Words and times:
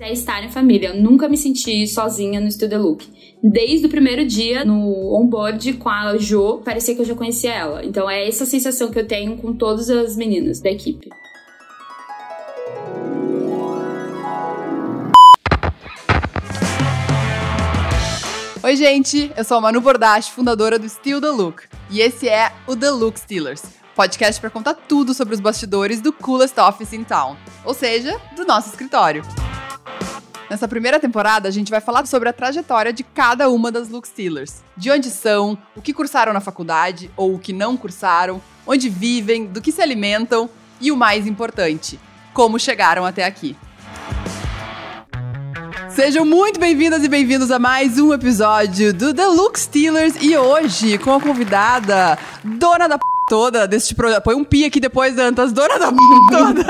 é 0.00 0.12
estar 0.12 0.44
em 0.44 0.50
família. 0.50 0.90
Eu 0.90 1.02
nunca 1.02 1.28
me 1.28 1.36
senti 1.36 1.86
sozinha 1.86 2.40
no 2.40 2.50
Studio 2.50 2.80
Look. 2.80 3.04
Desde 3.42 3.86
o 3.86 3.88
primeiro 3.88 4.24
dia 4.24 4.64
no 4.64 5.14
onboard 5.14 5.74
com 5.74 5.88
a 5.88 6.16
Jo, 6.16 6.60
parecia 6.64 6.94
que 6.94 7.00
eu 7.00 7.04
já 7.04 7.14
conhecia 7.14 7.52
ela. 7.52 7.84
Então 7.84 8.08
é 8.08 8.26
essa 8.28 8.46
sensação 8.46 8.90
que 8.90 8.98
eu 8.98 9.06
tenho 9.06 9.36
com 9.36 9.52
todas 9.52 9.90
as 9.90 10.16
meninas 10.16 10.60
da 10.60 10.70
equipe. 10.70 11.08
Oi, 18.62 18.76
gente, 18.76 19.32
eu 19.36 19.44
sou 19.44 19.56
a 19.56 19.60
Manu 19.60 19.80
Bordache, 19.80 20.30
fundadora 20.30 20.78
do 20.78 20.88
Still 20.88 21.20
The 21.20 21.30
Look, 21.30 21.62
e 21.90 22.00
esse 22.00 22.28
é 22.28 22.52
o 22.66 22.76
The 22.76 22.90
Look 22.90 23.18
Stealers, 23.18 23.62
podcast 23.96 24.38
para 24.38 24.50
contar 24.50 24.74
tudo 24.74 25.14
sobre 25.14 25.32
os 25.32 25.40
bastidores 25.40 26.02
do 26.02 26.12
coolest 26.12 26.58
office 26.60 26.92
in 26.92 27.04
town, 27.04 27.36
ou 27.64 27.72
seja, 27.72 28.20
do 28.36 28.44
nosso 28.44 28.68
escritório. 28.68 29.22
Nessa 30.50 30.66
primeira 30.66 30.98
temporada, 30.98 31.46
a 31.46 31.50
gente 31.50 31.70
vai 31.70 31.80
falar 31.80 32.06
sobre 32.06 32.26
a 32.26 32.32
trajetória 32.32 32.90
de 32.90 33.02
cada 33.02 33.50
uma 33.50 33.70
das 33.70 33.90
Look 33.90 34.08
Stealers. 34.08 34.62
De 34.74 34.90
onde 34.90 35.10
são, 35.10 35.58
o 35.76 35.82
que 35.82 35.92
cursaram 35.92 36.32
na 36.32 36.40
faculdade 36.40 37.10
ou 37.18 37.34
o 37.34 37.38
que 37.38 37.52
não 37.52 37.76
cursaram, 37.76 38.40
onde 38.66 38.88
vivem, 38.88 39.44
do 39.44 39.60
que 39.60 39.70
se 39.70 39.82
alimentam 39.82 40.48
e 40.80 40.90
o 40.90 40.96
mais 40.96 41.26
importante, 41.26 42.00
como 42.32 42.58
chegaram 42.58 43.04
até 43.04 43.26
aqui. 43.26 43.54
Sejam 45.90 46.24
muito 46.24 46.58
bem-vindas 46.58 47.04
e 47.04 47.08
bem-vindos 47.08 47.50
a 47.50 47.58
mais 47.58 47.98
um 47.98 48.14
episódio 48.14 48.94
do 48.94 49.12
The 49.12 49.26
Look 49.26 49.58
Stealers 49.58 50.14
e 50.22 50.34
hoje 50.34 50.96
com 50.96 51.12
a 51.12 51.20
convidada 51.20 52.18
dona 52.42 52.88
da 52.88 52.96
p 52.96 53.17
toda 53.28 53.66
desse 53.66 53.94
projeto. 53.94 54.22
Põe 54.22 54.34
um 54.34 54.44
pi 54.44 54.64
aqui 54.64 54.80
depois, 54.80 55.14
Dantas. 55.14 55.52
Dona 55.52 55.78
da 55.78 55.92
toda. 56.30 56.64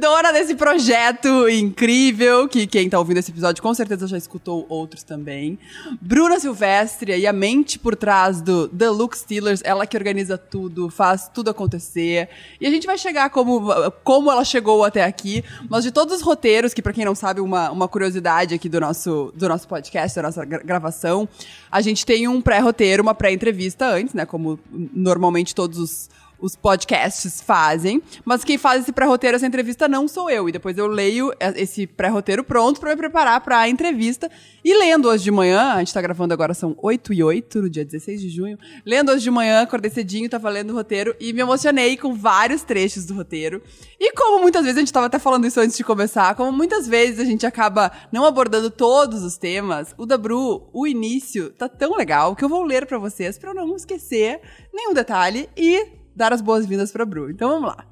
Dona 0.00 0.32
desse 0.32 0.54
projeto 0.54 1.48
incrível, 1.48 2.48
que 2.48 2.66
quem 2.66 2.90
tá 2.90 2.98
ouvindo 2.98 3.18
esse 3.18 3.30
episódio 3.30 3.62
com 3.62 3.72
certeza 3.72 4.06
já 4.06 4.18
escutou 4.18 4.66
outros 4.68 5.02
também. 5.02 5.58
Bruna 6.00 6.40
Silvestre 6.40 7.16
e 7.16 7.26
a 7.26 7.32
mente 7.32 7.78
por 7.78 7.94
trás 7.94 8.40
do 8.40 8.68
The 8.68 8.90
Look 8.90 9.16
Stealers, 9.16 9.60
ela 9.64 9.86
que 9.86 9.96
organiza 9.96 10.36
tudo, 10.36 10.90
faz 10.90 11.30
tudo 11.32 11.50
acontecer. 11.50 12.28
E 12.60 12.66
a 12.66 12.70
gente 12.70 12.86
vai 12.86 12.98
chegar 12.98 13.30
como, 13.30 13.70
como 14.02 14.30
ela 14.30 14.44
chegou 14.44 14.84
até 14.84 15.04
aqui, 15.04 15.44
mas 15.68 15.84
de 15.84 15.92
todos 15.92 16.16
os 16.16 16.22
roteiros, 16.22 16.74
que 16.74 16.82
para 16.82 16.92
quem 16.92 17.04
não 17.04 17.14
sabe, 17.14 17.40
uma, 17.40 17.70
uma 17.70 17.88
curiosidade 17.88 18.54
aqui 18.54 18.68
do 18.68 18.80
nosso, 18.80 19.32
do 19.36 19.48
nosso 19.48 19.68
podcast, 19.68 20.16
da 20.16 20.22
nossa 20.22 20.44
gravação, 20.44 21.28
a 21.70 21.80
gente 21.80 22.04
tem 22.04 22.26
um 22.26 22.40
pré-roteiro, 22.40 23.02
uma 23.02 23.14
pré-entrevista 23.14 23.86
antes, 23.86 24.14
né, 24.14 24.26
como 24.26 24.58
normalmente 24.92 25.54
todos 25.54 25.78
os, 25.78 26.10
os 26.40 26.54
podcasts 26.56 27.40
fazem, 27.40 28.02
mas 28.24 28.44
quem 28.44 28.56
faz 28.56 28.82
esse 28.82 28.92
pré-roteiro, 28.92 29.36
essa 29.36 29.46
entrevista 29.46 29.88
não 29.88 30.06
sou 30.06 30.30
eu. 30.30 30.48
E 30.48 30.52
depois 30.52 30.76
eu 30.78 30.86
leio 30.86 31.32
esse 31.56 31.86
pré-roteiro 31.86 32.44
pronto 32.44 32.80
para 32.80 32.90
me 32.90 32.96
preparar 32.96 33.40
para 33.40 33.58
a 33.58 33.68
entrevista. 33.68 34.30
E 34.64 34.74
lendo 34.74 35.08
hoje 35.08 35.24
de 35.24 35.30
manhã, 35.30 35.72
a 35.72 35.78
gente 35.78 35.94
tá 35.94 36.00
gravando 36.00 36.34
agora, 36.34 36.54
são 36.54 36.76
8 36.80 37.12
e 37.12 37.22
8, 37.22 37.62
no 37.62 37.70
dia 37.70 37.84
16 37.84 38.20
de 38.20 38.28
junho. 38.28 38.58
Lendo 38.84 39.10
hoje 39.10 39.22
de 39.22 39.30
manhã, 39.30 39.62
acordei 39.62 39.90
cedinho, 39.90 40.28
tava 40.28 40.48
lendo 40.48 40.70
o 40.70 40.74
roteiro 40.74 41.14
e 41.18 41.32
me 41.32 41.40
emocionei 41.40 41.96
com 41.96 42.14
vários 42.14 42.62
trechos 42.62 43.04
do 43.04 43.14
roteiro. 43.14 43.62
E 43.98 44.12
como 44.12 44.40
muitas 44.40 44.62
vezes, 44.62 44.76
a 44.76 44.80
gente 44.80 44.92
tava 44.92 45.06
até 45.06 45.18
falando 45.18 45.46
isso 45.46 45.60
antes 45.60 45.76
de 45.76 45.84
começar, 45.84 46.34
como 46.34 46.52
muitas 46.52 46.86
vezes 46.86 47.18
a 47.20 47.24
gente 47.24 47.46
acaba 47.46 47.90
não 48.12 48.24
abordando 48.24 48.70
todos 48.70 49.22
os 49.22 49.36
temas, 49.36 49.94
o 49.96 50.06
da 50.06 50.16
Bru, 50.16 50.68
o 50.72 50.86
início, 50.86 51.50
tá 51.50 51.68
tão 51.68 51.96
legal 51.96 52.36
que 52.36 52.44
eu 52.44 52.48
vou 52.48 52.62
ler 52.62 52.86
para 52.86 52.98
vocês 52.98 53.38
para 53.38 53.54
não 53.54 53.74
esquecer 53.74 54.40
nenhum 54.72 54.94
detalhe 54.94 55.48
e 55.56 55.97
dar 56.18 56.32
as 56.32 56.42
boas-vindas 56.42 56.90
pra 56.90 57.06
Bru. 57.06 57.30
Então 57.30 57.48
vamos 57.48 57.68
lá. 57.68 57.86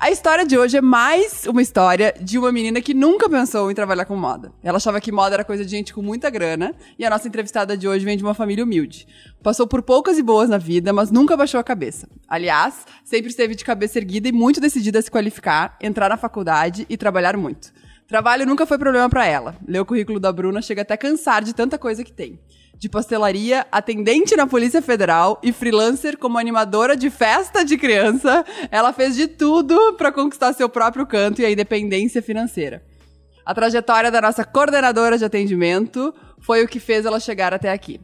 A 0.00 0.10
história 0.10 0.44
de 0.44 0.58
hoje 0.58 0.78
é 0.78 0.80
mais 0.80 1.44
uma 1.46 1.62
história 1.62 2.12
de 2.20 2.36
uma 2.36 2.50
menina 2.50 2.80
que 2.80 2.92
nunca 2.92 3.28
pensou 3.28 3.70
em 3.70 3.74
trabalhar 3.74 4.04
com 4.04 4.16
moda. 4.16 4.52
Ela 4.60 4.78
achava 4.78 5.00
que 5.00 5.12
moda 5.12 5.36
era 5.36 5.44
coisa 5.44 5.64
de 5.64 5.70
gente 5.70 5.94
com 5.94 6.02
muita 6.02 6.28
grana, 6.28 6.74
e 6.98 7.04
a 7.04 7.10
nossa 7.10 7.28
entrevistada 7.28 7.76
de 7.76 7.86
hoje 7.86 8.04
vem 8.04 8.16
de 8.16 8.24
uma 8.24 8.34
família 8.34 8.64
humilde. 8.64 9.06
Passou 9.44 9.64
por 9.64 9.80
poucas 9.80 10.18
e 10.18 10.22
boas 10.22 10.48
na 10.48 10.58
vida, 10.58 10.92
mas 10.92 11.12
nunca 11.12 11.36
baixou 11.36 11.60
a 11.60 11.62
cabeça. 11.62 12.08
Aliás, 12.26 12.84
sempre 13.04 13.30
esteve 13.30 13.54
de 13.54 13.64
cabeça 13.64 13.98
erguida 13.98 14.28
e 14.28 14.32
muito 14.32 14.60
decidida 14.60 14.98
a 14.98 15.02
se 15.02 15.10
qualificar, 15.10 15.76
entrar 15.80 16.08
na 16.08 16.16
faculdade 16.16 16.84
e 16.88 16.96
trabalhar 16.96 17.36
muito. 17.36 17.72
Trabalho 18.08 18.44
nunca 18.44 18.66
foi 18.66 18.78
problema 18.78 19.08
para 19.08 19.24
ela. 19.24 19.54
Ler 19.68 19.78
o 19.78 19.86
currículo 19.86 20.18
da 20.18 20.32
Bruna 20.32 20.60
chega 20.60 20.82
até 20.82 20.96
cansar 20.96 21.44
de 21.44 21.54
tanta 21.54 21.78
coisa 21.78 22.02
que 22.02 22.12
tem 22.12 22.40
de 22.82 22.88
pastelaria, 22.88 23.64
atendente 23.70 24.34
na 24.34 24.44
Polícia 24.44 24.82
Federal 24.82 25.38
e 25.40 25.52
freelancer 25.52 26.18
como 26.18 26.36
animadora 26.36 26.96
de 26.96 27.10
festa 27.10 27.64
de 27.64 27.78
criança, 27.78 28.44
ela 28.72 28.92
fez 28.92 29.14
de 29.14 29.28
tudo 29.28 29.92
para 29.92 30.10
conquistar 30.10 30.52
seu 30.52 30.68
próprio 30.68 31.06
canto 31.06 31.40
e 31.40 31.44
a 31.44 31.50
independência 31.52 32.20
financeira. 32.20 32.82
A 33.46 33.54
trajetória 33.54 34.10
da 34.10 34.20
nossa 34.20 34.44
coordenadora 34.44 35.16
de 35.16 35.24
atendimento 35.24 36.12
foi 36.40 36.64
o 36.64 36.66
que 36.66 36.80
fez 36.80 37.06
ela 37.06 37.20
chegar 37.20 37.54
até 37.54 37.70
aqui. 37.70 38.00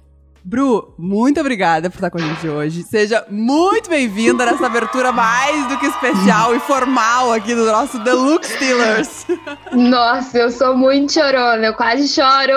Bru, 0.48 0.94
muito 0.96 1.38
obrigada 1.38 1.90
por 1.90 1.96
estar 1.96 2.08
com 2.08 2.16
a 2.16 2.22
gente 2.22 2.48
hoje. 2.48 2.82
Seja 2.82 3.22
muito 3.28 3.90
bem-vinda 3.90 4.46
nessa 4.46 4.64
abertura 4.64 5.12
mais 5.12 5.68
do 5.68 5.76
que 5.76 5.84
especial 5.84 6.56
e 6.56 6.60
formal 6.60 7.34
aqui 7.34 7.54
do 7.54 7.66
nosso 7.66 7.98
Deluxe 7.98 8.54
Steelers. 8.54 9.26
Nossa, 9.74 10.38
eu 10.38 10.50
sou 10.50 10.74
muito 10.74 11.12
chorona, 11.12 11.66
eu 11.66 11.74
quase 11.74 12.08
choro. 12.08 12.54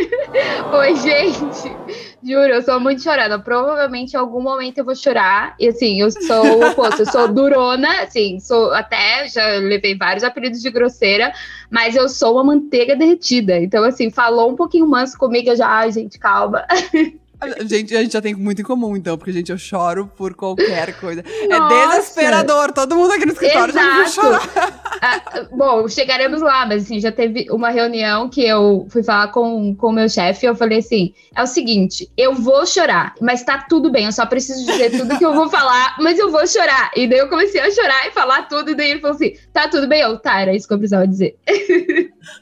Oi, 0.72 0.96
gente. 0.96 1.76
Juro, 2.22 2.52
eu 2.52 2.62
sou 2.62 2.80
muito 2.80 3.02
chorona. 3.02 3.38
Provavelmente 3.38 4.14
em 4.14 4.16
algum 4.16 4.42
momento 4.42 4.78
eu 4.78 4.84
vou 4.84 4.94
chorar. 4.94 5.54
E 5.58 5.68
assim, 5.68 6.00
eu 6.00 6.10
sou 6.10 6.44
o 6.44 6.70
oposto, 6.70 7.02
eu 7.02 7.06
sou 7.06 7.28
durona, 7.28 8.02
assim, 8.02 8.40
sou 8.40 8.72
até 8.72 9.28
já 9.28 9.46
levei 9.58 9.96
vários 9.96 10.24
apelidos 10.24 10.60
de 10.60 10.70
grosseira, 10.70 11.32
mas 11.70 11.94
eu 11.94 12.08
sou 12.08 12.34
uma 12.34 12.44
manteiga 12.44 12.96
derretida. 12.96 13.58
Então, 13.58 13.84
assim, 13.84 14.10
falou 14.10 14.50
um 14.50 14.56
pouquinho 14.56 14.88
manso 14.88 15.16
comigo, 15.16 15.50
eu 15.50 15.56
já, 15.56 15.68
ai, 15.68 15.92
gente, 15.92 16.18
calma. 16.18 16.64
A 17.40 17.64
gente, 17.64 17.96
a 17.96 18.02
gente 18.02 18.12
já 18.12 18.20
tem 18.20 18.34
muito 18.34 18.60
em 18.60 18.64
comum, 18.64 18.96
então, 18.96 19.16
porque, 19.16 19.32
gente, 19.32 19.52
eu 19.52 19.58
choro 19.58 20.10
por 20.16 20.34
qualquer 20.34 20.98
coisa. 20.98 21.22
É 21.42 21.46
Nossa. 21.46 21.74
É 21.74 21.98
desesperador. 21.98 22.72
Todo 22.72 22.96
mundo 22.96 23.12
aqui 23.12 23.24
no 23.26 23.32
escritório 23.32 23.72
Exato. 23.72 23.86
já 23.86 24.02
me 24.02 24.08
chorar. 24.08 24.98
Ah, 25.00 25.46
bom, 25.52 25.88
chegaremos 25.88 26.42
lá, 26.42 26.66
mas 26.66 26.82
assim, 26.82 26.98
já 26.98 27.12
teve 27.12 27.46
uma 27.50 27.70
reunião 27.70 28.28
que 28.28 28.44
eu 28.44 28.88
fui 28.90 29.04
falar 29.04 29.28
com 29.28 29.76
o 29.80 29.92
meu 29.92 30.08
chefe 30.08 30.44
e 30.44 30.48
eu 30.48 30.56
falei 30.56 30.78
assim: 30.78 31.14
é 31.36 31.42
o 31.42 31.46
seguinte, 31.46 32.10
eu 32.16 32.34
vou 32.34 32.66
chorar, 32.66 33.14
mas 33.20 33.44
tá 33.44 33.64
tudo 33.68 33.92
bem, 33.92 34.06
eu 34.06 34.12
só 34.12 34.26
preciso 34.26 34.66
dizer 34.66 34.90
tudo 34.98 35.16
que 35.16 35.24
eu 35.24 35.32
vou 35.32 35.48
falar, 35.48 35.96
mas 36.00 36.18
eu 36.18 36.32
vou 36.32 36.44
chorar. 36.46 36.90
E 36.96 37.06
daí 37.06 37.20
eu 37.20 37.28
comecei 37.28 37.60
a 37.60 37.70
chorar 37.70 38.08
e 38.08 38.10
falar 38.10 38.48
tudo, 38.48 38.70
e 38.72 38.74
daí 38.74 38.90
ele 38.90 39.00
falou 39.00 39.14
assim: 39.14 39.34
tá 39.52 39.68
tudo 39.68 39.86
bem, 39.86 40.00
eu, 40.00 40.18
tá, 40.18 40.40
era 40.40 40.54
isso 40.54 40.66
que 40.66 40.74
eu 40.74 40.78
precisava 40.78 41.06
dizer. 41.06 41.36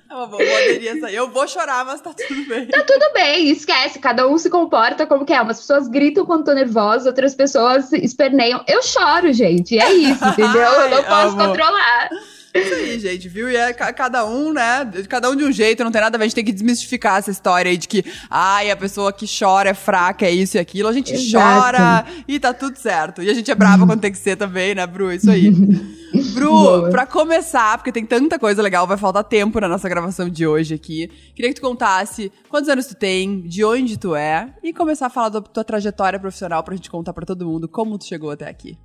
É 0.09 0.15
uma 0.15 0.27
boa 0.27 0.43
essa. 0.43 1.11
Eu 1.11 1.31
vou 1.31 1.47
chorar, 1.49 1.85
mas 1.85 2.01
tá 2.01 2.13
tudo 2.13 2.49
bem. 2.49 2.67
Tá 2.67 2.83
tudo 2.83 3.13
bem, 3.13 3.51
esquece. 3.51 3.99
Cada 3.99 4.27
um 4.29 4.39
se 4.39 4.49
comporta 4.49 5.07
como 5.07 5.25
quer. 5.25 5.41
Umas 5.43 5.61
pessoas 5.61 5.89
gritam 5.89 6.25
quando 6.25 6.45
tô 6.45 6.53
nervosa, 6.53 7.09
outras 7.09 7.35
pessoas 7.35 7.93
esperneiam. 7.93 8.65
Eu 8.69 8.83
choro, 8.83 9.33
gente. 9.33 9.79
É 9.79 9.93
isso, 9.93 10.25
entendeu? 10.29 10.63
Eu 10.63 10.91
não 10.91 11.03
posso 11.05 11.37
controlar. 11.37 12.09
Isso 12.55 12.75
aí, 12.75 12.99
gente, 12.99 13.29
viu? 13.29 13.51
E 13.51 13.57
é 13.57 13.73
cada 13.73 14.25
um, 14.25 14.53
né? 14.53 14.91
Cada 15.09 15.31
um 15.31 15.37
de 15.37 15.45
um 15.45 15.53
jeito, 15.53 15.85
não 15.85 15.91
tem 15.91 16.01
nada 16.01 16.17
a 16.17 16.19
ver. 16.19 16.25
A 16.25 16.27
gente 16.27 16.35
tem 16.35 16.45
que 16.45 16.53
desmistificar 16.53 17.19
essa 17.19 17.31
história 17.31 17.71
aí 17.71 17.77
de 17.77 17.87
que, 17.87 18.05
ai, 18.31 18.71
a 18.71 18.77
pessoa 18.77 19.13
que 19.13 19.27
chora 19.27 19.71
é 19.71 19.75
fraca, 19.75 20.25
é 20.25 20.31
isso 20.31 20.57
e 20.57 20.61
aquilo. 20.61 20.89
A 20.89 20.93
gente 20.93 21.13
Exato. 21.13 21.45
chora 21.45 22.07
e 22.27 22.41
tá 22.41 22.55
tudo 22.55 22.77
certo. 22.77 23.23
E 23.23 23.29
a 23.29 23.35
gente 23.35 23.51
é 23.51 23.55
brava 23.55 23.87
quando 23.87 24.01
tem 24.01 24.13
que 24.13 24.19
ser 24.19 24.37
também, 24.37 24.75
né, 24.75 24.87
Bru? 24.87 25.13
Isso 25.13 25.31
aí. 25.31 25.53
Bru, 26.35 26.51
Boa. 26.51 26.91
pra 26.91 27.07
começar, 27.07 27.77
porque 27.79 27.93
tem 27.93 28.07
tanta 28.07 28.39
coisa 28.39 28.63
legal, 28.63 28.87
vai 28.87 28.97
faltar 28.97 29.25
tempo 29.25 29.61
na 29.61 29.69
nossa 29.69 29.89
gravação 29.89 30.29
de 30.29 30.47
hoje 30.47 30.75
aqui. 30.75 31.09
Queria 31.35 31.53
que 31.53 31.61
tu 31.61 31.67
contasse 31.67 32.33
quantos 32.49 32.69
anos 32.69 32.87
tu 32.87 32.95
tem, 32.95 33.43
de 33.43 33.65
onde 33.65 33.99
tu 33.99 34.15
é, 34.15 34.55
e 34.63 34.73
começar 34.73 35.07
a 35.07 35.11
falar 35.11 35.29
da 35.29 35.41
tua 35.41 35.65
trajetória 35.65 36.19
profissional 36.19 36.63
pra 36.63 36.75
gente 36.75 36.91
contar 36.91 37.13
pra 37.13 37.27
todo 37.27 37.47
mundo 37.47 37.69
como 37.69 37.99
tu 37.99 38.05
chegou 38.05 38.31
até 38.31 38.49
aqui. 38.49 38.79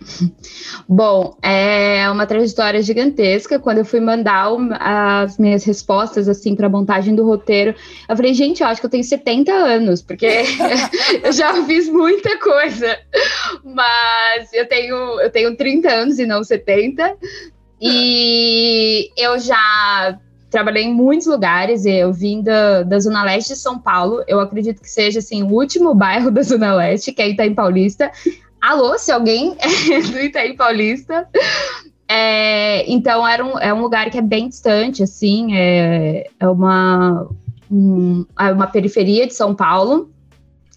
Bom, 0.88 1.36
é 1.42 2.08
uma 2.10 2.26
trajetória 2.26 2.82
gigantesca. 2.82 3.58
Quando 3.58 3.78
eu 3.78 3.84
fui 3.84 4.00
mandar 4.00 4.48
as 4.78 5.38
minhas 5.38 5.64
respostas 5.64 6.28
assim 6.28 6.54
para 6.54 6.66
a 6.66 6.70
montagem 6.70 7.14
do 7.14 7.24
roteiro, 7.24 7.74
eu 8.08 8.16
falei, 8.16 8.34
gente, 8.34 8.62
eu 8.62 8.68
acho 8.68 8.80
que 8.80 8.86
eu 8.86 8.90
tenho 8.90 9.04
70 9.04 9.52
anos, 9.52 10.02
porque 10.02 10.26
eu 11.22 11.32
já 11.32 11.64
fiz 11.64 11.88
muita 11.88 12.38
coisa. 12.38 12.98
Mas 13.64 14.52
eu 14.52 14.68
tenho, 14.68 15.20
eu 15.20 15.30
tenho 15.30 15.56
30 15.56 15.88
anos 15.90 16.18
e 16.18 16.26
não 16.26 16.42
70. 16.42 17.16
E 17.80 19.10
eu 19.16 19.38
já 19.38 20.18
trabalhei 20.50 20.84
em 20.84 20.94
muitos 20.94 21.26
lugares. 21.26 21.84
Eu 21.84 22.12
vim 22.12 22.40
da, 22.40 22.84
da 22.84 22.98
Zona 23.00 23.24
Leste 23.24 23.54
de 23.54 23.58
São 23.58 23.78
Paulo. 23.78 24.22
Eu 24.28 24.38
acredito 24.38 24.80
que 24.80 24.88
seja 24.88 25.18
assim 25.18 25.42
o 25.42 25.48
último 25.48 25.94
bairro 25.94 26.30
da 26.30 26.42
Zona 26.42 26.72
Leste, 26.74 27.12
que 27.12 27.20
é 27.20 27.28
Itaim 27.28 27.54
Paulista. 27.54 28.10
Alô, 28.64 28.96
se 28.96 29.12
alguém 29.12 29.54
é 29.58 30.00
do 30.10 30.18
Itaí 30.18 30.56
Paulista. 30.56 31.28
É, 32.08 32.90
então 32.90 33.28
era 33.28 33.44
um, 33.44 33.58
é 33.58 33.74
um 33.74 33.82
lugar 33.82 34.08
que 34.08 34.16
é 34.16 34.22
bem 34.22 34.48
distante, 34.48 35.02
assim, 35.02 35.54
é, 35.54 36.30
é 36.40 36.48
uma, 36.48 37.28
um, 37.70 38.24
é 38.40 38.50
uma 38.50 38.66
periferia 38.66 39.26
de 39.26 39.34
São 39.34 39.54
Paulo. 39.54 40.10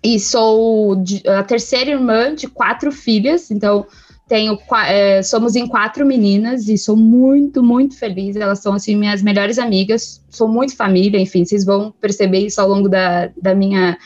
E 0.04 0.19
sou 0.19 1.01
a 1.38 1.44
terceira 1.44 1.92
irmã 1.92 2.36
de 2.36 2.48
quatro 2.48 2.92
filhas, 2.92 3.50
então 3.50 3.86
tenho 4.28 4.60
é, 4.86 5.24
somos 5.24 5.56
em 5.56 5.66
quatro 5.66 6.06
meninas 6.06 6.68
e 6.68 6.78
sou 6.78 6.98
muito, 6.98 7.63
muito 7.63 7.98
feliz. 7.98 8.36
Elas 8.36 8.60
são 8.60 8.74
assim 8.74 8.98
minhas 8.98 9.22
melhores 9.22 9.57
amigas. 9.57 10.22
Sou 10.30 10.50
muito 10.50 10.75
família, 10.75 11.22
enfim, 11.22 11.45
vocês 11.45 11.63
vão 11.63 11.94
perceber 12.01 12.39
isso 12.39 12.60
ao 12.60 12.68
longo 12.68 12.89
da, 12.89 13.30
da 13.42 13.56
minha 13.56 13.98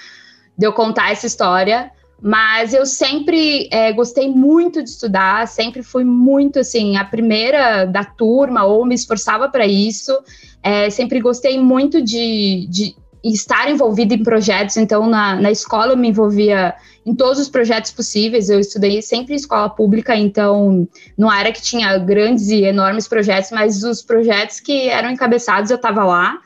de 0.56 0.68
eu 0.68 0.72
contar 0.72 1.12
essa 1.12 1.26
história. 1.26 1.92
Mas 2.22 2.72
eu 2.72 2.86
sempre 2.86 3.68
é, 3.72 3.92
gostei 3.92 4.30
muito 4.30 4.84
de 4.84 4.90
estudar, 4.90 5.48
sempre 5.48 5.82
fui 5.82 6.04
muito 6.04 6.60
assim 6.60 6.96
a 6.96 7.04
primeira 7.04 7.86
da 7.86 8.04
turma 8.04 8.64
ou 8.64 8.86
me 8.86 8.94
esforçava 8.94 9.50
para 9.50 9.66
isso. 9.66 10.16
É, 10.62 10.90
sempre 10.92 11.20
gostei 11.20 11.60
muito 11.60 12.00
de, 12.00 12.68
de 12.70 12.96
estar 13.24 13.72
envolvida 13.72 14.14
em 14.14 14.22
projetos. 14.22 14.78
Então 14.78 15.08
na, 15.08 15.36
na 15.36 15.50
escola 15.50 15.94
eu 15.94 15.98
me 15.98 16.10
envolvia 16.10 16.76
em 17.04 17.16
todos 17.16 17.40
os 17.40 17.50
projetos 17.50 17.90
possíveis. 17.90 18.52
Eu 18.52 18.60
estudei 18.60 19.02
sempre 19.02 19.34
em 19.34 19.38
escola 19.38 19.68
pública, 19.68 20.16
então 20.16 20.88
não 21.18 21.34
era 21.34 21.52
que 21.52 21.62
tinha 21.62 21.98
grandes 21.98 22.50
e 22.50 22.64
enormes 22.64 23.08
projetos, 23.08 23.50
mas 23.50 23.84
os 23.84 24.04
projetos 24.04 24.60
que 24.60 24.90
eram 24.90 25.10
encabeçados 25.10 25.72
eu 25.72 25.78
estava 25.78 26.04
lá. 26.04 26.38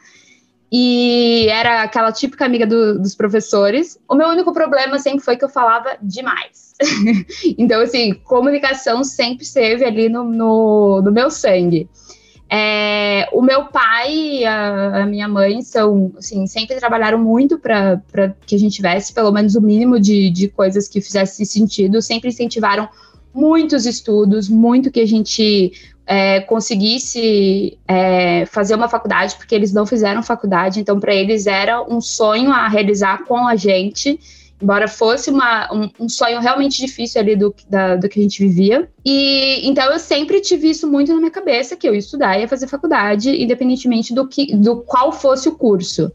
E 0.72 1.48
era 1.50 1.84
aquela 1.84 2.12
típica 2.12 2.46
amiga 2.46 2.66
do, 2.66 3.00
dos 3.00 3.16
professores. 3.16 4.00
O 4.10 4.16
meu 4.16 4.28
único 4.30 4.52
problema 4.52 5.00
sempre 5.00 5.24
foi 5.24 5.38
que 5.38 5.46
eu 5.46 5.50
falava 5.50 5.98
demais. 6.02 6.74
então, 7.58 7.82
assim, 7.82 8.14
comunicação 8.14 9.04
sempre 9.04 9.44
esteve 9.44 9.86
ali 9.86 10.10
no, 10.10 10.24
no, 10.24 11.02
no 11.02 11.12
meu 11.12 11.30
sangue. 11.30 11.88
É, 12.50 13.28
o 13.32 13.42
meu 13.42 13.66
pai 13.66 14.14
e 14.14 14.46
a, 14.46 15.04
a, 15.04 15.06
minha 15.06 15.28
mãe 15.28 15.62
são, 15.62 16.14
assim, 16.18 16.46
sempre 16.46 16.76
trabalharam 16.76 17.18
muito 17.18 17.58
para 17.58 18.00
que 18.46 18.56
a 18.56 18.60
gente 18.60 18.76
tivesse 18.76 19.14
pelo 19.14 19.32
menos 19.32 19.56
o 19.56 19.62
mínimo 19.62 20.00
de, 20.00 20.30
de 20.30 20.48
coisas 20.48 20.88
que 20.88 21.02
fizesse 21.02 21.44
sentido, 21.46 22.02
sempre 22.02 22.30
incentivaram 22.30 22.88
muitos 23.34 23.86
estudos, 23.86 24.48
muito 24.48 24.92
que 24.92 25.02
a 25.02 25.08
gente 25.08 25.74
é, 26.06 26.40
conseguisse 26.42 27.78
é, 27.88 28.46
fazer 28.46 28.76
uma 28.76 28.88
faculdade, 28.88 29.36
porque 29.36 29.56
eles 29.56 29.74
não 29.74 29.86
fizeram 29.86 30.22
faculdade, 30.22 30.80
então 30.80 31.00
para 31.00 31.14
eles 31.14 31.48
era 31.48 31.82
um 31.82 32.00
sonho 32.00 32.52
a 32.52 32.68
realizar 32.68 33.24
com 33.26 33.48
a 33.48 33.56
gente 33.56 34.20
embora 34.62 34.88
fosse 34.88 35.30
uma, 35.30 35.72
um, 35.72 35.90
um, 36.00 36.10
sonho 36.10 36.40
realmente 36.40 36.78
difícil 36.78 37.20
ali 37.20 37.36
do, 37.36 37.54
da, 37.70 37.96
do 37.96 38.08
que 38.08 38.20
a 38.20 38.24
gente 38.24 38.40
vivia. 38.40 38.90
E 39.04 39.68
então 39.68 39.92
eu 39.92 40.00
sempre 40.00 40.40
tive 40.40 40.70
isso 40.70 40.90
muito 40.90 41.14
na 41.14 41.20
minha 41.20 41.32
cabeça, 41.32 41.76
que 41.76 41.88
eu 41.88 41.94
ia 41.94 42.00
estudar 42.00 42.38
e 42.38 42.42
ia 42.42 42.48
fazer 42.48 42.68
faculdade, 42.68 43.30
independentemente 43.30 44.14
do, 44.14 44.28
que, 44.28 44.56
do 44.56 44.78
qual 44.78 45.12
fosse 45.12 45.50
o 45.50 45.56
curso. 45.56 46.12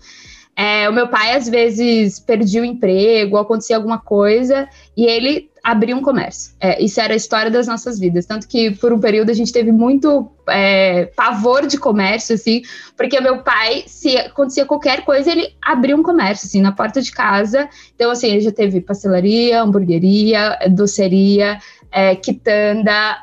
É, 0.62 0.86
o 0.90 0.92
meu 0.92 1.08
pai, 1.08 1.34
às 1.34 1.48
vezes, 1.48 2.20
perdia 2.20 2.60
o 2.60 2.64
emprego, 2.66 3.38
acontecia 3.38 3.76
alguma 3.76 3.98
coisa, 3.98 4.68
e 4.94 5.06
ele 5.06 5.48
abriu 5.64 5.96
um 5.96 6.02
comércio. 6.02 6.52
É, 6.60 6.82
isso 6.84 7.00
era 7.00 7.14
a 7.14 7.16
história 7.16 7.50
das 7.50 7.66
nossas 7.66 7.98
vidas. 7.98 8.26
Tanto 8.26 8.46
que, 8.46 8.70
por 8.72 8.92
um 8.92 9.00
período, 9.00 9.30
a 9.30 9.32
gente 9.32 9.54
teve 9.54 9.72
muito 9.72 10.30
é, 10.46 11.06
pavor 11.16 11.66
de 11.66 11.78
comércio, 11.78 12.34
assim, 12.34 12.60
porque 12.94 13.18
meu 13.22 13.42
pai, 13.42 13.84
se 13.86 14.18
acontecia 14.18 14.66
qualquer 14.66 15.02
coisa, 15.02 15.30
ele 15.30 15.48
abriu 15.62 15.96
um 15.96 16.02
comércio, 16.02 16.46
assim, 16.46 16.60
na 16.60 16.72
porta 16.72 17.00
de 17.00 17.10
casa. 17.10 17.66
Então, 17.94 18.10
assim, 18.10 18.28
ele 18.28 18.40
já 18.40 18.52
teve 18.52 18.82
pastelaria, 18.82 19.62
hamburgueria, 19.62 20.58
doceria, 20.68 21.58
é, 21.90 22.14
quitanda, 22.14 23.16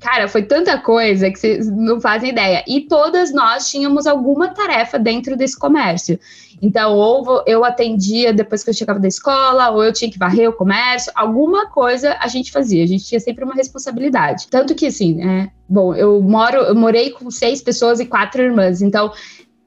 Cara, 0.00 0.28
foi 0.28 0.42
tanta 0.42 0.78
coisa 0.78 1.30
que 1.30 1.38
vocês 1.38 1.68
não 1.70 2.00
fazem 2.00 2.30
ideia. 2.30 2.62
E 2.66 2.82
todas 2.82 3.32
nós 3.32 3.68
tínhamos 3.70 4.06
alguma 4.06 4.48
tarefa 4.48 4.98
dentro 4.98 5.36
desse 5.36 5.58
comércio. 5.58 6.18
Então, 6.60 6.94
ou 6.94 7.42
eu 7.46 7.64
atendia 7.64 8.32
depois 8.32 8.64
que 8.64 8.70
eu 8.70 8.74
chegava 8.74 8.98
da 8.98 9.08
escola, 9.08 9.70
ou 9.70 9.84
eu 9.84 9.92
tinha 9.92 10.10
que 10.10 10.18
varrer 10.18 10.48
o 10.48 10.52
comércio, 10.52 11.12
alguma 11.14 11.66
coisa 11.68 12.16
a 12.20 12.28
gente 12.28 12.50
fazia. 12.50 12.82
A 12.82 12.86
gente 12.86 13.04
tinha 13.04 13.20
sempre 13.20 13.44
uma 13.44 13.54
responsabilidade. 13.54 14.48
Tanto 14.48 14.74
que, 14.74 14.86
assim, 14.86 15.14
né? 15.14 15.50
Bom, 15.68 15.94
eu 15.94 16.20
moro, 16.22 16.58
eu 16.58 16.74
morei 16.74 17.10
com 17.10 17.30
seis 17.30 17.60
pessoas 17.60 18.00
e 18.00 18.06
quatro 18.06 18.42
irmãs. 18.42 18.80
Então, 18.80 19.12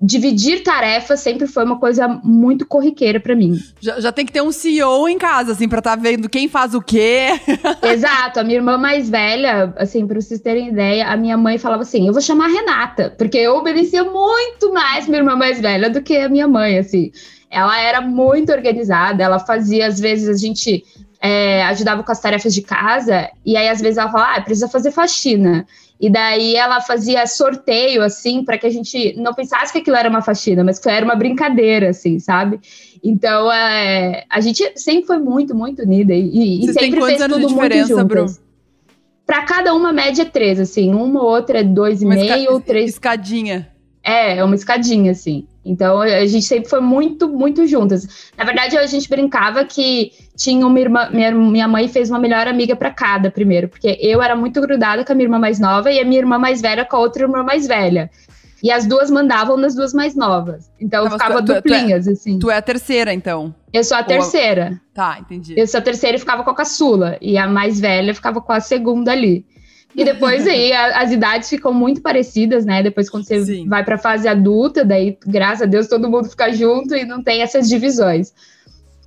dividir 0.01 0.63
tarefas 0.63 1.19
sempre 1.19 1.45
foi 1.45 1.65
uma 1.65 1.77
coisa 1.77 2.07
muito 2.23 2.65
corriqueira 2.65 3.19
para 3.19 3.35
mim. 3.35 3.59
Já, 3.81 3.99
já, 3.99 4.11
tem 4.11 4.25
que 4.25 4.31
ter 4.31 4.41
um 4.41 4.51
CEO 4.51 5.09
em 5.09 5.17
casa, 5.17 5.51
assim, 5.51 5.67
pra 5.67 5.79
estar 5.79 5.97
tá 5.97 6.01
vendo 6.01 6.29
quem 6.29 6.47
faz 6.47 6.73
o 6.73 6.81
quê. 6.81 7.29
Exato. 7.83 8.39
A 8.39 8.43
minha 8.43 8.57
irmã 8.57 8.77
mais 8.77 9.09
velha, 9.09 9.73
assim, 9.77 10.07
pra 10.07 10.19
vocês 10.19 10.39
terem 10.39 10.69
ideia, 10.69 11.07
a 11.07 11.17
minha 11.17 11.37
mãe 11.37 11.57
falava 11.57 11.81
assim: 11.81 12.07
eu 12.07 12.13
vou 12.13 12.21
chamar 12.21 12.45
a 12.45 12.53
Renata, 12.53 13.13
porque 13.17 13.37
eu 13.37 13.55
obedecia 13.55 14.03
muito 14.03 14.71
mais 14.71 15.07
minha 15.07 15.19
irmã 15.19 15.35
mais 15.35 15.59
velha 15.59 15.89
do 15.89 16.01
que 16.01 16.15
a 16.15 16.29
minha 16.29 16.47
mãe, 16.47 16.77
assim. 16.77 17.11
Ela 17.51 17.81
era 17.81 17.99
muito 17.99 18.51
organizada, 18.51 19.23
ela 19.23 19.39
fazia, 19.39 19.87
às 19.87 19.99
vezes, 19.99 20.29
a 20.29 20.37
gente 20.37 20.83
é, 21.21 21.63
ajudava 21.63 22.03
com 22.03 22.11
as 22.11 22.21
tarefas 22.21 22.53
de 22.53 22.61
casa, 22.61 23.29
e 23.45 23.57
aí 23.57 23.67
às 23.67 23.81
vezes 23.81 23.97
ela 23.97 24.11
falava, 24.11 24.37
ah, 24.37 24.41
precisa 24.41 24.69
fazer 24.69 24.91
faxina. 24.91 25.65
E 25.99 26.09
daí 26.09 26.55
ela 26.55 26.79
fazia 26.79 27.27
sorteio, 27.27 28.01
assim, 28.01 28.43
para 28.43 28.57
que 28.57 28.65
a 28.65 28.69
gente 28.69 29.13
não 29.17 29.33
pensasse 29.33 29.73
que 29.73 29.79
aquilo 29.79 29.97
era 29.97 30.09
uma 30.09 30.21
faxina, 30.21 30.63
mas 30.63 30.79
que 30.79 30.87
era 30.87 31.03
uma 31.03 31.15
brincadeira, 31.15 31.89
assim, 31.89 32.19
sabe? 32.19 32.59
Então, 33.03 33.51
é, 33.51 34.23
a 34.29 34.39
gente 34.39 34.71
sempre 34.77 35.05
foi 35.05 35.19
muito, 35.19 35.53
muito 35.53 35.81
unida. 35.81 36.13
E, 36.13 36.63
e 36.63 36.73
sempre 36.73 37.01
fez 37.01 37.21
tudo 37.21 37.49
muito 37.49 37.87
juntas. 37.87 38.41
Para 39.25 39.43
cada 39.43 39.73
uma, 39.75 39.91
média 39.91 40.23
é 40.23 40.25
três, 40.25 40.59
assim. 40.59 40.93
Uma 40.93 41.21
ou 41.21 41.29
outra 41.29 41.59
é 41.59 41.63
dois 41.63 42.01
e 42.01 42.05
meio 42.05 42.53
ou 42.53 42.61
três. 42.61 42.91
Escadinha. 42.91 43.69
É, 44.01 44.37
é 44.37 44.43
uma 44.43 44.55
escadinha, 44.55 45.11
assim. 45.11 45.45
Então 45.69 46.01
a 46.01 46.25
gente 46.25 46.45
sempre 46.45 46.68
foi 46.68 46.80
muito, 46.80 47.30
muito 47.30 47.68
juntas. 47.68 48.31
Na 48.36 48.44
verdade, 48.44 48.75
a 48.75 48.86
gente 48.88 49.07
brincava 49.07 49.63
que 49.63 50.12
tinha 50.36 50.66
uma 50.66 50.80
irmã, 50.80 51.10
minha, 51.12 51.31
minha 51.31 51.68
mãe 51.68 51.88
fez 51.88 52.10
uma 52.10 52.18
melhor 52.18 52.48
amiga 52.48 52.75
para 52.75 52.89
cada 52.89 53.30
primeiro, 53.30 53.69
porque 53.69 54.00
eu 54.01 54.19
era 54.19 54.36
muito 54.36 54.60
grudada 54.60 55.06
com 55.06 55.12
a 55.12 55.16
minha 55.16 55.25
irmã 55.25 55.38
mais 55.38 55.60
nova 55.60 55.92
e 55.92 56.00
a 56.00 56.06
minha 56.06 56.19
irmã 56.19 56.39
mais 56.39 56.60
velha 56.60 56.83
com 56.83 56.95
a 56.95 57.00
outra 57.00 57.21
irmã 57.21 57.44
mais 57.44 57.68
velha. 57.68 58.10
E 58.63 58.71
as 58.71 58.86
duas 58.88 59.12
mandavam 59.12 59.56
nas 59.56 59.75
duas 59.75 59.94
mais 59.94 60.16
novas. 60.16 60.71
Então 60.81 61.06
Não, 61.06 61.12
ficava 61.12 61.42
tu, 61.42 61.54
duplinhas, 61.54 62.06
tu 62.06 62.10
é, 62.10 62.13
assim. 62.13 62.39
Tu 62.39 62.50
é 62.50 62.57
a 62.57 62.62
terceira, 62.62 63.13
então? 63.13 63.54
Eu 63.71 63.83
sou 63.83 63.95
a 63.95 64.04
terceira. 64.04 64.81
Tá, 64.94 65.18
entendi. 65.19 65.54
Eu 65.56 65.68
sou 65.68 65.77
a 65.77 65.81
terceira 65.81 66.18
e 66.18 66.19
ficava 66.19 66.44
com 66.44 66.50
a 66.50 66.56
caçula. 66.56 67.18
E 67.21 67.38
a 67.38 67.48
mais 67.48 67.80
velha 67.80 68.13
ficava 68.13 68.42
com 68.42 68.51
a 68.51 68.60
segunda 68.60 69.12
ali. 69.12 69.45
E 69.95 70.06
depois 70.06 70.47
aí 70.47 70.71
a, 70.71 71.01
as 71.01 71.12
idades 71.12 71.50
ficam 71.50 71.74
muito 71.74 72.01
parecidas, 72.01 72.65
né? 72.65 72.83
Depois 72.83 73.09
quando 73.09 73.25
você 73.25 73.44
Sim. 73.44 73.68
vai 73.68 73.83
para 73.83 73.95
a 73.95 74.00
fase 74.00 74.27
adulta, 74.27 74.86
daí 74.86 75.18
graças 75.25 75.63
a 75.63 75.65
Deus 75.65 75.88
todo 75.88 76.09
mundo 76.09 76.30
fica 76.30 76.51
junto 76.53 76.95
e 76.95 77.06
não 77.06 77.24
tem 77.24 77.41
essas 77.41 77.68
divisões. 77.68 78.33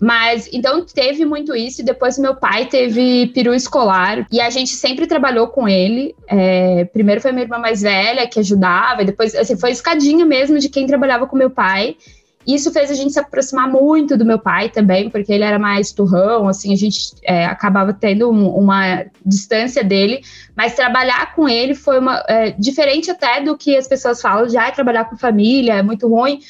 Mas 0.01 0.49
então 0.53 0.85
teve 0.85 1.25
muito 1.25 1.55
isso, 1.55 1.81
e 1.81 1.85
depois 1.85 2.19
meu 2.19 2.35
pai 2.35 2.67
teve 2.67 3.29
peru 3.29 3.55
escolar, 3.55 4.27
e 4.33 4.41
a 4.41 4.51
gente 4.51 4.71
sempre 4.71 5.07
trabalhou 5.07 5.47
com 5.47 5.69
ele. 5.69 6.13
É, 6.27 6.85
primeiro 6.87 7.21
foi 7.21 7.31
minha 7.31 7.45
irmã 7.45 7.57
mais 7.57 7.83
velha 7.83 8.27
que 8.27 8.41
ajudava, 8.41 9.03
e 9.03 9.05
depois 9.05 9.33
assim, 9.37 9.57
foi 9.57 9.71
escadinha 9.71 10.27
mesmo 10.27 10.59
de 10.59 10.69
quem 10.69 10.89
trabalhava 10.89 11.29
com 11.29 11.37
meu 11.37 11.51
pai. 11.51 11.97
Isso 12.47 12.73
fez 12.73 12.91
a 12.91 12.95
gente 12.95 13.13
se 13.13 13.21
aproximar 13.21 13.69
muito 13.69 14.17
do 14.17 14.25
meu 14.25 14.39
pai 14.39 14.69
também, 14.69 15.09
porque 15.09 15.33
ele 15.33 15.45
era 15.45 15.59
mais 15.59 15.93
turrão, 15.93 16.49
assim, 16.49 16.73
a 16.73 16.77
gente 16.77 16.99
é, 17.23 17.47
acabava 17.47 17.93
tendo 17.93 18.31
um, 18.31 18.49
uma 18.49 19.05
distância 19.25 19.85
dele, 19.85 20.23
mas 20.57 20.75
trabalhar 20.75 21.35
com 21.35 21.49
ele 21.49 21.75
foi 21.75 21.99
uma 21.99 22.25
é, 22.29 22.51
diferente 22.51 23.11
até 23.11 23.41
do 23.41 23.57
que 23.57 23.77
as 23.77 23.87
pessoas 23.87 24.21
falam 24.21 24.47
de 24.47 24.57
ah, 24.57 24.71
trabalhar 24.71 25.05
com 25.05 25.17
família 25.17 25.75
é 25.75 25.83
muito 25.83 26.09
ruim. 26.09 26.41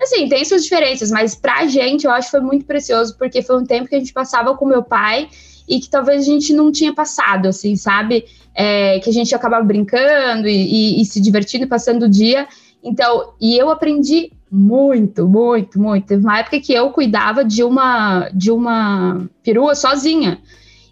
Assim, 0.00 0.28
tem 0.28 0.44
suas 0.44 0.62
diferenças, 0.62 1.10
mas 1.10 1.34
pra 1.34 1.66
gente 1.66 2.06
eu 2.06 2.10
acho 2.10 2.28
que 2.28 2.38
foi 2.38 2.40
muito 2.40 2.64
precioso, 2.64 3.16
porque 3.18 3.42
foi 3.42 3.60
um 3.60 3.66
tempo 3.66 3.88
que 3.88 3.94
a 3.96 3.98
gente 3.98 4.12
passava 4.12 4.56
com 4.56 4.64
meu 4.64 4.82
pai 4.82 5.28
e 5.68 5.78
que 5.78 5.90
talvez 5.90 6.22
a 6.22 6.24
gente 6.24 6.52
não 6.52 6.72
tinha 6.72 6.94
passado, 6.94 7.48
assim, 7.48 7.76
sabe? 7.76 8.24
É, 8.54 8.98
que 9.00 9.10
a 9.10 9.12
gente 9.12 9.34
acabava 9.34 9.64
brincando 9.64 10.48
e, 10.48 10.96
e, 10.98 11.02
e 11.02 11.04
se 11.04 11.20
divertindo, 11.20 11.68
passando 11.68 12.04
o 12.04 12.08
dia. 12.08 12.48
Então, 12.82 13.34
e 13.40 13.56
eu 13.56 13.70
aprendi 13.70 14.32
muito, 14.50 15.28
muito, 15.28 15.80
muito. 15.80 16.06
Teve 16.06 16.24
uma 16.24 16.38
época 16.40 16.60
que 16.60 16.72
eu 16.72 16.90
cuidava 16.90 17.44
de 17.44 17.62
uma 17.62 18.28
de 18.30 18.50
uma 18.50 19.28
perua 19.44 19.74
sozinha. 19.74 20.40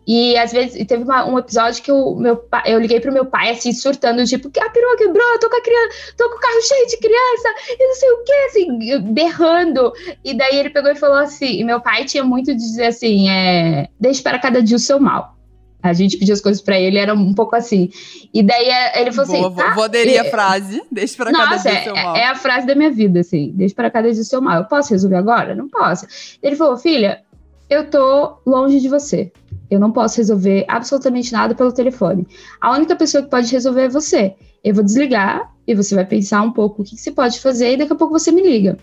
E 0.07 0.39
às 0.39 0.53
vezes 0.53 0.87
teve 0.87 1.03
uma, 1.05 1.27
um 1.27 1.39
episódio 1.39 1.83
que 1.83 1.93
o 1.93 2.15
meu 2.15 2.43
eu 2.65 2.81
liguei 2.81 2.99
pro 2.99 3.13
meu 3.13 3.27
pai 3.27 3.51
assim, 3.51 3.75
surtando, 3.75 4.25
tipo, 4.25 4.49
a 4.49 4.71
perua 4.71 4.97
quebrou, 4.97 5.33
eu 5.35 5.39
tô 5.39 5.51
com 5.51 5.57
a 5.57 5.63
criança, 5.63 6.15
tô 6.17 6.31
com 6.31 6.37
o 6.37 6.41
carro 6.41 6.63
cheio 6.63 6.87
de 6.87 6.97
criança, 6.97 7.75
e 7.79 7.89
não 7.89 7.95
sei 7.95 8.11
o 8.11 8.25
que, 8.25 8.33
assim, 8.33 9.13
berrando. 9.13 9.93
E 10.25 10.33
daí 10.33 10.57
ele 10.61 10.71
pegou 10.71 10.91
e 10.91 10.97
falou 10.97 11.19
assim, 11.19 11.61
e 11.61 11.63
meu 11.63 11.79
pai 11.83 12.07
tinha 12.07 12.25
muito 12.25 12.47
de 12.55 12.57
dizer 12.57 12.87
assim, 12.87 13.29
é, 13.29 13.89
deixe 14.01 14.23
para 14.23 14.39
cada 14.39 14.63
dia 14.63 14.79
o 14.79 14.81
seu 14.81 14.99
mal. 14.99 15.38
A 15.83 15.93
gente 15.93 16.19
pedia 16.19 16.35
as 16.35 16.41
coisas 16.41 16.61
para 16.61 16.79
ele, 16.79 16.99
era 16.99 17.15
um 17.15 17.33
pouco 17.33 17.55
assim. 17.55 17.91
E 18.35 18.43
daí 18.43 18.67
é, 18.67 19.01
ele 19.01 19.13
falou 19.13 19.31
Boa, 19.31 19.49
assim. 19.49 19.57
Tá, 19.57 19.75
vou 19.75 19.85
aderir 19.85 20.21
a 20.21 20.25
frase, 20.25 20.83
deixa 20.91 21.17
pra 21.17 21.33
cada 21.33 21.57
dia 21.57 21.71
é, 21.71 21.85
seu 21.85 21.95
mal. 21.95 22.17
É, 22.17 22.21
é 22.21 22.27
a 22.27 22.35
frase 22.35 22.67
da 22.67 22.75
minha 22.75 22.91
vida, 22.91 23.21
assim, 23.21 23.53
deixa 23.55 23.75
para 23.75 23.91
cada 23.91 24.11
dia 24.13 24.21
o 24.21 24.25
seu 24.25 24.41
mal. 24.41 24.59
Eu 24.59 24.65
posso 24.65 24.91
resolver 24.91 25.17
agora? 25.17 25.55
Não 25.55 25.69
posso. 25.69 26.07
Ele 26.43 26.57
falou, 26.57 26.77
filha, 26.77 27.23
eu 27.71 27.89
tô 27.89 28.39
longe 28.45 28.81
de 28.81 28.89
você. 28.89 29.31
Eu 29.71 29.79
não 29.79 29.93
posso 29.93 30.17
resolver 30.17 30.65
absolutamente 30.67 31.33
nada 31.33 31.55
pelo 31.55 31.73
telefone. 31.73 32.27
A 32.61 32.73
única 32.73 32.97
pessoa 32.97 33.23
que 33.23 33.31
pode 33.31 33.53
resolver 33.53 33.83
é 33.83 33.89
você. 33.89 34.35
Eu 34.65 34.75
vou 34.75 34.83
desligar 34.83 35.53
e 35.69 35.75
você 35.75 35.95
vai 35.95 36.07
pensar 36.07 36.41
um 36.41 36.51
pouco 36.51 36.81
o 36.81 36.85
que, 36.85 36.97
que 36.97 37.01
você 37.03 37.13
pode 37.13 37.39
fazer 37.41 37.75
e 37.75 37.77
daqui 37.77 37.93
a 37.93 37.97
pouco 37.97 38.19
você 38.19 38.33
me 38.33 38.41
liga. 38.41 38.79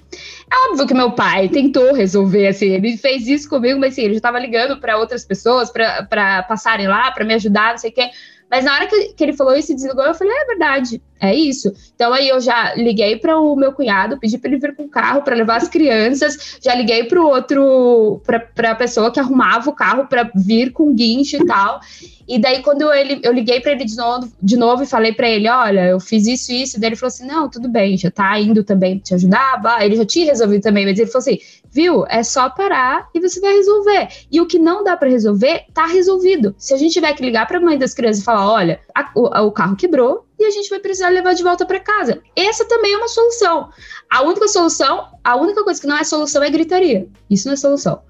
É 0.51 0.69
óbvio 0.69 0.85
que 0.85 0.93
meu 0.93 1.11
pai 1.13 1.49
tentou 1.49 1.95
resolver, 1.95 2.45
assim, 2.45 2.67
ele 2.67 2.95
fez 2.95 3.27
isso 3.27 3.49
comigo, 3.49 3.79
mas 3.79 3.93
assim, 3.93 4.03
ele 4.03 4.13
já 4.13 4.17
estava 4.17 4.37
ligando 4.37 4.79
para 4.79 4.95
outras 4.99 5.25
pessoas 5.25 5.71
para 5.71 6.43
passarem 6.43 6.87
lá, 6.87 7.09
para 7.09 7.25
me 7.25 7.33
ajudar, 7.33 7.71
não 7.71 7.79
sei 7.79 7.89
o 7.89 7.93
quê. 7.93 8.11
Mas 8.51 8.63
na 8.63 8.75
hora 8.75 8.85
que, 8.85 9.13
que 9.13 9.23
ele 9.23 9.33
falou 9.33 9.55
isso 9.55 9.71
e 9.71 9.75
desligou, 9.75 10.05
eu 10.05 10.13
falei, 10.13 10.31
é 10.31 10.45
verdade, 10.45 11.01
é 11.19 11.33
isso. 11.33 11.73
Então 11.95 12.13
aí 12.13 12.29
eu 12.29 12.39
já 12.39 12.75
liguei 12.75 13.17
para 13.17 13.39
o 13.39 13.55
meu 13.55 13.73
cunhado, 13.73 14.19
pedi 14.19 14.37
para 14.37 14.51
ele 14.51 14.59
vir 14.59 14.75
com 14.75 14.83
o 14.83 14.89
carro 14.89 15.23
para 15.23 15.35
levar 15.35 15.55
as 15.55 15.67
crianças, 15.67 16.59
já 16.61 16.75
liguei 16.75 17.05
para 17.05 17.19
o 17.19 17.25
outro, 17.25 18.21
para 18.23 18.71
a 18.71 18.75
pessoa 18.75 19.11
que 19.11 19.19
arrumava 19.19 19.67
o 19.71 19.73
carro 19.73 20.05
para 20.05 20.29
vir 20.35 20.71
com 20.71 20.93
guincho 20.93 21.37
e 21.37 21.45
tal. 21.47 21.79
E 22.27 22.39
daí, 22.39 22.61
quando 22.61 22.91
ele, 22.91 23.19
eu 23.23 23.31
liguei 23.31 23.59
para 23.59 23.73
ele 23.73 23.85
de 23.85 23.95
novo, 23.95 24.31
de 24.41 24.57
novo 24.57 24.83
e 24.83 24.87
falei 24.87 25.13
para 25.13 25.29
ele: 25.29 25.47
Olha, 25.47 25.87
eu 25.87 25.99
fiz 25.99 26.25
isso 26.25 26.51
e 26.51 26.63
isso. 26.63 26.79
Daí 26.79 26.89
ele 26.89 26.95
falou 26.95 27.07
assim: 27.07 27.25
Não, 27.25 27.49
tudo 27.49 27.69
bem, 27.69 27.97
já 27.97 28.09
tá 28.09 28.39
indo 28.39 28.63
também 28.63 28.97
te 28.97 29.13
ajudar. 29.13 29.61
Ele 29.81 29.95
já 29.95 30.05
tinha 30.05 30.25
resolvido 30.25 30.61
também, 30.61 30.85
mas 30.85 30.97
ele 30.97 31.09
falou 31.09 31.19
assim: 31.21 31.37
Viu, 31.69 32.05
é 32.07 32.23
só 32.23 32.49
parar 32.49 33.07
e 33.13 33.19
você 33.19 33.39
vai 33.39 33.53
resolver. 33.53 34.07
E 34.31 34.41
o 34.41 34.47
que 34.47 34.57
não 34.57 34.83
dá 34.83 34.97
para 34.97 35.09
resolver, 35.09 35.65
tá 35.73 35.85
resolvido. 35.85 36.55
Se 36.57 36.73
a 36.73 36.77
gente 36.77 36.93
tiver 36.93 37.13
que 37.13 37.23
ligar 37.23 37.47
para 37.47 37.57
a 37.57 37.61
mãe 37.61 37.77
das 37.77 37.93
crianças 37.93 38.21
e 38.21 38.25
falar: 38.25 38.51
Olha, 38.51 38.79
a, 38.93 39.11
o, 39.13 39.47
o 39.47 39.51
carro 39.51 39.75
quebrou, 39.75 40.24
e 40.37 40.45
a 40.45 40.51
gente 40.51 40.69
vai 40.69 40.79
precisar 40.79 41.09
levar 41.09 41.33
de 41.33 41.43
volta 41.43 41.65
para 41.65 41.79
casa. 41.79 42.21
Essa 42.35 42.65
também 42.65 42.93
é 42.93 42.97
uma 42.97 43.07
solução. 43.07 43.69
A 44.09 44.21
única 44.23 44.47
solução, 44.47 45.07
a 45.23 45.35
única 45.35 45.63
coisa 45.63 45.79
que 45.79 45.87
não 45.87 45.97
é 45.97 46.03
solução 46.03 46.43
é 46.43 46.49
gritaria. 46.49 47.07
Isso 47.29 47.47
não 47.47 47.53
é 47.53 47.57
solução. 47.57 48.01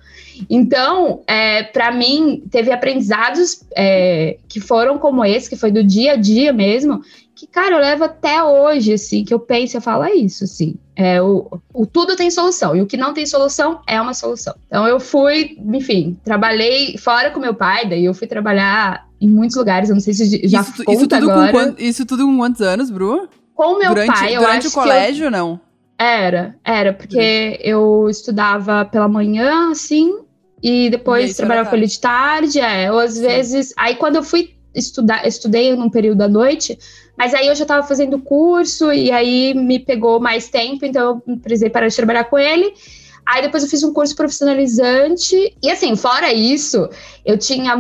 Então, 0.50 1.24
é, 1.28 1.64
para 1.64 1.92
mim, 1.92 2.44
teve 2.52 2.72
aprendizados 2.72 3.64
é, 3.76 4.38
que 4.48 4.60
foram 4.60 4.98
como 4.98 5.24
esse, 5.24 5.50
que 5.50 5.56
foi 5.56 5.72
do 5.72 5.84
dia 5.84 6.14
a 6.14 6.16
dia 6.16 6.52
mesmo, 6.52 7.02
que, 7.36 7.46
cara, 7.48 7.76
eu 7.76 7.80
levo 7.80 8.06
até 8.06 8.44
hoje, 8.44 8.94
assim, 8.94 9.24
que 9.24 9.34
eu 9.34 9.40
penso 9.40 9.78
e 9.78 9.82
falo, 9.82 10.04
é 10.04 10.14
isso, 10.14 10.46
assim. 10.46 10.76
É, 10.96 11.22
o, 11.22 11.60
o 11.74 11.86
tudo 11.86 12.16
tem 12.16 12.32
solução, 12.32 12.76
e 12.76 12.82
o 12.82 12.86
que 12.86 12.96
não 12.96 13.14
tem 13.14 13.26
solução 13.26 13.82
é 13.88 14.00
uma 14.00 14.14
solução. 14.14 14.56
Então, 14.68 14.88
eu 14.88 15.00
fui, 15.00 15.58
enfim, 15.74 16.18
trabalhei 16.24 16.98
fora 16.98 17.32
com 17.32 17.40
meu 17.40 17.54
pai, 17.54 17.88
daí 17.88 18.06
eu 18.06 18.14
fui 18.14 18.28
trabalhar 18.28 19.05
em 19.20 19.30
muitos 19.30 19.56
lugares, 19.56 19.90
eu 19.90 19.96
não 19.96 20.02
sei 20.02 20.14
se 20.14 20.48
já 20.48 20.62
isso, 20.62 20.84
isso 20.90 21.08
tudo 21.08 21.32
agora. 21.32 21.52
Com, 21.52 21.76
isso 21.78 22.06
tudo 22.06 22.26
com 22.26 22.38
quantos 22.38 22.62
anos, 22.62 22.90
Bru? 22.90 23.28
Com 23.54 23.78
meu 23.78 23.90
durante, 23.90 24.08
pai, 24.08 24.36
eu 24.36 24.42
Durante 24.42 24.68
o 24.68 24.72
colégio, 24.72 25.26
eu... 25.26 25.32
não? 25.32 25.60
Era, 25.98 26.56
era, 26.64 26.92
porque 26.94 27.58
eu 27.62 28.10
estudava 28.10 28.84
pela 28.84 29.08
manhã, 29.08 29.72
assim, 29.72 30.14
e 30.62 30.90
depois 30.90 31.32
e 31.32 31.38
trabalhava 31.38 31.70
com 31.70 31.76
ele 31.76 31.88
de 31.88 32.00
tarde, 32.00 32.60
é, 32.60 32.92
ou 32.92 33.00
às 33.00 33.14
Sim. 33.14 33.22
vezes. 33.22 33.74
Aí 33.78 33.96
quando 33.96 34.18
eu 34.18 34.24
fui 34.24 34.56
estudar, 34.74 35.26
estudei 35.26 35.74
num 35.74 35.90
período 35.90 36.18
da 36.18 36.28
noite, 36.28 36.78
mas 37.18 37.34
aí 37.34 37.48
eu 37.48 37.56
já 37.56 37.64
estava 37.64 37.88
fazendo 37.88 38.20
curso 38.20 38.92
e 38.92 39.10
aí 39.10 39.54
me 39.54 39.80
pegou 39.80 40.20
mais 40.20 40.50
tempo, 40.50 40.86
então 40.86 41.22
eu 41.26 41.38
precisei 41.38 41.70
parar 41.70 41.88
de 41.88 41.96
trabalhar 41.96 42.26
com 42.26 42.38
ele. 42.38 42.74
Aí 43.28 43.42
depois 43.42 43.64
eu 43.64 43.70
fiz 43.70 43.82
um 43.84 43.92
curso 43.92 44.16
profissionalizante. 44.16 45.56
E 45.62 45.72
assim, 45.72 45.96
fora 45.96 46.32
isso, 46.32 46.88
eu 47.26 47.38
tinha. 47.38 47.76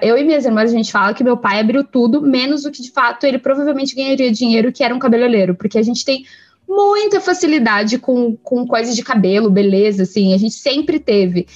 Eu 0.00 0.16
e 0.16 0.24
minhas 0.24 0.44
irmãs, 0.44 0.70
a 0.70 0.76
gente 0.76 0.92
fala 0.92 1.12
que 1.12 1.24
meu 1.24 1.36
pai 1.36 1.58
abriu 1.60 1.82
tudo, 1.82 2.22
menos 2.22 2.64
o 2.64 2.70
que 2.70 2.80
de 2.80 2.92
fato 2.92 3.24
ele 3.24 3.38
provavelmente 3.38 3.94
ganharia 3.94 4.30
dinheiro, 4.30 4.72
que 4.72 4.84
era 4.84 4.94
um 4.94 4.98
cabeleireiro. 4.98 5.54
Porque 5.54 5.78
a 5.78 5.82
gente 5.82 6.04
tem 6.04 6.24
muita 6.68 7.20
facilidade 7.20 7.98
com, 7.98 8.36
com 8.36 8.66
coisas 8.66 8.94
de 8.94 9.02
cabelo, 9.02 9.50
beleza, 9.50 10.04
assim, 10.04 10.32
a 10.32 10.38
gente 10.38 10.54
sempre 10.54 10.98
teve. 10.98 11.46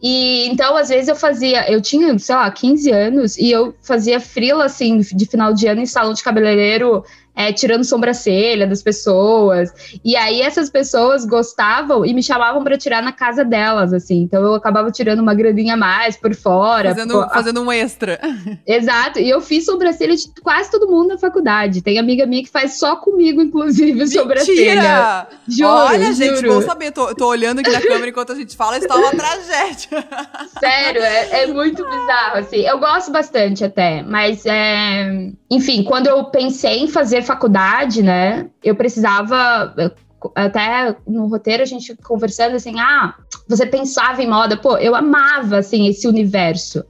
E 0.00 0.46
então, 0.48 0.76
às 0.76 0.88
vezes, 0.88 1.08
eu 1.08 1.16
fazia, 1.16 1.70
eu 1.70 1.80
tinha, 1.80 2.16
sei 2.18 2.34
lá, 2.34 2.50
15 2.50 2.90
anos, 2.90 3.36
e 3.36 3.50
eu 3.50 3.74
fazia 3.82 4.20
frila, 4.20 4.64
assim, 4.64 4.98
de 4.98 5.26
final 5.26 5.52
de 5.52 5.66
ano 5.66 5.80
em 5.80 5.86
salão 5.86 6.12
de 6.12 6.22
cabeleireiro 6.22 7.04
é, 7.38 7.52
tirando 7.52 7.84
sobrancelha 7.84 8.66
das 8.66 8.82
pessoas. 8.82 9.72
E 10.04 10.16
aí 10.16 10.42
essas 10.42 10.68
pessoas 10.68 11.24
gostavam 11.24 12.04
e 12.04 12.12
me 12.12 12.20
chamavam 12.20 12.64
para 12.64 12.76
tirar 12.76 13.00
na 13.00 13.12
casa 13.12 13.44
delas, 13.44 13.92
assim. 13.92 14.22
Então 14.22 14.42
eu 14.42 14.54
acabava 14.54 14.90
tirando 14.90 15.20
uma 15.20 15.32
graninha 15.34 15.74
a 15.74 15.76
mais 15.76 16.16
por 16.16 16.34
fora. 16.34 16.88
Fazendo, 16.88 17.14
por... 17.14 17.30
fazendo 17.32 17.62
um 17.62 17.70
extra. 17.70 18.18
Exato. 18.66 19.20
E 19.20 19.30
eu 19.30 19.40
fiz 19.40 19.64
sobrancelha 19.66 20.16
de 20.16 20.28
quase 20.42 20.68
todo 20.68 20.90
mundo 20.90 21.10
na 21.10 21.18
faculdade. 21.18 21.80
Tem 21.80 21.96
amiga 21.96 22.26
minha 22.26 22.42
que 22.42 22.50
faz 22.50 22.76
só 22.76 22.96
comigo, 22.96 23.40
inclusive, 23.40 23.92
Mentira! 23.92 24.20
sobrancelha. 24.20 25.28
Juro, 25.46 25.70
Olha, 25.70 26.12
gente, 26.12 26.44
bom 26.44 26.60
saber. 26.62 26.90
Tô, 26.90 27.14
tô 27.14 27.28
olhando 27.28 27.60
aqui 27.60 27.70
na 27.70 27.80
câmera 27.80 28.08
enquanto 28.08 28.32
a 28.32 28.34
gente 28.34 28.56
fala, 28.56 28.78
está 28.78 28.96
uma 28.96 29.12
tragédia. 29.12 30.04
Sério, 30.58 31.02
é, 31.02 31.42
é 31.44 31.46
muito 31.46 31.84
bizarro, 31.84 32.38
assim. 32.38 32.62
Eu 32.62 32.80
gosto 32.80 33.12
bastante 33.12 33.64
até, 33.64 34.02
mas 34.02 34.44
é... 34.44 35.30
Enfim, 35.48 35.84
quando 35.84 36.08
eu 36.08 36.24
pensei 36.24 36.80
em 36.80 36.88
fazer 36.88 37.27
faculdade, 37.28 38.02
né, 38.02 38.48
eu 38.64 38.74
precisava 38.74 39.74
até 40.34 40.96
no 41.06 41.26
roteiro 41.26 41.62
a 41.62 41.66
gente 41.66 41.94
conversando 41.96 42.56
assim, 42.56 42.80
ah, 42.80 43.14
você 43.46 43.64
pensava 43.64 44.20
em 44.22 44.28
moda, 44.28 44.56
pô, 44.56 44.76
eu 44.78 44.94
amava 44.94 45.58
assim 45.58 45.86
esse 45.86 46.08
universo 46.08 46.84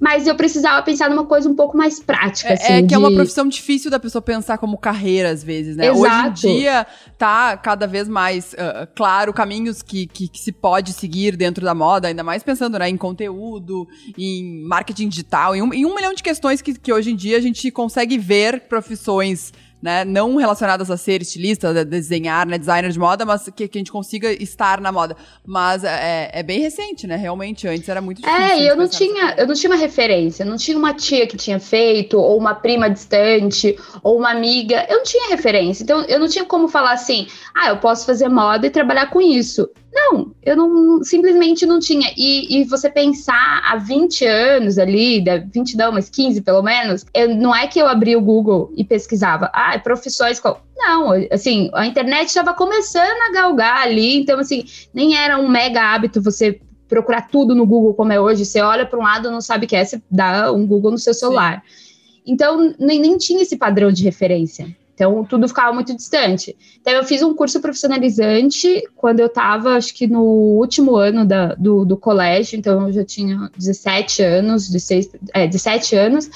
mas 0.00 0.28
eu 0.28 0.34
precisava 0.36 0.80
pensar 0.82 1.10
numa 1.10 1.24
coisa 1.24 1.48
um 1.48 1.54
pouco 1.54 1.76
mais 1.76 1.98
prática. 1.98 2.50
É, 2.50 2.52
assim, 2.54 2.72
é 2.72 2.80
que 2.80 2.86
de... 2.86 2.94
é 2.94 2.98
uma 2.98 3.12
profissão 3.12 3.48
difícil 3.48 3.90
da 3.90 3.98
pessoa 3.98 4.22
pensar 4.22 4.56
como 4.56 4.78
carreira, 4.78 5.30
às 5.30 5.42
vezes, 5.42 5.76
né? 5.76 5.88
Exato. 5.88 6.00
Hoje 6.00 6.48
em 6.48 6.58
dia 6.60 6.86
tá 7.16 7.56
cada 7.56 7.86
vez 7.86 8.06
mais 8.06 8.52
uh, 8.52 8.88
claro 8.94 9.32
caminhos 9.32 9.82
que, 9.82 10.06
que, 10.06 10.28
que, 10.28 10.38
se 10.38 10.52
pode 10.52 10.92
seguir 10.92 11.36
dentro 11.36 11.64
da 11.64 11.74
moda, 11.74 12.06
ainda 12.08 12.22
mais 12.22 12.42
pensando 12.42 12.78
né, 12.78 12.88
em 12.88 12.96
conteúdo, 12.96 13.88
em 14.16 14.62
marketing 14.64 15.08
digital, 15.08 15.56
em 15.56 15.62
um, 15.62 15.74
em 15.74 15.84
um 15.84 15.94
milhão 15.94 16.14
de 16.14 16.22
questões 16.22 16.62
que, 16.62 16.74
que 16.74 16.92
hoje 16.92 17.10
em 17.10 17.16
dia 17.16 17.36
a 17.36 17.40
gente 17.40 17.68
consegue 17.70 18.16
ver 18.16 18.68
profissões 18.68 19.52
né, 19.82 20.04
não 20.04 20.36
relacionadas 20.36 20.90
a 20.90 20.96
ser 20.96 21.22
estilista, 21.22 21.68
a 21.68 21.84
desenhar, 21.84 22.46
né, 22.46 22.58
designer 22.58 22.90
de 22.90 22.98
moda, 22.98 23.24
mas 23.24 23.48
que, 23.54 23.68
que 23.68 23.78
a 23.78 23.80
gente 23.80 23.92
consiga 23.92 24.30
estar 24.32 24.80
na 24.80 24.90
moda. 24.90 25.16
Mas 25.46 25.84
é, 25.84 26.30
é 26.32 26.42
bem 26.42 26.60
recente, 26.60 27.06
né? 27.06 27.16
Realmente, 27.16 27.66
antes 27.66 27.88
era 27.88 28.00
muito 28.00 28.20
difícil. 28.20 28.40
É, 28.40 28.60
e 28.60 28.66
eu 28.66 28.76
não 28.76 28.88
tinha, 28.88 29.34
eu 29.38 29.46
não 29.46 29.54
tinha 29.54 29.70
uma 29.70 29.78
referência, 29.78 30.44
não 30.44 30.56
tinha 30.56 30.76
uma 30.76 30.94
tia 30.94 31.26
que 31.26 31.36
tinha 31.36 31.60
feito, 31.60 32.18
ou 32.18 32.36
uma 32.38 32.54
prima 32.54 32.88
distante, 32.88 33.78
ou 34.02 34.18
uma 34.18 34.30
amiga. 34.30 34.86
Eu 34.88 34.98
não 34.98 35.04
tinha 35.04 35.28
referência. 35.28 35.82
Então, 35.82 36.02
eu 36.02 36.18
não 36.18 36.28
tinha 36.28 36.44
como 36.44 36.68
falar 36.68 36.92
assim, 36.92 37.26
ah, 37.54 37.68
eu 37.68 37.78
posso 37.78 38.04
fazer 38.04 38.28
moda 38.28 38.66
e 38.66 38.70
trabalhar 38.70 39.10
com 39.10 39.20
isso. 39.20 39.68
Não, 39.92 40.32
eu 40.42 40.56
não 40.56 41.02
simplesmente 41.02 41.64
não 41.64 41.78
tinha. 41.78 42.12
E, 42.16 42.60
e 42.60 42.64
você 42.64 42.90
pensar 42.90 43.62
há 43.64 43.76
20 43.76 44.24
anos 44.24 44.78
ali, 44.78 45.24
20 45.52 45.76
não, 45.76 45.92
mas 45.92 46.08
15 46.08 46.42
pelo 46.42 46.62
menos, 46.62 47.04
eu, 47.14 47.34
não 47.34 47.54
é 47.54 47.66
que 47.66 47.78
eu 47.78 47.86
abri 47.86 48.14
o 48.14 48.20
Google 48.20 48.72
e 48.76 48.84
pesquisava, 48.84 49.50
ah, 49.52 49.78
profissões. 49.78 50.40
Não, 50.76 51.12
assim, 51.30 51.70
a 51.74 51.86
internet 51.86 52.28
estava 52.28 52.54
começando 52.54 53.20
a 53.28 53.32
galgar 53.32 53.82
ali, 53.82 54.16
então, 54.16 54.38
assim, 54.38 54.64
nem 54.92 55.16
era 55.16 55.38
um 55.38 55.48
mega 55.48 55.82
hábito 55.82 56.22
você 56.22 56.60
procurar 56.88 57.28
tudo 57.28 57.54
no 57.54 57.66
Google 57.66 57.94
como 57.94 58.12
é 58.12 58.20
hoje. 58.20 58.44
Você 58.44 58.60
olha 58.60 58.86
para 58.86 58.98
um 58.98 59.02
lado, 59.02 59.30
não 59.30 59.40
sabe 59.40 59.66
o 59.66 59.68
que 59.68 59.76
é, 59.76 59.84
você 59.84 60.00
dá 60.10 60.52
um 60.52 60.66
Google 60.66 60.92
no 60.92 60.98
seu 60.98 61.14
celular. 61.14 61.62
Sim. 61.66 61.88
Então, 62.26 62.74
nem, 62.78 63.00
nem 63.00 63.16
tinha 63.16 63.42
esse 63.42 63.56
padrão 63.56 63.90
de 63.90 64.04
referência. 64.04 64.68
Então, 64.98 65.24
tudo 65.24 65.46
ficava 65.46 65.72
muito 65.72 65.94
distante. 65.94 66.56
Então, 66.80 66.92
eu 66.92 67.04
fiz 67.04 67.22
um 67.22 67.32
curso 67.32 67.60
profissionalizante 67.60 68.82
quando 68.96 69.20
eu 69.20 69.26
estava, 69.26 69.76
acho 69.76 69.94
que 69.94 70.08
no 70.08 70.22
último 70.24 70.96
ano 70.96 71.24
da, 71.24 71.54
do, 71.54 71.84
do 71.84 71.96
colégio, 71.96 72.58
então 72.58 72.88
eu 72.88 72.92
já 72.92 73.04
tinha 73.04 73.48
17 73.56 74.22
anos, 74.24 74.68
16, 74.68 75.10
é, 75.32 75.46
17 75.46 75.94
anos. 75.94 76.28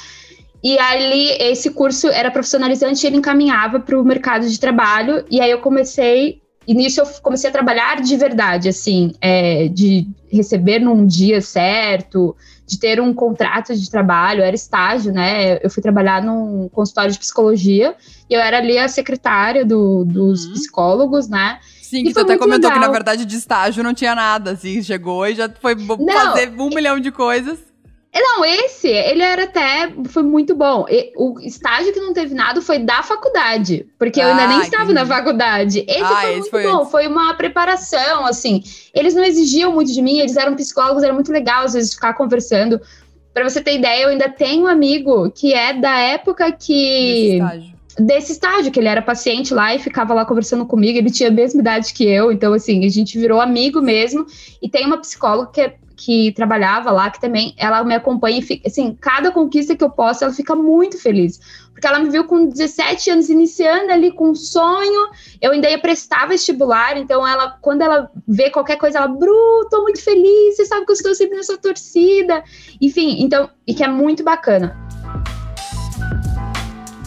E 0.62 0.78
ali, 0.78 1.30
esse 1.40 1.70
curso 1.70 2.06
era 2.06 2.30
profissionalizante 2.30 3.04
e 3.04 3.08
ele 3.08 3.16
encaminhava 3.16 3.80
para 3.80 4.00
o 4.00 4.04
mercado 4.04 4.48
de 4.48 4.60
trabalho. 4.60 5.24
E 5.28 5.40
aí 5.40 5.50
eu 5.50 5.58
comecei, 5.58 6.40
e 6.64 6.72
nisso 6.72 7.00
eu 7.00 7.06
comecei 7.20 7.50
a 7.50 7.52
trabalhar 7.52 8.00
de 8.00 8.16
verdade, 8.16 8.68
assim, 8.68 9.12
é, 9.20 9.66
de 9.66 10.06
receber 10.30 10.78
num 10.78 11.04
dia 11.04 11.40
certo, 11.40 12.36
de 12.72 12.78
ter 12.78 13.00
um 13.00 13.12
contrato 13.12 13.76
de 13.76 13.90
trabalho, 13.90 14.42
era 14.42 14.56
estágio, 14.56 15.12
né? 15.12 15.58
Eu 15.62 15.68
fui 15.68 15.82
trabalhar 15.82 16.22
num 16.22 16.70
consultório 16.70 17.12
de 17.12 17.18
psicologia 17.18 17.94
e 18.30 18.34
eu 18.34 18.40
era 18.40 18.56
ali 18.56 18.78
a 18.78 18.88
secretária 18.88 19.62
do, 19.62 20.06
dos 20.06 20.46
uhum. 20.46 20.52
psicólogos, 20.54 21.28
né? 21.28 21.58
Sim, 21.82 22.02
que 22.04 22.14
tu 22.14 22.20
até 22.20 22.38
comentou 22.38 22.70
legal. 22.70 22.80
que, 22.80 22.86
na 22.86 22.90
verdade, 22.90 23.26
de 23.26 23.36
estágio 23.36 23.84
não 23.84 23.92
tinha 23.92 24.14
nada, 24.14 24.52
assim, 24.52 24.82
chegou 24.82 25.26
e 25.26 25.34
já 25.34 25.50
foi 25.60 25.74
não, 25.74 25.98
fazer 25.98 26.50
um 26.58 26.70
milhão 26.70 26.98
de 26.98 27.12
coisas. 27.12 27.58
Não, 28.14 28.44
esse, 28.44 28.88
ele 28.88 29.22
era 29.22 29.44
até, 29.44 29.90
foi 30.06 30.22
muito 30.22 30.54
bom. 30.54 30.84
O 31.16 31.40
estágio 31.40 31.94
que 31.94 32.00
não 32.00 32.12
teve 32.12 32.34
nada 32.34 32.60
foi 32.60 32.78
da 32.78 33.02
faculdade, 33.02 33.86
porque 33.98 34.20
ah, 34.20 34.24
eu 34.24 34.30
ainda 34.30 34.46
nem 34.48 34.58
ah, 34.58 34.62
estava 34.62 34.92
na 34.92 35.06
faculdade. 35.06 35.84
Esse 35.88 36.02
ah, 36.02 36.16
foi 36.20 36.30
esse 36.30 36.40
muito 36.40 36.50
foi 36.50 36.62
bom, 36.64 36.84
foi 36.84 37.06
uma 37.06 37.32
preparação, 37.34 38.26
assim. 38.26 38.62
Eles 38.92 39.14
não 39.14 39.24
exigiam 39.24 39.72
muito 39.72 39.92
de 39.92 40.02
mim, 40.02 40.18
eles 40.18 40.36
eram 40.36 40.54
psicólogos, 40.54 41.02
era 41.02 41.12
muito 41.12 41.32
legal 41.32 41.64
às 41.64 41.72
vezes 41.72 41.94
ficar 41.94 42.12
conversando. 42.12 42.80
Para 43.32 43.48
você 43.48 43.62
ter 43.62 43.76
ideia, 43.76 44.02
eu 44.02 44.08
ainda 44.10 44.28
tenho 44.28 44.64
um 44.64 44.66
amigo 44.66 45.30
que 45.30 45.54
é 45.54 45.72
da 45.72 45.98
época 45.98 46.52
que 46.52 47.38
desse 47.98 48.32
estágio, 48.32 48.70
que 48.70 48.78
ele 48.80 48.88
era 48.88 49.02
paciente 49.02 49.52
lá 49.52 49.74
e 49.74 49.78
ficava 49.78 50.14
lá 50.14 50.24
conversando 50.24 50.64
comigo, 50.64 50.98
ele 50.98 51.10
tinha 51.10 51.28
a 51.28 51.32
mesma 51.32 51.60
idade 51.60 51.92
que 51.92 52.04
eu, 52.04 52.32
então 52.32 52.52
assim, 52.52 52.84
a 52.84 52.88
gente 52.88 53.18
virou 53.18 53.40
amigo 53.40 53.80
mesmo, 53.80 54.26
e 54.62 54.68
tem 54.68 54.86
uma 54.86 54.98
psicóloga 54.98 55.50
que 55.52 55.60
é 55.60 55.74
que 55.96 56.32
trabalhava 56.32 56.90
lá, 56.90 57.10
que 57.10 57.20
também 57.20 57.54
ela 57.56 57.84
me 57.84 57.94
acompanha 57.94 58.38
e 58.38 58.42
fica, 58.42 58.68
assim, 58.68 58.96
cada 59.00 59.30
conquista 59.30 59.76
que 59.76 59.84
eu 59.84 59.90
posto, 59.90 60.22
ela 60.22 60.32
fica 60.32 60.54
muito 60.54 60.98
feliz. 61.00 61.40
Porque 61.72 61.86
ela 61.86 61.98
me 61.98 62.10
viu 62.10 62.24
com 62.24 62.46
17 62.46 63.10
anos 63.10 63.28
iniciando 63.28 63.92
ali 63.92 64.12
com 64.12 64.30
um 64.30 64.34
sonho, 64.34 65.08
eu 65.40 65.52
ainda 65.52 65.68
ia 65.68 65.78
prestar 65.78 66.26
vestibular, 66.28 66.96
então 66.96 67.26
ela, 67.26 67.58
quando 67.60 67.82
ela 67.82 68.10
vê 68.26 68.50
qualquer 68.50 68.76
coisa, 68.76 68.98
ela, 68.98 69.08
Bru, 69.08 69.68
tô 69.70 69.82
muito 69.82 70.02
feliz, 70.02 70.56
você 70.56 70.64
sabe 70.64 70.84
que 70.86 70.92
eu 70.92 70.94
estou 70.94 71.14
sempre 71.14 71.36
nessa 71.36 71.58
torcida. 71.58 72.42
Enfim, 72.80 73.22
então, 73.22 73.50
e 73.66 73.74
que 73.74 73.82
é 73.82 73.88
muito 73.88 74.22
bacana. 74.22 74.76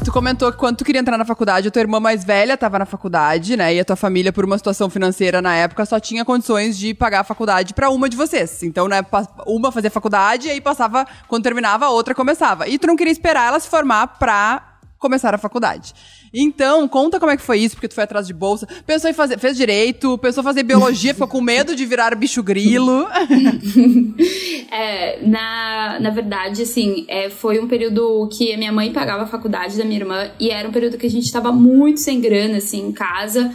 Tu 0.05 0.11
comentou 0.11 0.51
que 0.51 0.57
quando 0.59 0.77
tu 0.77 0.85
queria 0.85 1.01
entrar 1.01 1.17
na 1.17 1.25
faculdade, 1.25 1.67
a 1.67 1.71
tua 1.71 1.81
irmã 1.81 1.99
mais 1.99 2.23
velha 2.23 2.53
estava 2.53 2.77
na 2.77 2.85
faculdade, 2.85 3.57
né? 3.57 3.73
E 3.73 3.79
a 3.79 3.83
tua 3.83 3.95
família, 3.95 4.31
por 4.31 4.45
uma 4.45 4.55
situação 4.55 4.87
financeira 4.87 5.41
na 5.41 5.55
época, 5.55 5.83
só 5.83 5.99
tinha 5.99 6.23
condições 6.23 6.77
de 6.77 6.93
pagar 6.93 7.21
a 7.21 7.23
faculdade 7.23 7.73
para 7.73 7.89
uma 7.89 8.07
de 8.07 8.15
vocês. 8.15 8.61
Então, 8.61 8.87
né, 8.87 9.03
uma 9.47 9.71
fazia 9.71 9.89
faculdade 9.89 10.47
e 10.47 10.51
aí 10.51 10.61
passava, 10.61 11.07
quando 11.27 11.41
terminava, 11.41 11.87
a 11.87 11.89
outra 11.89 12.13
começava. 12.13 12.67
E 12.67 12.77
tu 12.77 12.85
não 12.85 12.95
queria 12.95 13.11
esperar 13.11 13.47
ela 13.47 13.59
se 13.59 13.67
formar 13.67 14.19
pra 14.19 14.75
começar 14.99 15.33
a 15.33 15.39
faculdade. 15.39 15.95
Então, 16.37 16.85
conta 16.85 17.17
como 17.17 17.31
é 17.31 17.37
que 17.37 17.41
foi 17.41 17.59
isso, 17.59 17.75
porque 17.75 17.87
tu 17.87 17.95
foi 17.95 18.03
atrás 18.03 18.27
de 18.27 18.33
bolsa. 18.33 18.67
Pensou 18.85 19.09
em 19.09 19.13
fazer, 19.13 19.39
fez 19.39 19.55
direito, 19.55 20.17
pensou 20.17 20.41
em 20.41 20.43
fazer 20.43 20.63
biologia, 20.63 21.13
ficou 21.13 21.29
com 21.29 21.39
medo 21.39 21.73
de 21.73 21.85
virar 21.85 22.13
bicho 22.13 22.43
grilo. 22.43 23.07
é, 24.69 25.25
na, 25.25 25.97
na 26.01 26.09
verdade, 26.09 26.63
assim, 26.63 27.05
é, 27.07 27.29
foi 27.29 27.57
um 27.57 27.69
período 27.69 28.27
que 28.27 28.51
a 28.51 28.57
minha 28.57 28.71
mãe 28.73 28.91
pagava 28.91 29.23
a 29.23 29.27
faculdade 29.27 29.77
da 29.77 29.85
minha 29.85 29.99
irmã 29.99 30.29
e 30.37 30.49
era 30.49 30.67
um 30.67 30.73
período 30.73 30.97
que 30.97 31.05
a 31.05 31.09
gente 31.09 31.31
tava 31.31 31.53
muito 31.53 32.01
sem 32.01 32.19
grana, 32.19 32.57
assim, 32.57 32.85
em 32.85 32.91
casa. 32.91 33.53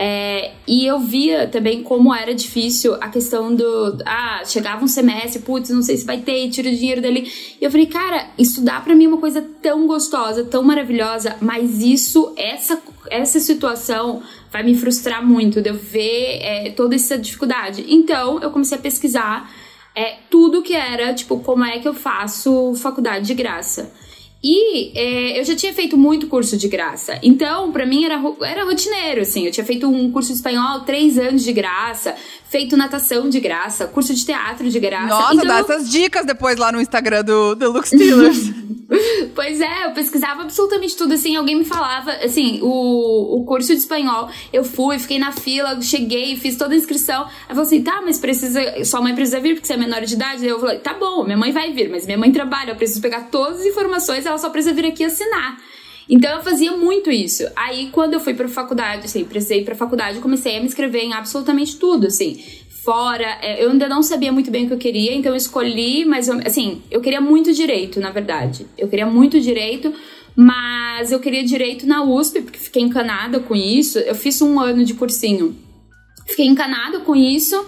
É, 0.00 0.52
e 0.64 0.86
eu 0.86 1.00
via 1.00 1.48
também 1.48 1.82
como 1.82 2.14
era 2.14 2.32
difícil 2.32 2.94
a 3.00 3.08
questão 3.08 3.52
do. 3.52 3.98
Ah, 4.06 4.42
chegava 4.46 4.84
um 4.84 4.86
semestre, 4.86 5.42
putz, 5.42 5.70
não 5.70 5.82
sei 5.82 5.96
se 5.96 6.06
vai 6.06 6.18
ter, 6.18 6.48
tira 6.50 6.68
o 6.68 6.72
dinheiro 6.72 7.02
dali. 7.02 7.28
E 7.60 7.64
eu 7.64 7.68
falei, 7.68 7.86
cara, 7.86 8.28
estudar 8.38 8.84
para 8.84 8.94
mim 8.94 9.06
é 9.06 9.08
uma 9.08 9.18
coisa 9.18 9.44
tão 9.60 9.88
gostosa, 9.88 10.44
tão 10.44 10.62
maravilhosa, 10.62 11.36
mas 11.40 11.82
isso, 11.82 12.32
essa, 12.36 12.80
essa 13.10 13.40
situação 13.40 14.22
vai 14.52 14.62
me 14.62 14.76
frustrar 14.76 15.26
muito 15.26 15.60
de 15.60 15.68
eu 15.68 15.74
ver 15.74 16.38
é, 16.42 16.70
toda 16.76 16.94
essa 16.94 17.18
dificuldade. 17.18 17.84
Então, 17.88 18.40
eu 18.40 18.52
comecei 18.52 18.78
a 18.78 18.80
pesquisar 18.80 19.50
é, 19.96 20.18
tudo 20.30 20.62
que 20.62 20.74
era, 20.74 21.12
tipo, 21.12 21.40
como 21.40 21.64
é 21.64 21.80
que 21.80 21.88
eu 21.88 21.94
faço 21.94 22.72
faculdade 22.76 23.26
de 23.26 23.34
graça. 23.34 23.92
E 24.42 24.96
é, 24.96 25.40
eu 25.40 25.44
já 25.44 25.56
tinha 25.56 25.74
feito 25.74 25.96
muito 25.96 26.28
curso 26.28 26.56
de 26.56 26.68
graça. 26.68 27.18
Então, 27.22 27.72
para 27.72 27.84
mim, 27.84 28.04
era, 28.04 28.20
era 28.42 28.64
rotineiro, 28.64 29.22
assim. 29.22 29.44
Eu 29.44 29.50
tinha 29.50 29.66
feito 29.66 29.88
um 29.88 30.12
curso 30.12 30.28
de 30.28 30.36
espanhol, 30.36 30.80
três 30.80 31.18
anos 31.18 31.42
de 31.42 31.52
graça 31.52 32.14
feito 32.48 32.76
natação 32.76 33.28
de 33.28 33.40
graça, 33.40 33.86
curso 33.86 34.14
de 34.14 34.24
teatro 34.24 34.68
de 34.68 34.80
graça. 34.80 35.06
Nossa, 35.06 35.34
então, 35.34 35.46
dá 35.46 35.58
essas 35.58 35.90
dicas 35.90 36.24
depois 36.24 36.56
lá 36.56 36.72
no 36.72 36.80
Instagram 36.80 37.22
do, 37.22 37.54
do 37.54 37.70
Lux 37.70 37.88
Steelers. 37.88 38.50
pois 39.34 39.60
é, 39.60 39.84
eu 39.84 39.90
pesquisava 39.90 40.42
absolutamente 40.42 40.96
tudo, 40.96 41.12
assim, 41.12 41.36
alguém 41.36 41.56
me 41.56 41.64
falava, 41.64 42.10
assim, 42.24 42.58
o, 42.62 43.36
o 43.36 43.44
curso 43.44 43.68
de 43.74 43.80
espanhol, 43.80 44.30
eu 44.50 44.64
fui, 44.64 44.98
fiquei 44.98 45.18
na 45.18 45.30
fila, 45.30 45.80
cheguei, 45.82 46.36
fiz 46.36 46.56
toda 46.56 46.72
a 46.72 46.76
inscrição, 46.76 47.24
aí 47.24 47.48
falou 47.48 47.62
assim, 47.62 47.82
tá, 47.82 48.00
mas 48.02 48.18
precisa, 48.18 48.82
sua 48.84 49.02
mãe 49.02 49.14
precisa 49.14 49.40
vir 49.40 49.54
porque 49.54 49.66
você 49.66 49.74
é 49.74 49.76
menor 49.76 50.00
de 50.00 50.14
idade, 50.14 50.42
aí 50.42 50.48
eu 50.48 50.58
falei, 50.58 50.78
tá 50.78 50.94
bom, 50.94 51.24
minha 51.24 51.36
mãe 51.36 51.52
vai 51.52 51.70
vir, 51.72 51.90
mas 51.90 52.06
minha 52.06 52.16
mãe 52.16 52.32
trabalha, 52.32 52.70
eu 52.70 52.76
preciso 52.76 53.02
pegar 53.02 53.24
todas 53.30 53.60
as 53.60 53.66
informações, 53.66 54.26
ela 54.28 54.38
só 54.38 54.50
precisa 54.50 54.74
vir 54.74 54.86
aqui 54.86 55.04
assinar. 55.04 55.58
Então 56.08 56.30
eu 56.36 56.42
fazia 56.42 56.76
muito 56.76 57.10
isso. 57.10 57.44
Aí 57.54 57.90
quando 57.92 58.14
eu 58.14 58.20
fui 58.20 58.32
para 58.32 58.48
faculdade, 58.48 59.04
assim, 59.04 59.24
precisei 59.24 59.62
para 59.62 59.74
faculdade, 59.74 60.20
comecei 60.20 60.56
a 60.56 60.60
me 60.60 60.66
inscrever 60.66 61.02
em 61.02 61.12
absolutamente 61.12 61.76
tudo, 61.76 62.06
assim. 62.06 62.42
Fora, 62.82 63.38
é, 63.42 63.62
eu 63.62 63.70
ainda 63.70 63.86
não 63.88 64.02
sabia 64.02 64.32
muito 64.32 64.50
bem 64.50 64.64
o 64.64 64.68
que 64.68 64.74
eu 64.74 64.78
queria, 64.78 65.14
então 65.14 65.32
eu 65.32 65.36
escolhi, 65.36 66.06
mas 66.06 66.30
assim, 66.30 66.80
eu 66.90 67.02
queria 67.02 67.20
muito 67.20 67.52
direito, 67.52 68.00
na 68.00 68.10
verdade. 68.10 68.66
Eu 68.78 68.88
queria 68.88 69.04
muito 69.04 69.38
direito, 69.38 69.92
mas 70.34 71.12
eu 71.12 71.20
queria 71.20 71.44
direito 71.44 71.86
na 71.86 72.02
USP, 72.02 72.40
porque 72.40 72.58
fiquei 72.58 72.82
encanada 72.82 73.40
com 73.40 73.54
isso. 73.54 73.98
Eu 73.98 74.14
fiz 74.14 74.40
um 74.40 74.58
ano 74.58 74.84
de 74.84 74.94
cursinho. 74.94 75.54
Fiquei 76.26 76.46
encanada 76.46 77.00
com 77.00 77.14
isso 77.14 77.62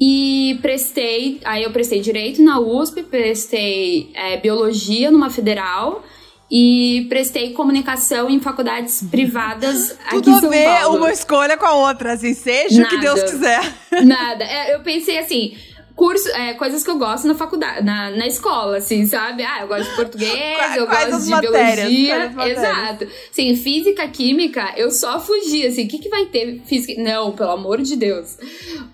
e 0.00 0.58
prestei. 0.62 1.40
Aí 1.44 1.62
eu 1.62 1.70
prestei 1.70 2.00
direito 2.00 2.42
na 2.42 2.60
USP, 2.60 3.02
prestei 3.02 4.10
é, 4.14 4.36
biologia 4.36 5.10
numa 5.10 5.30
federal 5.30 6.04
e 6.50 7.06
prestei 7.10 7.52
comunicação 7.52 8.30
em 8.30 8.40
faculdades 8.40 9.02
privadas 9.10 9.96
Tudo 10.08 10.30
aqui 10.30 10.30
em 10.30 10.40
São 10.40 10.48
a 10.48 10.52
ver 10.52 10.64
Paulo. 10.64 10.98
uma 10.98 11.12
escolha 11.12 11.56
com 11.56 11.66
a 11.66 11.74
outra, 11.74 12.12
assim, 12.12 12.32
seja 12.32 12.82
Nada. 12.82 12.94
o 12.94 12.98
que 12.98 13.04
Deus 13.04 13.22
quiser. 13.22 13.74
Nada. 14.04 14.44
É, 14.44 14.74
eu 14.74 14.80
pensei 14.80 15.18
assim, 15.18 15.54
curso, 15.98 16.28
é, 16.28 16.54
coisas 16.54 16.84
que 16.84 16.90
eu 16.90 16.96
gosto 16.96 17.26
na 17.26 17.34
faculdade, 17.34 17.84
na, 17.84 18.12
na 18.12 18.26
escola, 18.28 18.76
assim, 18.76 19.04
sabe? 19.04 19.42
Ah, 19.42 19.62
eu 19.62 19.68
gosto 19.68 19.90
de 19.90 19.96
português, 19.96 20.56
Quais, 20.56 20.76
eu 20.76 20.86
gosto 20.86 21.24
de 21.24 21.30
matérias, 21.30 21.88
biologia. 21.88 22.52
Exato. 22.52 23.08
Sim, 23.32 23.56
física, 23.56 24.06
química, 24.06 24.74
eu 24.76 24.92
só 24.92 25.18
fugi, 25.18 25.66
assim, 25.66 25.86
o 25.86 25.88
que, 25.88 25.98
que 25.98 26.08
vai 26.08 26.26
ter 26.26 26.62
física? 26.64 27.02
Não, 27.02 27.32
pelo 27.32 27.50
amor 27.50 27.82
de 27.82 27.96
Deus. 27.96 28.38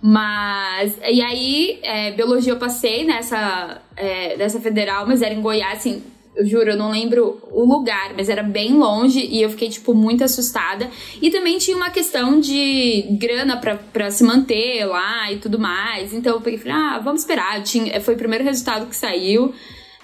Mas, 0.00 0.94
e 1.06 1.20
aí, 1.20 1.78
é, 1.82 2.10
biologia 2.12 2.54
eu 2.54 2.58
passei 2.58 3.04
nessa, 3.04 3.82
é, 3.94 4.38
nessa 4.38 4.58
federal, 4.58 5.06
mas 5.06 5.20
era 5.20 5.34
em 5.34 5.42
Goiás, 5.42 5.80
assim, 5.80 6.02
eu 6.36 6.44
juro, 6.46 6.70
eu 6.70 6.76
não 6.76 6.90
lembro 6.90 7.38
o 7.50 7.64
lugar, 7.64 8.12
mas 8.16 8.28
era 8.28 8.42
bem 8.42 8.74
longe 8.74 9.20
e 9.20 9.40
eu 9.40 9.50
fiquei, 9.50 9.68
tipo, 9.68 9.94
muito 9.94 10.24
assustada. 10.24 10.90
E 11.22 11.30
também 11.30 11.58
tinha 11.58 11.76
uma 11.76 11.90
questão 11.90 12.40
de 12.40 13.02
grana 13.12 13.56
pra, 13.56 14.10
se 14.10 14.24
manter 14.24 14.84
lá 14.84 15.30
e 15.30 15.38
tudo 15.38 15.58
mais. 15.58 16.12
Então 16.12 16.34
eu 16.34 16.40
peguei 16.40 16.58
e 16.58 16.62
falei, 16.62 16.76
ah, 16.76 16.98
vamos 16.98 17.20
esperar. 17.20 17.62
tinha, 17.62 18.00
foi 18.00 18.14
o 18.14 18.18
primeiro 18.18 18.42
resultado 18.42 18.86
que 18.86 18.96
saiu. 18.96 19.54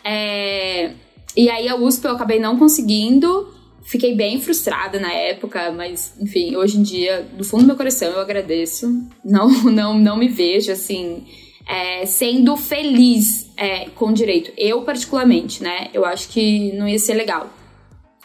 É, 0.04 0.92
e 1.36 1.50
aí 1.50 1.68
a 1.68 1.74
USP 1.74 2.04
eu 2.04 2.12
acabei 2.12 2.38
não 2.38 2.56
conseguindo. 2.56 3.52
Fiquei 3.82 4.14
bem 4.14 4.40
frustrada 4.40 5.00
na 5.00 5.12
época, 5.12 5.72
mas 5.72 6.14
enfim, 6.20 6.54
hoje 6.54 6.78
em 6.78 6.82
dia, 6.82 7.26
do 7.36 7.42
fundo 7.42 7.62
do 7.62 7.66
meu 7.66 7.76
coração, 7.76 8.08
eu 8.08 8.20
agradeço. 8.20 8.86
Não, 9.24 9.48
não, 9.68 9.98
não 9.98 10.16
me 10.16 10.28
vejo 10.28 10.70
assim 10.70 11.24
é, 11.70 12.04
sendo 12.04 12.56
feliz 12.56 13.48
é, 13.56 13.88
com 13.90 14.12
direito. 14.12 14.52
Eu, 14.58 14.82
particularmente, 14.82 15.62
né? 15.62 15.88
Eu 15.94 16.04
acho 16.04 16.28
que 16.28 16.72
não 16.72 16.88
ia 16.88 16.98
ser 16.98 17.14
legal. 17.14 17.48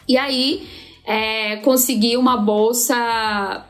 E 0.07 0.17
aí, 0.17 0.67
é, 1.05 1.57
consegui 1.57 2.17
uma 2.17 2.37
bolsa 2.37 2.95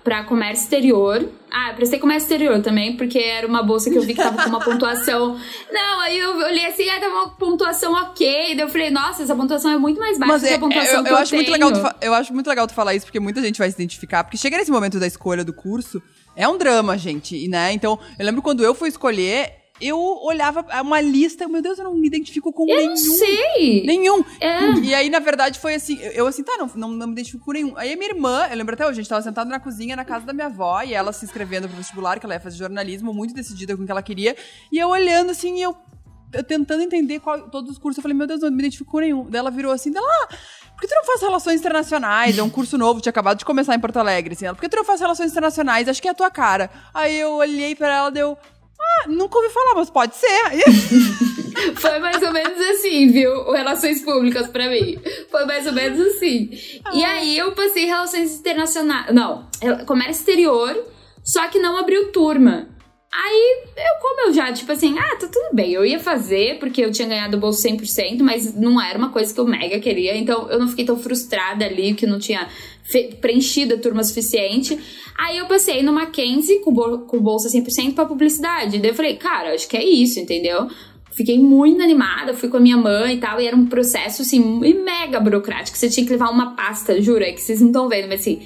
para 0.01 0.23
comércio 0.23 0.63
exterior. 0.63 1.29
Ah, 1.51 1.71
eu 1.71 1.75
prestei 1.75 1.99
comércio 1.99 2.25
exterior 2.25 2.61
também, 2.61 2.95
porque 2.95 3.19
era 3.19 3.45
uma 3.45 3.61
bolsa 3.61 3.89
que 3.89 3.97
eu 3.97 4.01
vi 4.01 4.13
que 4.13 4.23
tava 4.23 4.43
com 4.43 4.49
uma 4.49 4.61
pontuação. 4.61 5.37
Não, 5.69 5.99
aí 5.99 6.19
eu 6.19 6.37
olhei 6.37 6.67
assim, 6.67 6.89
ah, 6.89 6.99
tava 7.01 7.13
uma 7.13 7.29
pontuação 7.31 7.91
ok. 7.91 8.55
Daí 8.55 8.61
eu 8.61 8.69
falei, 8.69 8.89
nossa, 8.89 9.23
essa 9.23 9.35
pontuação 9.35 9.71
é 9.71 9.77
muito 9.77 9.99
mais 9.99 10.17
baixa 10.17 10.31
Mas 10.31 10.41
que 10.41 10.47
é, 10.47 10.55
a 10.55 10.59
pontuação 10.59 10.93
eu, 10.93 10.97
eu, 10.99 11.03
que 11.03 11.11
eu, 11.11 11.17
acho 11.17 11.31
tenho. 11.31 11.41
Muito 11.41 11.51
legal 11.51 11.73
tu, 11.73 12.05
eu 12.05 12.13
acho 12.13 12.33
muito 12.33 12.47
legal 12.47 12.65
tu 12.65 12.73
falar 12.73 12.95
isso, 12.95 13.05
porque 13.05 13.19
muita 13.19 13.41
gente 13.41 13.57
vai 13.57 13.69
se 13.69 13.75
identificar. 13.75 14.23
Porque 14.23 14.37
chega 14.37 14.57
nesse 14.57 14.71
momento 14.71 15.01
da 15.01 15.07
escolha 15.07 15.43
do 15.43 15.51
curso, 15.51 16.01
é 16.33 16.47
um 16.47 16.57
drama, 16.57 16.97
gente, 16.97 17.45
né? 17.49 17.73
Então, 17.73 17.99
eu 18.17 18.25
lembro 18.25 18.41
quando 18.41 18.63
eu 18.63 18.73
fui 18.73 18.87
escolher, 18.87 19.64
eu 19.79 19.99
olhava 19.99 20.65
uma 20.81 21.01
lista, 21.01 21.47
meu 21.47 21.61
Deus, 21.61 21.77
eu 21.77 21.83
não 21.83 21.95
me 21.95 22.07
identifico 22.07 22.53
com 22.53 22.69
eu 22.69 22.77
nenhum. 22.77 22.89
Não 22.89 22.97
sei. 22.97 23.83
Nenhum. 23.85 24.23
É. 24.39 24.71
E 24.79 24.95
aí, 24.95 25.09
na 25.09 25.19
verdade, 25.19 25.59
foi 25.59 25.75
assim, 25.75 25.99
eu 26.13 26.25
assim, 26.27 26.43
tá, 26.43 26.53
não, 26.57 26.71
não, 26.75 26.89
não, 26.89 27.07
me 27.07 27.13
identifico 27.13 27.43
com 27.43 27.51
nenhum. 27.51 27.73
Aí 27.75 27.91
a 27.91 27.97
minha 27.97 28.09
irmã, 28.09 28.47
eu 28.49 28.55
lembro 28.55 28.73
até 28.73 28.85
hoje, 28.85 28.93
a 28.93 29.01
gente 29.01 29.09
tava 29.09 29.21
sentado 29.21 29.49
na 29.49 29.59
cozinha 29.59 29.95
na 29.95 30.05
casa 30.05 30.25
da 30.25 30.33
minha 30.33 30.47
avó, 30.47 30.81
e 30.81 30.93
ela 30.93 31.11
se 31.11 31.25
inscrevendo 31.25 31.67
pro 31.67 31.77
vestibular, 31.77 32.19
que 32.19 32.25
ela 32.25 32.35
ia 32.35 32.39
fazer 32.39 32.57
jornalismo, 32.57 33.13
muito 33.13 33.33
decidida 33.33 33.75
com 33.75 33.83
o 33.83 33.85
que 33.85 33.91
ela 33.91 34.03
queria. 34.03 34.35
E 34.71 34.77
eu 34.77 34.89
olhando 34.89 35.31
assim, 35.31 35.57
e 35.57 35.61
eu 35.61 35.75
tentando 36.47 36.81
entender 36.81 37.19
qual, 37.19 37.49
todos 37.49 37.71
os 37.71 37.77
cursos, 37.77 37.97
eu 37.97 38.01
falei, 38.01 38.17
meu 38.17 38.27
Deus, 38.27 38.41
não 38.41 38.51
me 38.51 38.59
identifico 38.59 38.91
com 38.91 38.99
nenhum. 38.99 39.29
Daí 39.29 39.39
ela 39.39 39.51
virou 39.51 39.71
assim, 39.71 39.91
dela, 39.91 40.07
ah, 40.07 40.35
por 40.75 40.81
que 40.81 40.87
tu 40.87 40.95
não 40.95 41.05
faz 41.05 41.21
relações 41.21 41.59
internacionais? 41.61 42.37
É 42.37 42.43
um 42.43 42.49
curso 42.49 42.77
novo, 42.77 42.99
tinha 42.99 43.09
acabado 43.09 43.37
de 43.37 43.45
começar 43.45 43.73
em 43.75 43.79
Porto 43.79 43.97
Alegre, 43.97 44.33
assim. 44.33 44.45
Ela, 44.45 44.55
por 44.55 44.61
que 44.61 44.69
tu 44.69 44.75
não 44.75 44.83
faz 44.83 44.99
relações 44.99 45.31
internacionais? 45.31 45.87
Acho 45.87 46.01
que 46.01 46.07
é 46.07 46.11
a 46.11 46.15
tua 46.15 46.29
cara. 46.29 46.69
Aí 46.93 47.17
eu 47.17 47.33
olhei 47.35 47.75
para 47.75 47.95
ela, 47.95 48.09
deu, 48.09 48.37
ah, 48.79 49.07
nunca 49.07 49.37
ouvi 49.37 49.49
falar, 49.49 49.75
mas 49.75 49.89
pode 49.89 50.15
ser. 50.15 50.27
Foi 51.77 51.99
mais 51.99 52.21
ou 52.21 52.31
menos 52.31 52.59
assim, 52.59 53.11
viu? 53.11 53.51
Relações 53.51 54.01
públicas 54.01 54.47
pra 54.47 54.69
mim. 54.69 54.97
Foi 55.31 55.45
mais 55.45 55.65
ou 55.65 55.73
menos 55.73 55.99
assim. 55.99 56.49
Ah. 56.83 56.91
E 56.93 57.03
aí 57.03 57.37
eu 57.37 57.53
passei 57.53 57.85
relações 57.85 58.39
internacionais. 58.39 59.13
Não, 59.13 59.47
comércio 59.85 60.19
exterior, 60.21 60.75
só 61.23 61.47
que 61.47 61.59
não 61.59 61.77
abriu 61.77 62.11
turma. 62.11 62.67
Aí, 63.17 63.63
eu, 63.77 64.01
como 64.01 64.27
eu 64.27 64.33
já, 64.33 64.51
tipo 64.51 64.69
assim, 64.71 64.97
ah, 64.99 65.15
tá 65.15 65.27
tudo 65.27 65.53
bem, 65.53 65.71
eu 65.71 65.85
ia 65.85 65.99
fazer 65.99 66.59
porque 66.59 66.81
eu 66.81 66.91
tinha 66.91 67.07
ganhado 67.07 67.37
o 67.37 67.39
bolso 67.39 67.65
100%, 67.65 68.19
mas 68.21 68.53
não 68.53 68.81
era 68.81 68.97
uma 68.97 69.09
coisa 69.09 69.33
que 69.33 69.39
eu 69.39 69.45
mega 69.45 69.79
queria, 69.79 70.17
então 70.17 70.49
eu 70.49 70.59
não 70.59 70.67
fiquei 70.67 70.83
tão 70.83 70.97
frustrada 70.97 71.63
ali 71.65 71.93
que 71.93 72.05
não 72.05 72.19
tinha 72.19 72.47
preenchido 73.21 73.75
a 73.75 73.77
turma 73.77 74.03
suficiente. 74.03 74.77
Aí 75.17 75.37
eu 75.37 75.45
passei 75.45 75.81
no 75.81 75.93
Mackenzie 75.93 76.59
com, 76.59 76.73
com 76.73 77.19
bolsa 77.21 77.47
100% 77.47 77.93
pra 77.93 78.05
publicidade. 78.05 78.79
Daí 78.79 78.91
eu 78.91 78.95
falei, 78.95 79.15
cara, 79.15 79.53
acho 79.53 79.67
que 79.67 79.77
é 79.77 79.83
isso, 79.83 80.19
entendeu? 80.19 80.67
Fiquei 81.13 81.39
muito 81.39 81.81
animada, 81.81 82.33
fui 82.33 82.49
com 82.49 82.57
a 82.57 82.59
minha 82.59 82.75
mãe 82.75 83.15
e 83.15 83.19
tal, 83.19 83.39
e 83.39 83.47
era 83.47 83.55
um 83.55 83.67
processo, 83.67 84.23
assim, 84.23 84.59
mega 84.83 85.21
burocrático. 85.21 85.77
Você 85.77 85.89
tinha 85.89 86.05
que 86.05 86.11
levar 86.11 86.29
uma 86.29 86.53
pasta, 86.53 87.01
jura, 87.01 87.31
que 87.31 87.41
vocês 87.41 87.61
não 87.61 87.67
estão 87.67 87.87
vendo, 87.87 88.09
mas 88.09 88.19
assim, 88.19 88.41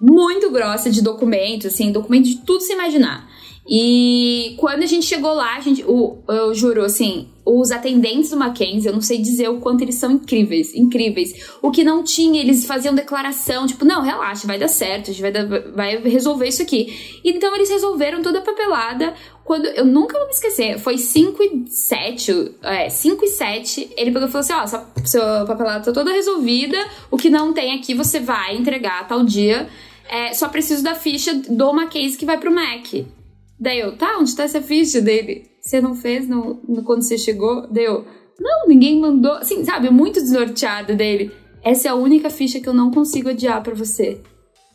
muito 0.00 0.50
grossa 0.50 0.90
de 0.90 1.00
documentos, 1.02 1.66
assim, 1.66 1.92
documento 1.92 2.24
de 2.24 2.38
tudo 2.38 2.60
se 2.60 2.72
imaginar. 2.72 3.27
E 3.68 4.54
quando 4.56 4.82
a 4.82 4.86
gente 4.86 5.04
chegou 5.04 5.34
lá, 5.34 5.56
a 5.56 5.60
gente, 5.60 5.84
o, 5.84 6.18
eu 6.26 6.54
juro, 6.54 6.82
assim, 6.82 7.28
os 7.44 7.70
atendentes 7.70 8.30
do 8.30 8.36
Mackenzie, 8.36 8.86
eu 8.86 8.94
não 8.94 9.02
sei 9.02 9.18
dizer 9.18 9.50
o 9.50 9.60
quanto 9.60 9.82
eles 9.82 9.96
são 9.96 10.10
incríveis, 10.12 10.74
incríveis. 10.74 11.50
O 11.60 11.70
que 11.70 11.84
não 11.84 12.02
tinha, 12.02 12.40
eles 12.40 12.64
faziam 12.64 12.94
declaração, 12.94 13.66
tipo, 13.66 13.84
não, 13.84 14.00
relaxa, 14.00 14.46
vai 14.46 14.58
dar 14.58 14.68
certo, 14.68 15.10
a 15.10 15.12
gente 15.12 15.20
vai, 15.20 15.30
dar, 15.30 15.46
vai 15.46 15.98
resolver 15.98 16.48
isso 16.48 16.62
aqui. 16.62 17.20
Então 17.22 17.54
eles 17.54 17.68
resolveram 17.68 18.22
toda 18.22 18.38
a 18.38 18.42
papelada. 18.42 19.12
Quando 19.44 19.66
eu 19.66 19.84
nunca 19.84 20.16
vou 20.16 20.26
me 20.26 20.32
esquecer, 20.32 20.78
foi 20.78 20.96
5 20.96 21.42
e 21.42 21.70
7, 21.70 22.52
é, 22.62 22.88
5 22.88 23.24
e 23.24 23.28
7, 23.28 23.90
ele 23.96 24.10
pegou 24.12 24.28
e 24.28 24.30
falou 24.30 24.40
assim: 24.40 24.52
ó, 24.52 24.66
sua, 24.66 24.86
sua 25.04 25.44
papelada 25.46 25.84
tá 25.84 25.92
toda 25.92 26.10
resolvida, 26.10 26.78
o 27.10 27.18
que 27.18 27.28
não 27.28 27.52
tem 27.52 27.74
aqui 27.74 27.92
você 27.92 28.18
vai 28.18 28.56
entregar 28.56 29.06
tal 29.06 29.24
dia. 29.24 29.68
É, 30.08 30.32
só 30.32 30.48
preciso 30.48 30.82
da 30.82 30.94
ficha 30.94 31.34
do 31.34 31.72
Mackenzie 31.72 32.16
que 32.16 32.24
vai 32.24 32.38
pro 32.38 32.50
Mac. 32.50 32.94
Daí 33.60 33.80
eu, 33.80 33.96
tá, 33.96 34.18
onde 34.18 34.34
tá 34.34 34.44
essa 34.44 34.62
ficha 34.62 35.00
dele? 35.00 35.50
Você 35.60 35.80
não 35.80 35.94
fez 35.94 36.28
no, 36.28 36.60
no 36.68 36.82
quando 36.84 37.02
você 37.02 37.18
chegou? 37.18 37.66
Deu, 37.66 38.04
não, 38.38 38.68
ninguém 38.68 39.00
mandou. 39.00 39.32
Assim, 39.32 39.64
sabe, 39.64 39.90
muito 39.90 40.20
desnorteado 40.20 40.94
dele. 40.94 41.32
Essa 41.62 41.88
é 41.88 41.90
a 41.90 41.94
única 41.94 42.30
ficha 42.30 42.60
que 42.60 42.68
eu 42.68 42.74
não 42.74 42.90
consigo 42.90 43.28
adiar 43.28 43.62
para 43.62 43.74
você. 43.74 44.20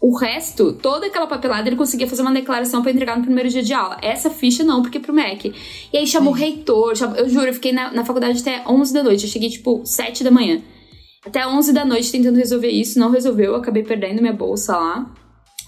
O 0.01 0.17
resto, 0.17 0.73
toda 0.73 1.07
aquela 1.07 1.25
papelada, 1.25 1.69
ele 1.69 1.77
conseguia 1.77 2.05
fazer 2.05 2.21
uma 2.23 2.33
declaração 2.33 2.81
para 2.81 2.91
entregar 2.91 3.17
no 3.17 3.23
primeiro 3.23 3.49
dia 3.49 3.63
de 3.63 3.73
aula. 3.73 3.97
Essa 4.01 4.29
ficha 4.29 4.61
não, 4.61 4.81
porque 4.81 4.97
é 4.97 5.01
pro 5.01 5.13
MEC. 5.13 5.53
E 5.93 5.97
aí 5.97 6.05
chamou 6.05 6.33
o 6.33 6.35
reitor, 6.35 6.93
chamou, 6.93 7.15
eu 7.15 7.29
juro, 7.29 7.47
eu 7.47 7.53
fiquei 7.53 7.71
na, 7.71 7.89
na 7.89 8.03
faculdade 8.03 8.41
até 8.41 8.63
11 8.67 8.93
da 8.93 9.01
noite. 9.01 9.23
Eu 9.23 9.29
cheguei, 9.29 9.49
tipo, 9.49 9.81
7 9.85 10.25
da 10.25 10.29
manhã. 10.29 10.61
Até 11.25 11.47
11 11.47 11.71
da 11.71 11.85
noite 11.85 12.11
tentando 12.11 12.37
resolver 12.37 12.67
isso, 12.67 12.99
não 12.99 13.09
resolveu, 13.11 13.55
acabei 13.55 13.81
perdendo 13.81 14.19
minha 14.19 14.33
bolsa 14.33 14.75
lá. 14.75 15.09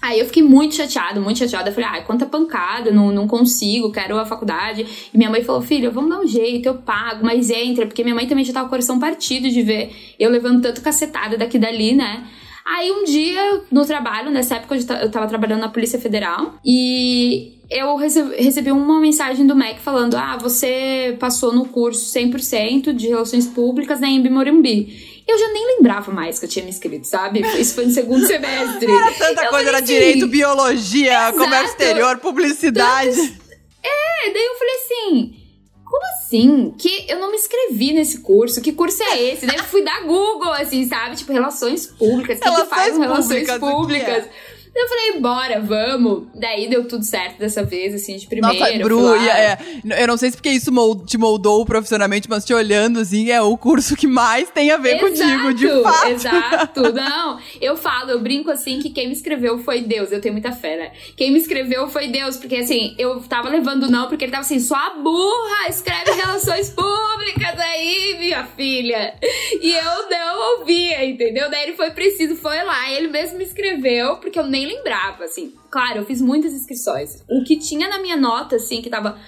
Aí 0.00 0.20
eu 0.20 0.26
fiquei 0.26 0.42
muito 0.42 0.74
chateada, 0.74 1.20
muito 1.20 1.38
chateada. 1.38 1.70
Eu 1.70 1.74
falei, 1.74 1.88
ai, 1.90 2.04
quanta 2.04 2.26
pancada, 2.26 2.90
não, 2.90 3.10
não 3.10 3.26
consigo, 3.26 3.90
quero 3.90 4.18
a 4.18 4.26
faculdade. 4.26 4.86
E 5.12 5.16
minha 5.16 5.30
mãe 5.30 5.42
falou, 5.42 5.62
filha, 5.62 5.90
vamos 5.90 6.10
dar 6.10 6.20
um 6.20 6.26
jeito, 6.26 6.66
eu 6.66 6.74
pago, 6.74 7.24
mas 7.24 7.50
entra, 7.50 7.86
porque 7.86 8.02
minha 8.02 8.14
mãe 8.14 8.26
também 8.26 8.44
já 8.44 8.52
tava 8.52 8.64
com 8.64 8.68
o 8.68 8.70
coração 8.70 8.98
partido 8.98 9.48
de 9.48 9.62
ver 9.62 10.14
eu 10.18 10.30
levando 10.30 10.62
tanto 10.62 10.80
cacetada 10.80 11.36
daqui 11.36 11.58
dali, 11.58 11.94
né? 11.94 12.24
Aí 12.64 12.90
um 12.90 13.04
dia, 13.04 13.62
no 13.70 13.86
trabalho, 13.86 14.30
nessa 14.30 14.56
época 14.56 14.76
eu 14.76 15.10
tava 15.10 15.28
trabalhando 15.28 15.60
na 15.60 15.68
Polícia 15.68 16.00
Federal, 16.00 16.54
e 16.64 17.60
eu 17.70 17.94
recebi 17.96 18.72
uma 18.72 19.00
mensagem 19.00 19.46
do 19.46 19.54
MEC 19.54 19.80
falando: 19.80 20.16
Ah, 20.16 20.36
você 20.36 21.16
passou 21.20 21.52
no 21.52 21.66
curso 21.66 22.12
100% 22.18 22.92
de 22.92 23.06
Relações 23.06 23.46
Públicas 23.46 24.00
na 24.00 24.08
Embi 24.08 24.28
Morumbi 24.28 25.15
eu 25.26 25.38
já 25.38 25.48
nem 25.48 25.76
lembrava 25.76 26.12
mais 26.12 26.38
que 26.38 26.44
eu 26.44 26.48
tinha 26.48 26.64
me 26.64 26.70
inscrito, 26.70 27.06
sabe? 27.06 27.40
Isso 27.58 27.74
foi 27.74 27.86
no 27.86 27.92
segundo 27.92 28.24
semestre. 28.26 28.90
Era 28.90 29.12
tanta 29.12 29.44
eu 29.44 29.50
coisa, 29.50 29.68
era 29.68 29.78
assim, 29.78 29.86
direito, 29.86 30.26
biologia, 30.28 31.12
exato, 31.12 31.38
comércio 31.38 31.70
exterior, 31.70 32.18
publicidade. 32.18 33.16
Tantos... 33.16 33.46
É, 33.82 34.30
daí 34.30 34.44
eu 34.44 34.54
falei 34.54 34.74
assim. 34.74 35.42
Como 35.84 36.04
assim? 36.18 36.74
Que 36.76 37.06
eu 37.08 37.20
não 37.20 37.30
me 37.30 37.36
inscrevi 37.36 37.92
nesse 37.92 38.18
curso? 38.18 38.60
Que 38.60 38.72
curso 38.72 39.00
é 39.04 39.22
esse? 39.22 39.46
daí 39.46 39.56
eu 39.56 39.64
fui 39.64 39.84
dar 39.84 40.02
Google, 40.02 40.52
assim, 40.52 40.84
sabe? 40.86 41.14
Tipo, 41.14 41.32
relações 41.32 41.86
públicas. 41.86 42.38
O 42.38 42.42
que, 42.42 42.50
que 42.50 42.64
faz 42.66 42.98
relações 42.98 43.50
públicas? 43.58 44.24
Eu 44.76 44.88
falei, 44.88 45.20
bora, 45.20 45.60
vamos. 45.60 46.24
Daí 46.34 46.68
deu 46.68 46.86
tudo 46.86 47.02
certo 47.02 47.38
dessa 47.38 47.64
vez, 47.64 47.94
assim, 47.94 48.16
de 48.18 48.26
primeira. 48.26 48.58
Nossa, 48.58 48.78
Bru, 48.78 49.14
é, 49.14 49.58
eu 50.02 50.06
não 50.06 50.18
sei 50.18 50.30
se 50.30 50.36
porque 50.36 50.50
isso 50.50 50.70
te 51.06 51.16
moldou 51.16 51.64
profissionalmente, 51.64 52.28
mas 52.28 52.44
te 52.44 52.52
olhando, 52.52 53.00
assim, 53.00 53.30
é 53.30 53.40
o 53.40 53.56
curso 53.56 53.96
que 53.96 54.06
mais 54.06 54.50
tem 54.50 54.70
a 54.70 54.76
ver 54.76 55.02
exato, 55.02 55.08
contigo, 55.08 55.54
de 55.54 55.82
fato. 55.82 56.08
Exato, 56.08 56.92
não. 56.92 57.38
Eu 57.58 57.74
falo, 57.74 58.10
eu 58.10 58.20
brinco 58.20 58.50
assim 58.50 58.78
que 58.78 58.90
quem 58.90 59.06
me 59.06 59.14
escreveu 59.14 59.58
foi 59.58 59.80
Deus. 59.80 60.12
Eu 60.12 60.20
tenho 60.20 60.34
muita 60.34 60.52
fé, 60.52 60.76
né? 60.76 60.92
Quem 61.16 61.30
me 61.30 61.38
escreveu 61.38 61.88
foi 61.88 62.08
Deus, 62.08 62.36
porque 62.36 62.56
assim, 62.56 62.94
eu 62.98 63.20
tava 63.20 63.48
levando 63.48 63.90
não, 63.90 64.08
porque 64.08 64.26
ele 64.26 64.32
tava 64.32 64.42
assim, 64.42 64.60
sua 64.60 64.90
burra, 64.90 65.68
escreve 65.70 66.10
relações 66.12 66.68
públicas 66.68 67.58
aí, 67.58 68.16
minha 68.18 68.44
filha. 68.44 69.14
E 69.62 69.72
eu 69.72 70.10
não 70.10 70.58
ouvia, 70.58 71.02
entendeu? 71.06 71.50
Daí 71.50 71.62
ele 71.62 71.76
foi 71.76 71.90
preciso, 71.92 72.36
foi 72.36 72.62
lá, 72.62 72.92
ele 72.92 73.08
mesmo 73.08 73.38
me 73.38 73.44
escreveu, 73.44 74.16
porque 74.16 74.38
eu 74.38 74.46
nem 74.46 74.65
lembrava, 74.66 75.24
assim. 75.24 75.52
Claro, 75.70 75.98
eu 75.98 76.04
fiz 76.04 76.20
muitas 76.20 76.52
inscrições. 76.52 77.22
O 77.30 77.44
que 77.44 77.56
tinha 77.56 77.88
na 77.88 77.98
minha 77.98 78.16
nota, 78.16 78.56
assim, 78.56 78.82
que 78.82 78.90
tava 78.90 79.18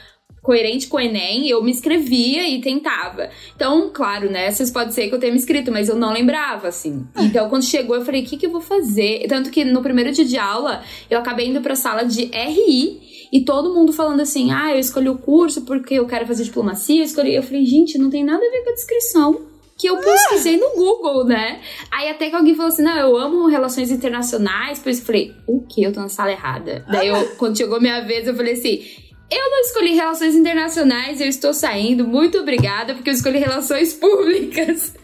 coerente 0.42 0.86
com 0.86 0.96
o 0.96 1.00
Enem, 1.00 1.48
eu 1.48 1.62
me 1.62 1.70
inscrevia 1.70 2.48
e 2.48 2.60
tentava. 2.60 3.28
Então, 3.54 3.90
claro, 3.92 4.30
né? 4.30 4.50
Vocês 4.50 4.70
pode 4.70 4.94
ser 4.94 5.08
que 5.08 5.14
eu 5.14 5.18
tenha 5.18 5.32
me 5.32 5.38
inscrito, 5.38 5.70
mas 5.70 5.88
eu 5.88 5.96
não 5.96 6.12
lembrava, 6.12 6.68
assim. 6.68 7.06
Então, 7.18 7.48
quando 7.48 7.64
chegou, 7.64 7.96
eu 7.96 8.04
falei, 8.04 8.22
o 8.22 8.24
que, 8.24 8.36
que 8.36 8.46
eu 8.46 8.50
vou 8.50 8.60
fazer? 8.60 9.26
Tanto 9.28 9.50
que 9.50 9.64
no 9.64 9.82
primeiro 9.82 10.10
dia 10.10 10.24
de 10.24 10.38
aula, 10.38 10.82
eu 11.10 11.18
acabei 11.18 11.48
indo 11.48 11.60
pra 11.60 11.76
sala 11.76 12.04
de 12.04 12.24
RI 12.24 13.28
e 13.32 13.44
todo 13.44 13.74
mundo 13.74 13.92
falando 13.92 14.20
assim: 14.20 14.50
ah, 14.50 14.72
eu 14.72 14.78
escolhi 14.78 15.08
o 15.08 15.18
curso 15.18 15.62
porque 15.62 15.94
eu 15.94 16.06
quero 16.06 16.26
fazer 16.26 16.44
diplomacia, 16.44 17.00
eu 17.00 17.04
escolhi. 17.04 17.34
Eu 17.34 17.42
falei, 17.42 17.64
gente, 17.66 17.98
não 17.98 18.08
tem 18.08 18.24
nada 18.24 18.44
a 18.44 18.50
ver 18.50 18.64
com 18.64 18.70
a 18.70 18.74
descrição 18.74 19.57
que 19.78 19.86
eu 19.86 19.96
pesquisei 19.96 20.56
no 20.56 20.70
Google, 20.74 21.24
né? 21.24 21.62
Aí 21.90 22.10
até 22.10 22.28
que 22.28 22.34
alguém 22.34 22.54
falou 22.56 22.72
assim: 22.72 22.82
não, 22.82 22.98
eu 22.98 23.16
amo 23.16 23.46
relações 23.46 23.92
internacionais. 23.92 24.80
Por 24.80 24.90
isso 24.90 25.02
eu 25.02 25.06
falei: 25.06 25.34
o 25.46 25.60
que? 25.62 25.84
Eu 25.84 25.92
tô 25.92 26.00
na 26.00 26.08
sala 26.08 26.32
errada. 26.32 26.84
Daí 26.90 27.06
eu, 27.06 27.28
quando 27.38 27.56
chegou 27.56 27.80
minha 27.80 28.00
vez, 28.00 28.26
eu 28.26 28.34
falei 28.34 28.54
assim. 28.54 28.84
Eu 29.30 29.50
não 29.50 29.60
escolhi 29.60 29.94
relações 29.94 30.34
internacionais, 30.34 31.20
eu 31.20 31.28
estou 31.28 31.52
saindo. 31.52 32.08
Muito 32.08 32.38
obrigada, 32.38 32.94
porque 32.94 33.10
eu 33.10 33.14
escolhi 33.14 33.38
relações 33.38 33.92
públicas. 33.92 34.94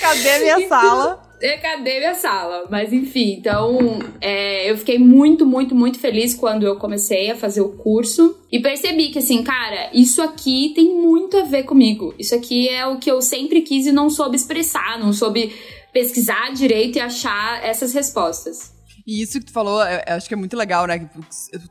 Cadê 0.00 0.30
a 0.30 0.38
minha 0.38 0.56
então, 0.64 0.68
sala? 0.68 1.25
Cadê 1.60 1.98
minha 1.98 2.14
sala? 2.14 2.66
Mas 2.70 2.92
enfim, 2.92 3.34
então 3.38 3.78
é, 4.20 4.70
eu 4.70 4.76
fiquei 4.76 4.98
muito, 4.98 5.44
muito, 5.44 5.74
muito 5.74 5.98
feliz 5.98 6.34
quando 6.34 6.66
eu 6.66 6.76
comecei 6.76 7.30
a 7.30 7.36
fazer 7.36 7.60
o 7.60 7.70
curso 7.70 8.38
e 8.50 8.60
percebi 8.60 9.10
que, 9.10 9.18
assim, 9.18 9.42
cara, 9.42 9.90
isso 9.92 10.22
aqui 10.22 10.72
tem 10.74 10.94
muito 10.94 11.36
a 11.36 11.44
ver 11.44 11.64
comigo. 11.64 12.14
Isso 12.18 12.34
aqui 12.34 12.68
é 12.68 12.86
o 12.86 12.98
que 12.98 13.10
eu 13.10 13.20
sempre 13.20 13.62
quis 13.62 13.86
e 13.86 13.92
não 13.92 14.08
soube 14.08 14.36
expressar, 14.36 14.98
não 14.98 15.12
soube 15.12 15.54
pesquisar 15.92 16.52
direito 16.52 16.96
e 16.96 17.00
achar 17.00 17.64
essas 17.64 17.92
respostas. 17.92 18.74
E 19.06 19.22
isso 19.22 19.38
que 19.38 19.46
tu 19.46 19.52
falou, 19.52 19.80
acho 19.80 20.26
que 20.26 20.34
é 20.34 20.36
muito 20.36 20.56
legal, 20.56 20.86
né? 20.86 21.08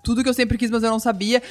Tudo 0.04 0.23
que 0.23 0.30
eu 0.30 0.34
sempre 0.34 0.58
quis, 0.58 0.71
mas 0.71 0.84
eu 0.84 0.89
não 0.89 0.99
sabia 0.99 1.41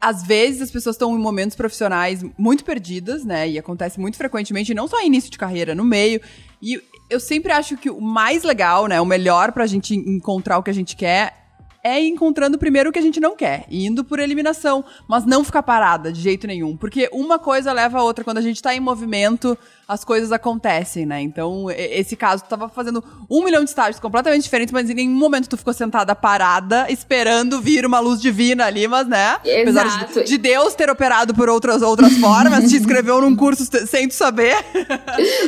às 0.00 0.22
vezes 0.22 0.62
as 0.62 0.70
pessoas 0.70 0.94
estão 0.94 1.14
em 1.16 1.18
momentos 1.18 1.56
profissionais 1.56 2.24
muito 2.38 2.64
perdidas, 2.64 3.24
né? 3.24 3.48
E 3.48 3.58
acontece 3.58 3.98
muito 3.98 4.16
frequentemente, 4.16 4.72
não 4.72 4.86
só 4.86 5.02
início 5.02 5.30
de 5.30 5.38
carreira, 5.38 5.74
no 5.74 5.84
meio. 5.84 6.20
E 6.62 6.80
eu 7.08 7.20
sempre 7.20 7.52
acho 7.52 7.76
que 7.76 7.90
o 7.90 8.00
mais 8.00 8.42
legal, 8.42 8.86
né? 8.86 9.00
O 9.00 9.06
melhor 9.06 9.52
pra 9.52 9.66
gente 9.66 9.94
encontrar 9.94 10.58
o 10.58 10.62
que 10.62 10.70
a 10.70 10.74
gente 10.74 10.96
quer 10.96 11.34
é 11.82 12.00
encontrando 12.00 12.58
primeiro 12.58 12.90
o 12.90 12.92
que 12.92 12.98
a 12.98 13.02
gente 13.02 13.20
não 13.20 13.36
quer, 13.36 13.64
indo 13.70 14.04
por 14.04 14.18
eliminação, 14.18 14.84
mas 15.06 15.24
não 15.24 15.44
ficar 15.44 15.62
parada 15.62 16.12
de 16.12 16.20
jeito 16.20 16.46
nenhum, 16.46 16.76
porque 16.76 17.08
uma 17.12 17.38
coisa 17.38 17.72
leva 17.72 17.98
a 17.98 18.02
outra. 18.02 18.24
Quando 18.24 18.38
a 18.38 18.42
gente 18.42 18.60
tá 18.60 18.74
em 18.74 18.80
movimento, 18.80 19.56
as 19.88 20.04
coisas 20.04 20.30
acontecem, 20.30 21.06
né? 21.06 21.22
Então, 21.22 21.70
esse 21.70 22.14
caso, 22.14 22.44
tu 22.44 22.48
tava 22.50 22.68
fazendo 22.68 23.02
um 23.28 23.42
milhão 23.42 23.64
de 23.64 23.70
estágios 23.70 23.98
completamente 23.98 24.42
diferentes, 24.42 24.70
mas 24.70 24.90
em 24.90 24.92
nenhum 24.94 25.14
momento 25.14 25.48
tu 25.48 25.56
ficou 25.56 25.72
sentada 25.72 26.14
parada, 26.14 26.86
esperando 26.90 27.58
vir 27.58 27.86
uma 27.86 27.98
luz 27.98 28.20
divina 28.20 28.66
ali, 28.66 28.86
mas, 28.86 29.08
né? 29.08 29.38
Exato. 29.42 29.88
Apesar 29.88 30.06
de, 30.12 30.24
de 30.24 30.36
Deus 30.36 30.74
ter 30.74 30.90
operado 30.90 31.32
por 31.32 31.48
outras, 31.48 31.80
outras 31.80 32.12
formas, 32.18 32.68
te 32.68 32.76
inscreveu 32.78 33.22
num 33.22 33.34
curso 33.34 33.64
sem 33.86 34.06
tu 34.06 34.12
saber. 34.12 34.56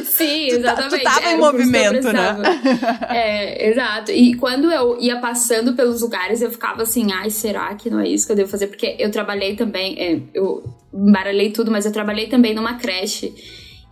Sim, 0.07 0.47
exatamente. 0.57 0.91
Tu, 0.95 0.99
tu 1.01 1.05
tava 1.05 1.21
Era 1.21 1.33
em 1.33 1.39
movimento, 1.39 2.11
né? 2.11 2.37
É, 3.11 3.71
exato. 3.71 4.11
E 4.11 4.35
quando 4.37 4.71
eu 4.71 4.99
ia 4.99 5.21
passando 5.21 5.75
pelos 5.75 6.01
lugares, 6.01 6.41
eu 6.41 6.51
ficava 6.51 6.83
assim, 6.83 7.13
ai, 7.13 7.29
será 7.29 7.75
que 7.75 7.91
não 7.91 8.01
é 8.01 8.09
isso 8.09 8.25
que 8.25 8.33
eu 8.33 8.37
devo 8.37 8.51
fazer? 8.51 8.69
Porque 8.69 8.97
eu 8.99 9.11
trabalhei 9.11 9.55
também, 9.55 9.99
é, 9.99 10.21
eu 10.33 10.65
embaralhei 10.95 11.51
tudo, 11.51 11.71
mas 11.71 11.85
eu 11.85 11.93
trabalhei 11.93 12.27
também 12.29 12.55
numa 12.55 12.75
creche. 12.75 13.35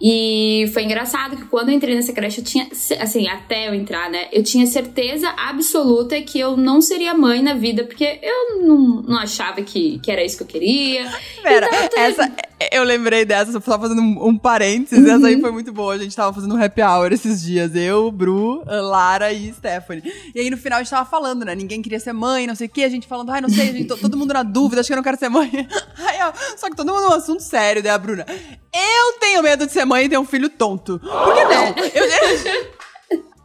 E 0.01 0.71
foi 0.73 0.85
engraçado 0.85 1.37
que 1.37 1.45
quando 1.47 1.71
eu 1.71 1.75
entrei 1.75 1.95
nessa 1.95 2.13
creche, 2.13 2.41
eu 2.41 2.45
tinha, 2.45 2.69
assim, 3.01 3.29
até 3.29 3.69
eu 3.69 3.75
entrar, 3.75 4.09
né? 4.09 4.29
Eu 4.33 4.43
tinha 4.43 4.67
certeza 4.67 5.29
absoluta 5.37 6.21
que 6.23 6.39
eu 6.39 6.57
não 6.57 6.81
seria 6.81 7.15
mãe 7.15 7.43
na 7.43 7.55
vida, 7.55 7.85
porque 7.85 8.21
eu 8.23 8.61
não, 8.61 9.03
não 9.03 9.19
achava 9.19 9.61
que, 9.63 9.99
que 9.99 10.11
era 10.11 10.25
isso 10.25 10.37
que 10.37 10.43
eu 10.45 10.47
queria. 10.47 11.11
Pera, 11.43 11.67
então, 11.67 12.01
essa, 12.01 12.33
eu 12.73 12.83
lembrei 12.83 13.25
dessa, 13.25 13.53
só 13.61 13.79
fazendo 13.79 14.01
um, 14.01 14.29
um 14.29 14.37
parênteses, 14.37 15.05
uhum. 15.05 15.17
essa 15.17 15.27
aí 15.29 15.41
foi 15.41 15.53
muito 15.53 15.73
boa. 15.73 15.95
A 15.95 15.99
gente 15.99 16.15
tava 16.15 16.33
fazendo 16.33 16.55
um 16.55 16.63
happy 16.63 16.83
hour 16.83 17.13
esses 17.13 17.41
dias, 17.43 17.75
eu, 17.75 18.11
Bru, 18.11 18.65
Lara 18.67 19.33
e 19.33 19.53
Stephanie. 19.53 20.03
E 20.35 20.41
aí 20.41 20.51
no 20.51 20.57
final 20.57 20.79
a 20.79 20.83
gente 20.83 20.91
tava 20.91 21.09
falando, 21.09 21.45
né? 21.45 21.55
Ninguém 21.55 21.81
queria 21.81 22.01
ser 22.01 22.13
mãe, 22.13 22.47
não 22.47 22.55
sei 22.55 22.67
o 22.67 22.71
quê, 22.71 22.83
a 22.83 22.89
gente 22.89 23.07
falando, 23.07 23.31
ai, 23.31 23.41
não 23.41 23.49
sei, 23.49 23.73
gente, 23.73 23.87
todo 23.87 24.17
mundo 24.17 24.35
na 24.35 24.43
dúvida, 24.43 24.81
acho 24.81 24.89
que 24.89 24.93
eu 24.93 24.97
não 24.97 25.05
quero 25.05 25.19
ser 25.19 25.29
mãe. 25.29 25.51
Aí, 25.99 26.19
ó, 26.23 26.33
só 26.57 26.69
que 26.69 26.77
todo 26.77 26.93
mundo 26.93 27.05
é 27.05 27.09
um 27.09 27.15
assunto 27.15 27.43
sério, 27.43 27.83
daí 27.83 27.93
a 27.93 27.99
Bruna. 27.99 28.27
Eu 28.29 29.19
tenho 29.21 29.43
medo 29.43 29.67
de 29.67 29.73
ser 29.73 29.85
mãe 29.89 30.05
e 30.05 30.09
ter 30.09 30.19
um 30.19 30.25
filho 30.25 30.49
tonto. 30.49 31.01
Por 31.01 31.35
que 31.35 31.45
não? 31.45 31.69
Eu... 31.95 32.69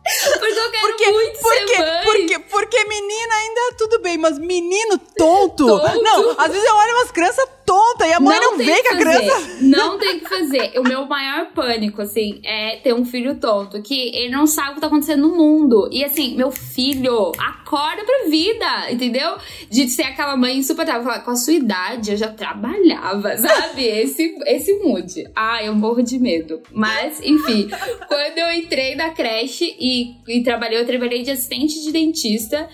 Porque 0.04 0.60
eu 0.60 0.72
quero 0.72 0.88
porque, 0.88 1.12
muito 1.12 1.40
porque, 1.40 1.76
ser 1.76 1.80
mãe. 1.80 2.04
Porque, 2.04 2.40
porque 2.40 2.84
menina 2.84 3.36
ainda 3.36 3.62
é 3.62 3.72
tudo 3.78 4.00
bem. 4.00 4.18
mas 4.18 4.38
menino 4.38 4.98
tonto. 5.18 5.66
Tonto. 5.66 6.04
Não, 6.04 6.36
às 6.38 6.52
vezes 6.52 6.68
eu 6.68 6.76
olho 6.76 6.96
umas 6.96 7.12
crianças 7.12 7.48
tontas 7.66 8.08
e 8.08 8.14
a 8.14 8.20
mãe 8.20 8.40
não, 8.40 8.58
tem 8.58 8.66
vê 8.66 8.82
que, 8.82 8.88
a 8.88 8.92
fazer. 8.92 9.04
criança. 9.04 9.54
Não 9.64 9.98
tem 9.98 10.20
que 10.20 10.30
fazer. 10.30 10.80
O 10.80 10.84
meu 10.84 11.06
maior 11.06 11.48
pânico, 11.54 12.02
assim, 12.02 12.40
é 12.44 12.78
ter 12.78 12.94
um 12.94 13.06
filho 13.06 13.36
tonto, 13.36 13.82
que 13.82 14.16
ele 14.16 14.30
não 14.30 14.46
sabe 14.46 14.72
o 14.72 14.76
que 14.76 14.82
tá 14.82 14.88
acontecendo 14.88 15.28
no 15.28 15.36
mundo. 15.36 15.90
E 15.92 16.04
assim, 16.04 16.36
meu 16.36 16.52
filho 16.52 17.32
acorda 17.40 18.04
pra 18.04 18.30
vida, 18.30 18.92
entendeu? 18.92 19.38
De 19.70 19.88
ser 19.90 20.04
aquela 20.04 20.36
mãe 20.36 20.58
insuportável. 20.58 21.04
Falar, 21.04 21.20
com 21.20 21.32
a 21.32 21.36
sua 21.36 21.54
idade, 21.54 22.12
eu 22.12 22.18
já 22.18 22.28
trabalhava, 22.28 23.36
sabe? 23.38 23.86
Esse, 23.86 24.36
esse 24.46 24.74
mood. 24.80 25.30
Ah, 25.36 25.64
eu 25.64 25.74
morro 25.74 26.04
de 26.04 26.20
medo. 26.20 26.62
Mas, 26.72 27.22
enfim, 27.22 27.70
quando 28.08 28.38
eu 28.38 28.52
entrei 28.52 28.96
na 28.96 29.12
creche 29.12 29.76
e, 29.80 30.16
e 30.28 30.44
trabalhei, 30.44 30.80
eu 30.80 30.86
trabalhei 30.86 31.24
de 31.24 31.32
assistente 31.32 31.82
de 31.82 31.92
dentista. 31.92 32.70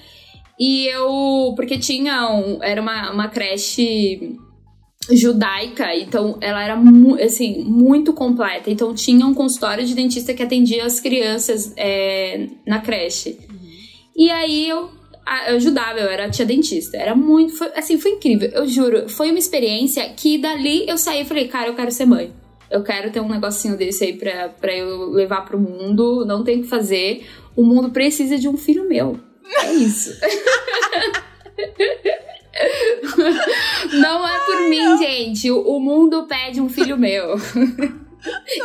E 0.60 0.88
eu. 0.88 1.54
Porque 1.56 1.78
tinha 1.78 2.30
um. 2.30 2.62
Era 2.62 2.82
uma, 2.82 3.12
uma 3.12 3.28
creche 3.30 4.38
judaica, 5.16 5.96
então 5.96 6.38
ela 6.42 6.64
era 6.64 6.78
assim, 7.24 7.64
muito 7.64 8.14
completa. 8.14 8.70
Então 8.70 8.94
tinha 8.94 9.26
um 9.26 9.34
consultório 9.34 9.86
de 9.86 9.94
dentista 9.94 10.34
que 10.34 10.44
atendia 10.44 10.86
as 10.86 11.00
crianças 11.00 11.74
é, 11.78 12.48
na 12.66 12.80
creche. 12.80 13.38
E 14.16 14.30
aí 14.30 14.68
eu, 14.68 14.90
eu 15.48 15.56
ajudava, 15.56 16.00
eu 16.00 16.10
era 16.10 16.30
tia 16.30 16.46
dentista. 16.46 16.98
Era 16.98 17.16
muito, 17.16 17.56
foi, 17.56 17.68
assim, 17.76 17.98
foi 17.98 18.12
incrível. 18.12 18.50
Eu 18.50 18.68
juro, 18.68 19.08
foi 19.08 19.30
uma 19.30 19.40
experiência 19.40 20.08
que 20.10 20.38
dali 20.38 20.88
eu 20.88 20.98
saí 20.98 21.22
e 21.22 21.26
falei, 21.26 21.48
cara, 21.48 21.70
eu 21.70 21.76
quero 21.76 21.92
ser 21.92 22.06
mãe. 22.06 22.34
Eu 22.70 22.84
quero 22.84 23.12
ter 23.12 23.20
um 23.20 23.30
negocinho 23.30 23.76
desse 23.76 24.04
aí 24.04 24.14
pra, 24.14 24.50
pra 24.50 24.76
eu 24.76 25.10
levar 25.10 25.46
pro 25.46 25.60
mundo. 25.60 26.26
Não 26.26 26.44
tem 26.44 26.60
o 26.60 26.62
que 26.64 26.68
fazer. 26.68 27.26
O 27.56 27.64
mundo 27.64 27.90
precisa 27.90 28.38
de 28.38 28.48
um 28.48 28.58
filho 28.58 28.88
meu. 28.88 29.20
É 29.64 29.74
isso. 29.74 30.12
Não 33.94 34.28
é 34.28 34.40
por 34.40 34.70
mim, 34.70 34.98
gente. 34.98 35.50
O, 35.52 35.80
mundo 35.80 36.28
pede 36.28 36.60
um 36.60 36.70
filho 36.70 36.98
meu. 36.98 37.36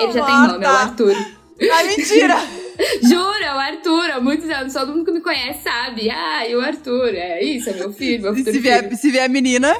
Ele 0.00 0.12
já 0.12 0.24
tem 0.24 0.34
nome, 0.48 0.64
é 0.64 0.68
o 0.68 0.72
Arthur. 0.72 1.14
Ai, 1.72 1.86
mentira! 1.86 2.36
Jura, 3.02 3.54
o 3.54 3.58
Arthur, 3.58 4.10
há 4.10 4.20
muitos 4.20 4.50
anos. 4.50 4.72
Todo 4.72 4.92
mundo 4.92 5.04
que 5.04 5.12
me 5.12 5.20
conhece 5.20 5.62
sabe. 5.62 6.10
Ah, 6.10 6.46
e 6.48 6.56
o 6.56 6.60
Arthur, 6.60 7.14
é 7.14 7.42
isso, 7.42 7.70
é 7.70 7.74
meu 7.74 7.92
filho, 7.92 8.22
meu 8.22 8.34
futuro 8.34 8.52
se 8.52 8.60
vier, 8.60 8.82
filho. 8.82 8.96
se 8.96 9.10
vier 9.10 9.28
menina, 9.28 9.76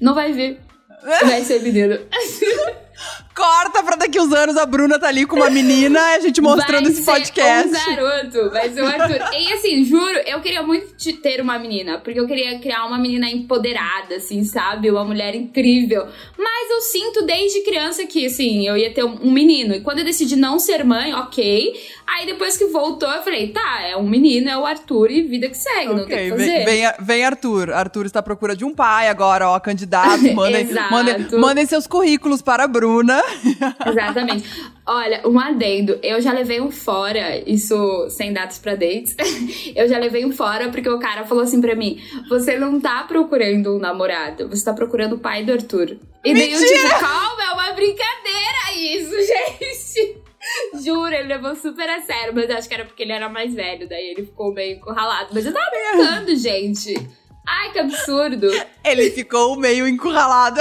Não 0.00 0.14
vai 0.14 0.32
vir. 0.32 0.58
Vai 1.04 1.44
ser 1.44 1.60
menino. 1.62 1.98
corta 3.38 3.82
pra 3.84 3.94
daqui 3.94 4.18
uns 4.20 4.32
anos 4.32 4.56
a 4.56 4.66
Bruna 4.66 4.98
tá 4.98 5.06
ali 5.06 5.24
com 5.24 5.36
uma 5.36 5.48
menina 5.48 6.00
e 6.00 6.14
a 6.16 6.20
gente 6.20 6.40
mostrando 6.40 6.82
vai 6.84 6.92
esse 6.92 7.02
ser 7.04 7.12
podcast. 7.12 7.68
um 7.90 7.96
garoto, 7.96 8.50
vai 8.50 8.68
ser 8.68 8.82
o 8.82 8.86
Arthur. 8.86 9.20
E 9.38 9.52
assim, 9.52 9.84
juro, 9.84 10.18
eu 10.26 10.40
queria 10.40 10.62
muito 10.64 10.96
te- 10.96 11.12
ter 11.12 11.40
uma 11.40 11.56
menina, 11.58 11.98
porque 11.98 12.18
eu 12.18 12.26
queria 12.26 12.58
criar 12.58 12.84
uma 12.86 12.98
menina 12.98 13.30
empoderada, 13.30 14.16
assim, 14.16 14.42
sabe? 14.44 14.90
Uma 14.90 15.04
mulher 15.04 15.36
incrível. 15.36 16.06
Mas 16.36 16.70
eu 16.70 16.80
sinto 16.80 17.24
desde 17.24 17.60
criança 17.62 18.04
que, 18.06 18.26
assim, 18.26 18.66
eu 18.66 18.76
ia 18.76 18.92
ter 18.92 19.04
um 19.04 19.30
menino. 19.30 19.74
E 19.74 19.80
quando 19.80 20.00
eu 20.00 20.04
decidi 20.04 20.34
não 20.34 20.58
ser 20.58 20.84
mãe, 20.84 21.14
ok. 21.14 21.72
Aí 22.06 22.26
depois 22.26 22.56
que 22.56 22.64
voltou, 22.66 23.08
eu 23.08 23.22
falei, 23.22 23.48
tá, 23.48 23.82
é 23.82 23.96
um 23.96 24.08
menino, 24.08 24.48
é 24.50 24.56
o 24.58 24.66
Arthur 24.66 25.10
e 25.10 25.22
vida 25.22 25.48
que 25.48 25.56
segue, 25.56 25.86
não 25.94 25.94
tem 25.94 26.02
o 26.02 26.04
Ok, 26.04 26.24
que 26.24 26.30
fazer. 26.30 26.64
vem, 26.64 26.64
vem, 26.64 26.92
vem 27.00 27.24
Arthur. 27.24 27.70
Arthur 27.70 28.06
está 28.06 28.18
à 28.18 28.22
procura 28.22 28.56
de 28.56 28.64
um 28.64 28.74
pai 28.74 29.08
agora, 29.08 29.48
ó, 29.48 29.60
candidato. 29.60 30.08
Mandem, 30.34 30.68
mandem, 30.90 31.26
mandem 31.38 31.66
seus 31.66 31.86
currículos 31.86 32.40
para 32.42 32.64
a 32.64 32.66
Bruna. 32.66 33.22
Exatamente. 33.86 34.48
Olha, 34.86 35.22
um 35.26 35.38
adendo. 35.38 35.98
Eu 36.02 36.20
já 36.20 36.32
levei 36.32 36.60
um 36.60 36.70
fora, 36.70 37.38
isso 37.48 38.08
sem 38.10 38.32
datas 38.32 38.58
pra 38.58 38.74
dates. 38.74 39.16
Eu 39.74 39.88
já 39.88 39.98
levei 39.98 40.24
um 40.24 40.32
fora 40.32 40.70
porque 40.70 40.88
o 40.88 40.98
cara 40.98 41.24
falou 41.24 41.44
assim 41.44 41.60
pra 41.60 41.74
mim: 41.74 42.00
Você 42.28 42.58
não 42.58 42.80
tá 42.80 43.04
procurando 43.04 43.76
um 43.76 43.78
namorado, 43.78 44.48
você 44.48 44.64
tá 44.64 44.72
procurando 44.72 45.16
o 45.16 45.18
pai 45.18 45.44
do 45.44 45.52
Arthur. 45.52 45.98
E 46.24 46.34
daí 46.34 46.52
eu 46.52 46.60
Mentira! 46.60 46.88
tipo, 46.88 47.00
calma, 47.00 47.42
é 47.42 47.52
uma 47.52 47.72
brincadeira 47.72 48.74
isso, 48.76 49.14
gente. 49.22 50.18
Juro, 50.82 51.12
ele 51.12 51.28
levou 51.28 51.54
super 51.54 51.88
a 51.88 52.00
sério, 52.00 52.32
mas 52.34 52.48
eu 52.48 52.56
acho 52.56 52.68
que 52.68 52.74
era 52.74 52.84
porque 52.84 53.02
ele 53.02 53.12
era 53.12 53.28
mais 53.28 53.54
velho, 53.54 53.88
daí 53.88 54.10
ele 54.10 54.24
ficou 54.24 54.52
meio 54.52 54.76
encurralado. 54.76 55.30
Mas 55.32 55.44
eu 55.44 55.52
tava 55.52 55.70
brincando, 55.70 56.36
gente. 56.36 56.94
Ai, 57.46 57.72
que 57.72 57.78
absurdo. 57.78 58.48
Ele 58.84 59.10
ficou 59.10 59.56
meio 59.56 59.88
encurralado. 59.88 60.60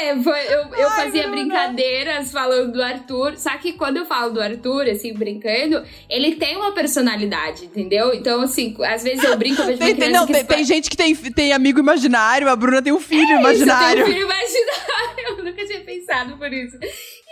É, 0.00 0.16
foi, 0.22 0.38
eu, 0.46 0.60
eu 0.76 0.88
Ai, 0.88 1.04
fazia 1.04 1.28
brincadeiras 1.28 2.32
falando 2.32 2.72
do 2.72 2.82
Arthur. 2.82 3.36
Só 3.36 3.50
que 3.58 3.72
quando 3.74 3.98
eu 3.98 4.04
falo 4.04 4.32
do 4.32 4.40
Arthur, 4.40 4.88
assim, 4.88 5.12
brincando, 5.14 5.82
ele 6.08 6.34
tem 6.36 6.56
uma 6.56 6.72
personalidade, 6.72 7.66
entendeu? 7.66 8.12
Então, 8.14 8.40
assim, 8.42 8.74
às 8.84 9.02
vezes 9.02 9.22
eu 9.24 9.36
brinco, 9.36 9.60
eu 9.62 9.66
vejo 9.66 9.78
Tem, 9.78 9.94
tem- 9.96 10.10
não, 10.10 10.26
tem, 10.26 10.44
tem 10.44 10.64
gente 10.64 10.90
que 10.90 10.96
tem, 10.96 11.14
tem 11.14 11.52
amigo 11.52 11.78
imaginário, 11.78 12.48
a 12.48 12.56
Bruna 12.56 12.82
tem 12.82 12.92
um 12.92 13.00
filho 13.00 13.22
Isso, 13.24 13.32
eu 13.32 13.38
imaginário. 13.40 14.04
tenho 14.04 14.06
um 14.06 14.10
filho 14.12 14.24
imaginário. 14.26 14.84
Eu 15.26 15.44
nunca 15.44 15.64
tinha 15.66 15.80
pensado 15.80 16.36
por 16.36 16.52
isso. 16.52 16.76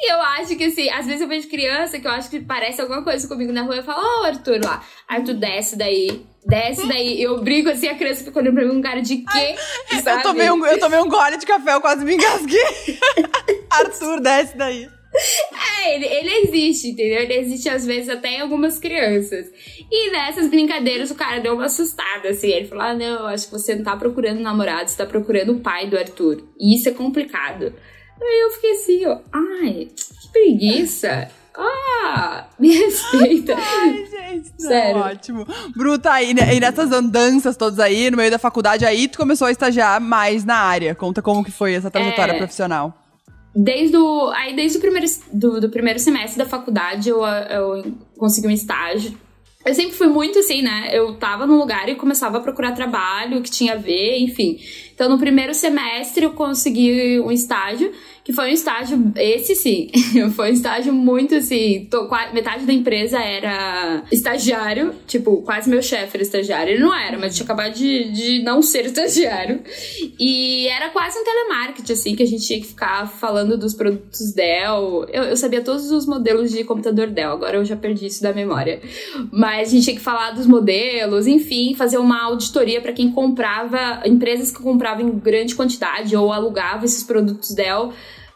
E 0.03 0.13
eu 0.13 0.21
acho 0.21 0.57
que, 0.57 0.65
assim, 0.65 0.91
às 0.91 1.07
vezes 1.07 1.21
eu 1.21 1.29
vejo 1.29 1.49
criança 1.49 2.01
que 2.01 2.07
eu 2.09 2.11
acho 2.11 2.29
que 2.29 2.41
parece 2.41 2.81
alguma 2.81 3.05
coisa 3.05 3.29
comigo 3.29 3.53
na 3.53 3.63
rua. 3.63 3.77
Eu 3.77 3.85
falo, 3.85 4.03
ô, 4.03 4.25
Arthur 4.25 4.61
lá. 4.65 4.85
Arthur, 5.07 5.35
desce 5.35 5.77
daí. 5.77 6.27
Desce 6.45 6.89
daí. 6.89 7.21
E 7.21 7.23
eu 7.23 7.41
brigo 7.41 7.71
assim, 7.71 7.87
a 7.87 7.95
criança 7.95 8.25
fica 8.25 8.37
olhando 8.37 8.55
pra 8.55 8.65
mim, 8.65 8.77
um 8.77 8.83
cara 8.83 9.01
de 9.01 9.19
quê? 9.19 9.55
Eu 9.95 10.01
Sabe? 10.01 10.25
tomei, 10.25 10.51
um, 10.51 10.67
eu 10.67 10.81
tomei 10.81 10.99
um 10.99 11.09
gole 11.09 11.37
de 11.37 11.47
café, 11.47 11.75
eu 11.75 11.81
quase 11.81 12.05
me 12.05 12.15
engasguei. 12.15 12.99
Arthur, 13.71 14.21
desce 14.21 14.57
daí. 14.57 14.89
É, 15.79 15.95
ele, 15.95 16.07
ele 16.07 16.31
existe, 16.47 16.89
entendeu? 16.89 17.21
Ele 17.21 17.35
existe 17.35 17.69
às 17.69 17.87
vezes 17.87 18.09
até 18.09 18.31
em 18.31 18.41
algumas 18.41 18.79
crianças. 18.79 19.47
E 19.91 20.11
nessas 20.11 20.49
brincadeiras 20.49 21.11
o 21.11 21.15
cara 21.15 21.39
deu 21.39 21.55
uma 21.55 21.67
assustada, 21.67 22.31
assim. 22.31 22.49
Ele 22.49 22.67
falou: 22.67 22.83
Ah, 22.83 22.95
não, 22.95 23.27
acho 23.27 23.47
que 23.47 23.53
você 23.53 23.75
não 23.75 23.85
tá 23.85 23.97
procurando 23.97 24.41
namorado, 24.41 24.89
você 24.89 24.97
tá 24.97 25.07
procurando 25.07 25.53
o 25.53 25.61
pai 25.61 25.87
do 25.87 25.99
Arthur. 25.99 26.43
E 26.59 26.75
isso 26.77 26.89
é 26.89 26.93
complicado. 26.93 27.75
Aí 28.23 28.41
eu 28.43 28.51
fiquei 28.53 28.71
assim, 28.73 29.07
ó, 29.07 29.19
ai, 29.33 29.89
que 29.97 30.29
preguiça. 30.33 31.29
Ah, 31.55 32.47
me 32.59 32.75
respeita. 32.75 33.55
Ai, 33.61 34.07
gente, 34.11 34.51
não, 34.59 34.69
Sério. 34.69 35.01
ótimo. 35.03 35.47
Bru, 35.77 35.99
tá 35.99 36.15
aí? 36.15 36.31
E 36.31 36.61
nessas 36.61 36.91
andanças 36.91 37.59
todas 37.59 37.79
aí, 37.79 38.11
no 38.11 38.17
meio 38.17 38.31
da 38.31 38.39
faculdade, 38.39 38.87
aí 38.87 39.07
tu 39.07 39.19
começou 39.19 39.47
a 39.47 39.51
estagiar 39.51 40.01
mais 40.01 40.47
na 40.47 40.57
área. 40.57 40.95
Conta 40.95 41.21
como 41.21 41.45
que 41.45 41.51
foi 41.51 41.75
essa 41.75 41.91
trajetória 41.91 42.33
É. 42.33 42.39
profissional. 42.39 42.97
Desde 43.55 43.99
o, 43.99 44.31
aí, 44.31 44.57
desde 44.57 44.79
o 44.79 44.81
primeiro, 44.81 45.07
do, 45.31 45.61
do 45.61 45.69
primeiro 45.69 45.99
semestre 45.99 46.39
da 46.43 46.49
faculdade, 46.49 47.11
eu, 47.11 47.23
eu 47.23 47.85
consegui 48.17 48.47
um 48.47 48.51
estágio. 48.51 49.13
Eu 49.65 49.75
sempre 49.75 49.93
fui 49.93 50.09
muito 50.09 50.39
assim, 50.39 50.61
né? 50.63 50.89
Eu 50.93 51.15
tava 51.19 51.47
num 51.47 51.57
lugar 51.59 51.89
e 51.89 51.95
começava 51.95 52.39
a 52.39 52.41
procurar 52.41 52.73
trabalho, 52.73 53.39
o 53.39 53.43
que 53.43 53.51
tinha 53.51 53.75
a 53.75 53.77
ver, 53.77 54.19
enfim. 54.19 54.59
Então, 54.95 55.09
no 55.09 55.19
primeiro 55.19 55.55
semestre, 55.55 56.25
eu 56.25 56.33
consegui 56.33 57.21
um 57.21 57.31
estágio, 57.31 57.93
que 58.25 58.33
foi 58.33 58.51
um 58.51 58.53
estágio, 58.53 59.13
esse 59.17 59.55
sim, 59.57 59.91
foi 60.37 60.51
um 60.51 60.55
estágio 60.55 60.93
muito 60.93 61.35
assim. 61.35 61.89
tô- 61.91 62.09
metade 62.33 62.65
da 62.65 62.73
empresa 62.73 63.19
era 63.19 64.05
estagiário, 64.13 64.95
tipo, 65.09 65.43
quase 65.43 65.69
meu 65.69 65.83
chefe 65.83 66.17
era 66.17 66.23
estagiário. 66.23 66.73
Ele 66.75 66.83
não 66.83 66.95
era, 66.95 67.19
mas 67.19 67.35
tinha 67.35 67.45
acabado 67.45 67.75
de, 67.75 68.13
de 68.13 68.43
não 68.45 68.63
ser 68.63 68.87
estagiário. 68.87 69.61
E 70.21 70.69
era 70.69 70.91
quase 70.91 71.19
um 71.19 71.25
telemarketing, 71.25 71.93
assim, 71.93 72.15
que 72.15 72.23
a 72.23 72.27
gente 72.27 72.47
tinha 72.47 72.61
que 72.61 72.67
ficar 72.69 73.09
falando 73.09 73.59
dos 73.59 73.75
produtos 73.75 74.33
Dell. 74.33 75.05
Eu, 75.13 75.25
eu 75.25 75.37
sabia 75.37 75.61
todos 75.61 75.91
os 75.91 76.07
modelos 76.07 76.53
de 76.53 76.63
computador 76.63 77.09
Dell, 77.09 77.33
agora 77.33 77.57
eu 77.57 77.65
já 77.65 77.75
perdi 77.75 78.07
isso 78.07 78.23
da 78.23 78.33
memória. 78.33 78.81
Mas 79.33 79.69
a 79.69 79.73
gente 79.73 79.85
tinha 79.85 79.97
que 79.97 80.03
falar 80.03 80.31
dos 80.31 80.47
modelos, 80.47 81.27
enfim, 81.27 81.75
fazer 81.75 81.99
uma 81.99 82.23
auditoria 82.23 82.81
para 82.81 82.93
quem 82.93 83.11
comprava, 83.11 84.01
empresas 84.07 84.53
que 84.53 84.63
compravam 84.63 85.09
em 85.09 85.19
grande 85.19 85.57
quantidade 85.57 86.15
ou 86.15 86.33
alugavam 86.33 86.85
esses 86.85 87.03
produtos 87.03 87.53
Dell 87.53 87.93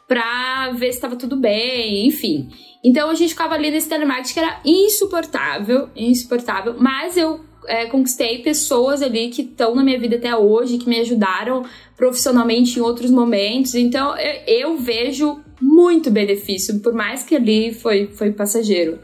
pra 0.07 0.71
ver 0.73 0.93
se 0.93 0.99
estava 0.99 1.17
tudo 1.17 1.37
bem, 1.37 2.07
enfim. 2.07 2.49
Então 2.85 3.11
a 3.11 3.15
gente 3.15 3.31
ficava 3.31 3.55
ali 3.55 3.71
nesse 3.71 3.89
telemarketing 3.89 4.33
que 4.33 4.39
era 4.39 4.61
insuportável, 4.65 5.89
insuportável, 5.97 6.77
mas 6.79 7.17
eu 7.17 7.41
é, 7.67 7.87
conquistei 7.87 8.39
pessoas 8.39 9.03
ali 9.03 9.29
que 9.29 9.43
estão 9.43 9.75
na 9.75 9.83
minha 9.83 9.99
vida 9.99 10.17
até 10.17 10.37
hoje, 10.37 10.79
que 10.79 10.89
me 10.89 11.01
ajudaram 11.01 11.65
profissionalmente 11.97 12.79
em 12.79 12.83
outros 12.83 13.11
momentos. 13.11 13.75
Então 13.75 14.17
eu, 14.17 14.43
eu 14.47 14.79
vejo 14.79 15.41
muito 15.61 16.11
benefício, 16.11 16.79
por 16.81 16.93
mais 16.93 17.23
que 17.23 17.35
ali 17.35 17.75
foi, 17.75 18.07
foi 18.09 18.31
passageiro. 18.33 19.01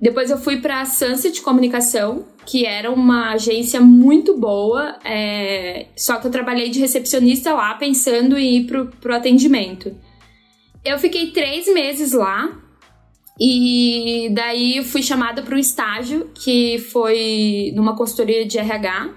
Depois 0.00 0.30
eu 0.30 0.38
fui 0.38 0.58
para 0.60 0.82
a 0.82 0.86
Sunset 0.86 1.42
Comunicação, 1.42 2.24
que 2.46 2.64
era 2.64 2.90
uma 2.90 3.32
agência 3.32 3.80
muito 3.80 4.38
boa, 4.38 4.96
é, 5.04 5.86
só 5.96 6.16
que 6.16 6.26
eu 6.28 6.30
trabalhei 6.30 6.70
de 6.70 6.78
recepcionista 6.78 7.52
lá, 7.52 7.74
pensando 7.74 8.38
em 8.38 8.58
ir 8.58 8.66
pro, 8.66 8.86
pro 9.00 9.14
atendimento. 9.14 9.92
Eu 10.88 10.98
fiquei 10.98 11.32
três 11.32 11.66
meses 11.72 12.12
lá, 12.12 12.50
e 13.38 14.30
daí 14.32 14.82
fui 14.82 15.02
chamada 15.02 15.42
para 15.42 15.54
um 15.54 15.58
estágio, 15.58 16.30
que 16.34 16.78
foi 16.78 17.72
numa 17.76 17.94
consultoria 17.94 18.46
de 18.46 18.56
RH, 18.56 19.10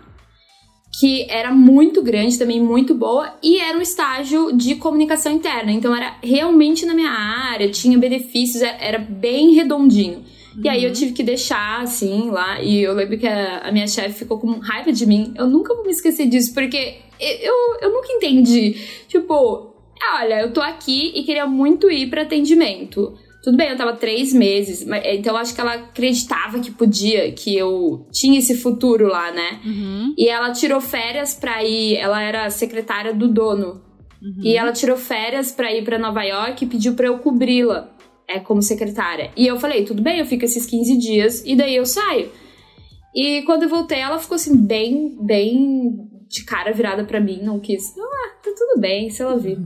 que 0.99 1.25
era 1.29 1.49
muito 1.53 2.03
grande, 2.03 2.37
também 2.37 2.59
muito 2.59 2.93
boa, 2.93 3.37
e 3.41 3.57
era 3.57 3.77
um 3.77 3.81
estágio 3.81 4.51
de 4.51 4.75
comunicação 4.75 5.31
interna, 5.31 5.71
então 5.71 5.95
era 5.95 6.17
realmente 6.21 6.85
na 6.85 6.93
minha 6.93 7.09
área, 7.09 7.71
tinha 7.71 7.97
benefícios, 7.97 8.61
era 8.61 8.99
bem 8.99 9.53
redondinho. 9.53 10.25
E 10.61 10.67
aí 10.67 10.83
eu 10.83 10.91
tive 10.91 11.13
que 11.13 11.23
deixar, 11.23 11.81
assim, 11.81 12.29
lá. 12.29 12.61
E 12.61 12.81
eu 12.81 12.93
lembro 12.93 13.17
que 13.17 13.25
a, 13.25 13.59
a 13.59 13.71
minha 13.71 13.87
chefe 13.87 14.19
ficou 14.19 14.37
com 14.37 14.59
raiva 14.59 14.91
de 14.91 15.05
mim. 15.05 15.33
Eu 15.37 15.47
nunca 15.47 15.73
vou 15.73 15.85
me 15.85 15.91
esquecer 15.91 16.27
disso, 16.27 16.53
porque 16.53 16.97
eu, 17.17 17.77
eu 17.81 17.93
nunca 17.93 18.11
entendi. 18.11 18.75
Tipo, 19.07 19.70
olha, 20.19 20.41
eu 20.41 20.53
tô 20.53 20.61
aqui 20.61 21.11
e 21.15 21.23
queria 21.23 21.45
muito 21.45 21.89
ir 21.89 22.09
para 22.09 22.23
atendimento. 22.23 23.13
Tudo 23.43 23.57
bem, 23.57 23.69
eu 23.69 23.77
tava 23.77 23.93
três 23.93 24.31
meses, 24.33 24.85
mas, 24.85 25.03
então 25.05 25.35
acho 25.35 25.55
que 25.55 25.61
ela 25.61 25.73
acreditava 25.73 26.59
que 26.59 26.69
podia, 26.69 27.31
que 27.31 27.55
eu 27.55 28.07
tinha 28.11 28.37
esse 28.37 28.55
futuro 28.55 29.07
lá, 29.07 29.31
né? 29.31 29.59
Uhum. 29.65 30.13
E 30.15 30.29
ela 30.29 30.51
tirou 30.51 30.79
férias 30.79 31.33
pra 31.33 31.63
ir, 31.63 31.95
ela 31.95 32.21
era 32.21 32.49
secretária 32.51 33.13
do 33.13 33.27
dono. 33.27 33.81
Uhum. 34.21 34.41
E 34.43 34.55
ela 34.55 34.71
tirou 34.71 34.95
férias 34.95 35.51
pra 35.51 35.73
ir 35.75 35.83
pra 35.83 35.97
Nova 35.97 36.23
York 36.23 36.63
e 36.63 36.67
pediu 36.67 36.93
pra 36.93 37.07
eu 37.07 37.17
cobri-la 37.17 37.89
é, 38.27 38.39
como 38.39 38.61
secretária. 38.61 39.31
E 39.35 39.47
eu 39.47 39.59
falei, 39.59 39.85
tudo 39.85 40.03
bem, 40.03 40.19
eu 40.19 40.25
fico 40.25 40.45
esses 40.45 40.65
15 40.67 40.97
dias 40.99 41.43
e 41.43 41.55
daí 41.55 41.75
eu 41.75 41.85
saio. 41.85 42.29
E 43.15 43.41
quando 43.41 43.63
eu 43.63 43.69
voltei, 43.69 43.99
ela 43.99 44.19
ficou 44.19 44.35
assim, 44.35 44.55
bem, 44.55 45.17
bem 45.19 46.07
de 46.29 46.45
cara 46.45 46.71
virada 46.71 47.03
pra 47.03 47.19
mim, 47.19 47.41
não 47.41 47.59
quis. 47.59 47.93
Ah, 47.97 48.10
tá 48.43 48.51
tudo 48.57 48.79
bem, 48.79 49.09
se 49.09 49.21
ela 49.21 49.37
vir. 49.37 49.57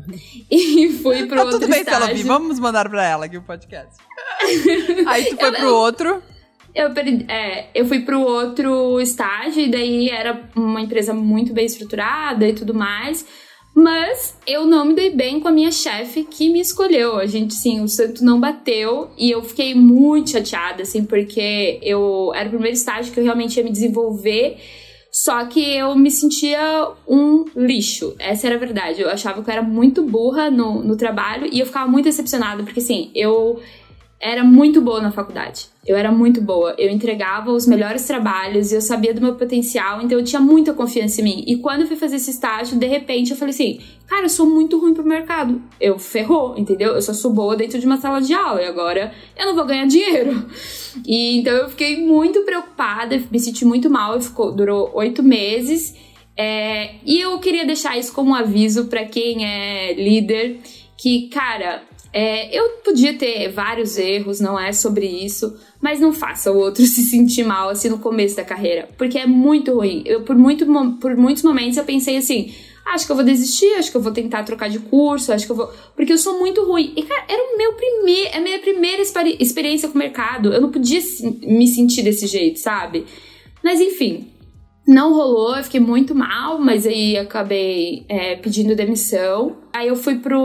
E 0.52 0.90
fui 1.02 1.26
pro 1.26 1.38
tá 1.38 1.44
outro 1.44 1.60
tudo 1.60 1.70
bem 1.70 1.80
estágio. 1.80 2.00
se 2.02 2.06
ela 2.10 2.14
vir. 2.14 2.24
Vamos 2.26 2.60
mandar 2.60 2.90
pra 2.90 3.06
ela 3.06 3.26
aqui 3.26 3.38
o 3.38 3.42
podcast. 3.42 3.96
Aí 5.08 5.26
tu 5.26 5.38
foi 5.38 5.52
pro 5.52 5.74
outro. 5.74 6.22
Eu, 6.74 6.92
perdi- 6.94 7.26
é, 7.32 7.68
eu 7.74 7.86
fui 7.86 8.02
pro 8.02 8.20
outro 8.20 9.00
estágio 9.00 9.62
e 9.64 9.70
daí 9.72 10.10
era 10.10 10.50
uma 10.56 10.82
empresa 10.82 11.14
muito 11.14 11.54
bem 11.54 11.66
estruturada 11.66 12.48
e 12.48 12.54
tudo 12.54 12.74
mais. 12.74 13.26
Mas 13.74 14.38
eu 14.48 14.66
não 14.66 14.86
me 14.86 14.94
dei 14.94 15.10
bem 15.14 15.40
com 15.42 15.50
a 15.50 15.52
minha 15.52 15.72
chefe 15.72 16.24
que 16.24 16.50
me 16.50 16.62
escolheu. 16.62 17.18
A 17.18 17.26
gente, 17.26 17.54
sim, 17.54 17.82
o 17.82 17.88
santo 17.90 18.24
não 18.24 18.40
bateu 18.40 19.10
e 19.18 19.30
eu 19.32 19.42
fiquei 19.44 19.74
muito 19.76 20.32
chateada, 20.32 20.84
assim, 20.84 21.04
porque 21.04 21.80
eu 21.82 22.32
era 22.34 22.48
o 22.48 22.52
primeiro 22.52 22.76
estágio 22.76 23.14
que 23.14 23.20
eu 23.20 23.24
realmente 23.26 23.58
ia 23.58 23.64
me 23.64 23.72
desenvolver. 23.72 24.58
Só 25.16 25.46
que 25.46 25.62
eu 25.62 25.96
me 25.96 26.12
sentia 26.12 26.90
um 27.08 27.46
lixo. 27.56 28.14
Essa 28.20 28.48
era 28.48 28.58
a 28.58 28.60
verdade. 28.60 29.00
Eu 29.00 29.10
achava 29.10 29.42
que 29.42 29.50
eu 29.50 29.54
era 29.54 29.62
muito 29.62 30.04
burra 30.04 30.52
no, 30.52 30.84
no 30.84 30.98
trabalho 30.98 31.48
e 31.50 31.62
eu 31.62 31.66
ficava 31.66 31.90
muito 31.90 32.04
decepcionada, 32.04 32.64
porque 32.64 32.82
assim, 32.82 33.12
eu 33.16 33.62
era 34.20 34.44
muito 34.44 34.82
boa 34.82 35.02
na 35.02 35.12
faculdade. 35.12 35.68
Eu 35.86 35.96
era 35.96 36.12
muito 36.12 36.42
boa. 36.42 36.74
Eu 36.78 36.90
entregava 36.90 37.52
os 37.52 37.68
melhores 37.68 38.06
trabalhos 38.06 38.72
e 38.72 38.76
eu 38.76 38.82
sabia 38.82 39.14
do 39.14 39.22
meu 39.22 39.36
potencial, 39.36 40.02
então 40.02 40.18
eu 40.18 40.24
tinha 40.24 40.42
muita 40.42 40.74
confiança 40.74 41.22
em 41.22 41.24
mim. 41.24 41.44
E 41.46 41.58
quando 41.58 41.82
eu 41.82 41.88
fui 41.88 41.96
fazer 41.96 42.16
esse 42.16 42.32
estágio, 42.32 42.78
de 42.78 42.88
repente 42.88 43.32
eu 43.32 43.38
falei 43.38 43.54
assim: 43.54 43.80
cara, 44.08 44.24
eu 44.24 44.30
sou 44.30 44.48
muito 44.48 44.80
ruim 44.80 44.94
pro 44.94 45.04
mercado. 45.04 45.62
Eu 45.80 46.00
ferrou, 46.00 46.58
entendeu? 46.58 46.94
Eu 46.94 47.02
só 47.02 47.14
sou 47.14 47.32
boa 47.32 47.56
dentro 47.56 47.80
de 47.80 47.86
uma 47.86 47.98
sala 47.98 48.22
de 48.22 48.34
aula 48.34 48.62
e 48.62 48.66
agora 48.66 49.14
eu 49.38 49.46
não 49.46 49.56
vou 49.56 49.66
ganhar 49.66 49.86
dinheiro. 49.86 50.46
E 51.06 51.40
então 51.40 51.54
eu 51.54 51.68
fiquei 51.68 52.06
muito 52.06 52.44
preocupada, 52.44 53.22
me 53.30 53.38
senti 53.38 53.66
muito 53.66 53.90
mal. 53.90 54.20
Ficou, 54.22 54.54
durou 54.54 54.92
oito 54.94 55.22
meses. 55.22 55.94
É, 56.38 56.96
e 57.06 57.20
eu 57.20 57.38
queria 57.40 57.66
deixar 57.66 57.98
isso 57.98 58.14
como 58.14 58.32
um 58.32 58.34
aviso 58.34 58.86
para 58.86 59.04
quem 59.04 59.46
é 59.46 59.94
líder 59.94 60.62
que, 60.98 61.28
cara, 61.28 61.84
é, 62.18 62.58
eu 62.58 62.70
podia 62.86 63.14
ter 63.18 63.50
vários 63.52 63.98
erros, 63.98 64.40
não 64.40 64.58
é 64.58 64.72
sobre 64.72 65.06
isso, 65.06 65.54
mas 65.82 66.00
não 66.00 66.14
faça 66.14 66.50
o 66.50 66.58
outro 66.58 66.82
se 66.88 67.04
sentir 67.04 67.44
mal 67.44 67.68
assim 67.68 67.90
no 67.90 68.00
começo 68.00 68.38
da 68.38 68.46
carreira, 68.46 68.88
porque 68.98 69.20
é 69.20 69.28
muito 69.28 69.74
ruim. 69.74 70.02
Eu 70.06 70.22
por, 70.22 70.34
muito, 70.38 70.66
por 71.02 71.18
muitos 71.18 71.44
momentos 71.44 71.76
eu 71.76 71.84
pensei 71.84 72.16
assim, 72.16 72.54
acho 72.86 73.06
que 73.06 73.12
eu 73.12 73.18
vou 73.18 73.26
desistir, 73.26 73.74
acho 73.74 73.92
que 73.92 73.98
eu 73.98 74.02
vou 74.02 74.14
tentar 74.14 74.44
trocar 74.44 74.70
de 74.70 74.80
curso, 74.80 75.34
acho 75.34 75.46
que 75.46 75.52
eu 75.52 75.58
vou, 75.58 75.70
porque 75.94 76.14
eu 76.14 76.18
sou 76.18 76.40
muito 76.40 76.64
ruim. 76.64 76.94
E 76.96 77.04
cara, 77.04 77.26
era 77.28 77.44
o 77.54 77.58
meu 77.58 77.74
primeiro, 77.74 78.38
a 78.38 78.40
minha 78.40 78.60
primeira 78.60 79.02
experi- 79.02 79.36
experiência 79.38 79.90
com 79.90 79.96
o 79.96 79.98
mercado. 79.98 80.54
Eu 80.54 80.62
não 80.62 80.72
podia 80.72 81.02
me 81.42 81.68
sentir 81.68 82.02
desse 82.02 82.28
jeito, 82.28 82.60
sabe? 82.60 83.06
Mas 83.62 83.82
enfim, 83.82 84.30
não 84.88 85.14
rolou, 85.14 85.56
eu 85.56 85.64
fiquei 85.64 85.80
muito 85.80 86.14
mal, 86.14 86.60
mas 86.60 86.86
aí 86.86 87.18
acabei 87.18 88.06
é, 88.08 88.36
pedindo 88.36 88.76
demissão. 88.76 89.58
Aí 89.74 89.88
eu 89.88 89.96
fui 89.96 90.20
para 90.20 90.38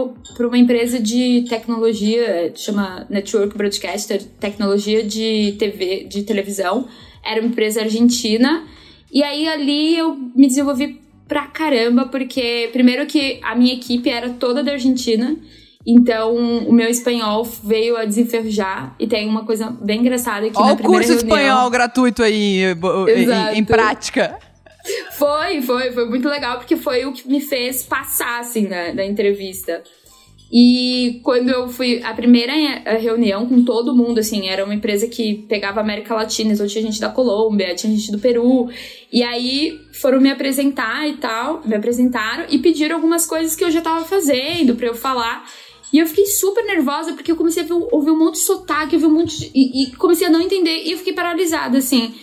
uma 0.47 0.59
empresa 0.59 0.99
de 0.99 1.45
tecnologia, 1.49 2.51
chama 2.55 3.07
Network 3.11 3.57
Broadcaster, 3.57 4.23
tecnologia 4.41 5.05
de 5.05 5.57
TV, 5.59 6.07
de 6.09 6.23
televisão. 6.23 6.89
Era 7.23 7.41
uma 7.41 7.51
empresa 7.51 7.83
argentina. 7.83 8.65
E 9.13 9.23
aí 9.23 9.47
ali 9.47 9.99
eu 9.99 10.15
me 10.15 10.47
desenvolvi 10.47 11.01
pra 11.29 11.47
caramba, 11.47 12.07
porque 12.07 12.71
primeiro 12.73 13.07
que 13.07 13.39
a 13.43 13.55
minha 13.55 13.75
equipe 13.75 14.09
era 14.09 14.31
toda 14.31 14.65
da 14.65 14.73
Argentina. 14.73 15.37
Então, 15.87 16.35
o 16.35 16.73
meu 16.73 16.89
espanhol 16.89 17.43
veio 17.65 17.97
a 17.97 18.05
desenferrujar. 18.05 18.95
E 18.99 19.07
tem 19.07 19.27
uma 19.27 19.47
coisa 19.47 19.75
bem 19.81 20.01
engraçada 20.01 20.49
que 20.49 20.55
na 20.55 20.73
o 20.73 20.77
primeira 20.77 21.07
curso 21.07 21.13
reunião... 21.13 21.39
espanhol 21.39 21.71
gratuito 21.71 22.23
aí 22.23 22.63
em, 22.65 23.59
em 23.59 23.65
prática. 23.65 24.39
Foi, 25.13 25.63
foi, 25.63 25.93
foi 25.93 26.09
muito 26.09 26.29
legal, 26.29 26.59
porque 26.59 26.77
foi 26.77 27.05
o 27.05 27.13
que 27.13 27.27
me 27.29 27.41
fez 27.41 27.83
passar, 27.83 28.41
assim, 28.41 28.67
na, 28.67 28.93
na 28.93 29.05
entrevista. 29.05 29.83
E 30.53 31.21
quando 31.23 31.49
eu 31.49 31.69
fui, 31.69 32.03
a 32.03 32.13
primeira 32.13 32.53
eh, 32.53 32.99
reunião 32.99 33.47
com 33.47 33.63
todo 33.63 33.95
mundo, 33.95 34.19
assim, 34.19 34.49
era 34.49 34.65
uma 34.65 34.75
empresa 34.75 35.07
que 35.07 35.45
pegava 35.49 35.81
América 35.81 36.13
Latina, 36.13 36.53
então 36.53 36.67
tinha 36.67 36.83
gente 36.83 37.01
da 37.01 37.09
Colômbia, 37.09 37.75
tinha 37.77 37.95
gente 37.95 38.11
do 38.11 38.19
Peru, 38.19 38.69
e 39.13 39.23
aí 39.23 39.79
foram 39.93 40.21
me 40.21 40.29
apresentar 40.29 41.09
e 41.09 41.19
tal, 41.19 41.63
me 41.65 41.77
apresentaram 41.77 42.47
e 42.51 42.59
pediram 42.59 42.97
algumas 42.97 43.27
coisas 43.27 43.55
que 43.55 43.63
eu 43.63 43.71
já 43.71 43.81
tava 43.81 44.05
fazendo 44.05 44.75
pra 44.75 44.89
eu 44.89 44.95
falar. 44.95 45.45
E 45.93 45.99
eu 45.99 46.07
fiquei 46.07 46.27
super 46.27 46.65
nervosa 46.65 47.13
porque 47.13 47.33
eu 47.33 47.37
comecei 47.37 47.63
a 47.63 47.67
ver- 47.67 47.89
ouvir 47.91 48.11
um 48.11 48.19
monte 48.19 48.35
de 48.35 48.41
sotaque, 48.41 48.95
ouvir 48.95 49.07
um 49.07 49.15
monte 49.15 49.39
de, 49.39 49.51
e, 49.55 49.85
e 49.85 49.97
comecei 49.97 50.27
a 50.27 50.31
não 50.31 50.41
entender 50.41 50.85
e 50.85 50.93
eu 50.93 50.99
fiquei 50.99 51.13
paralisada, 51.13 51.79
assim. 51.79 52.15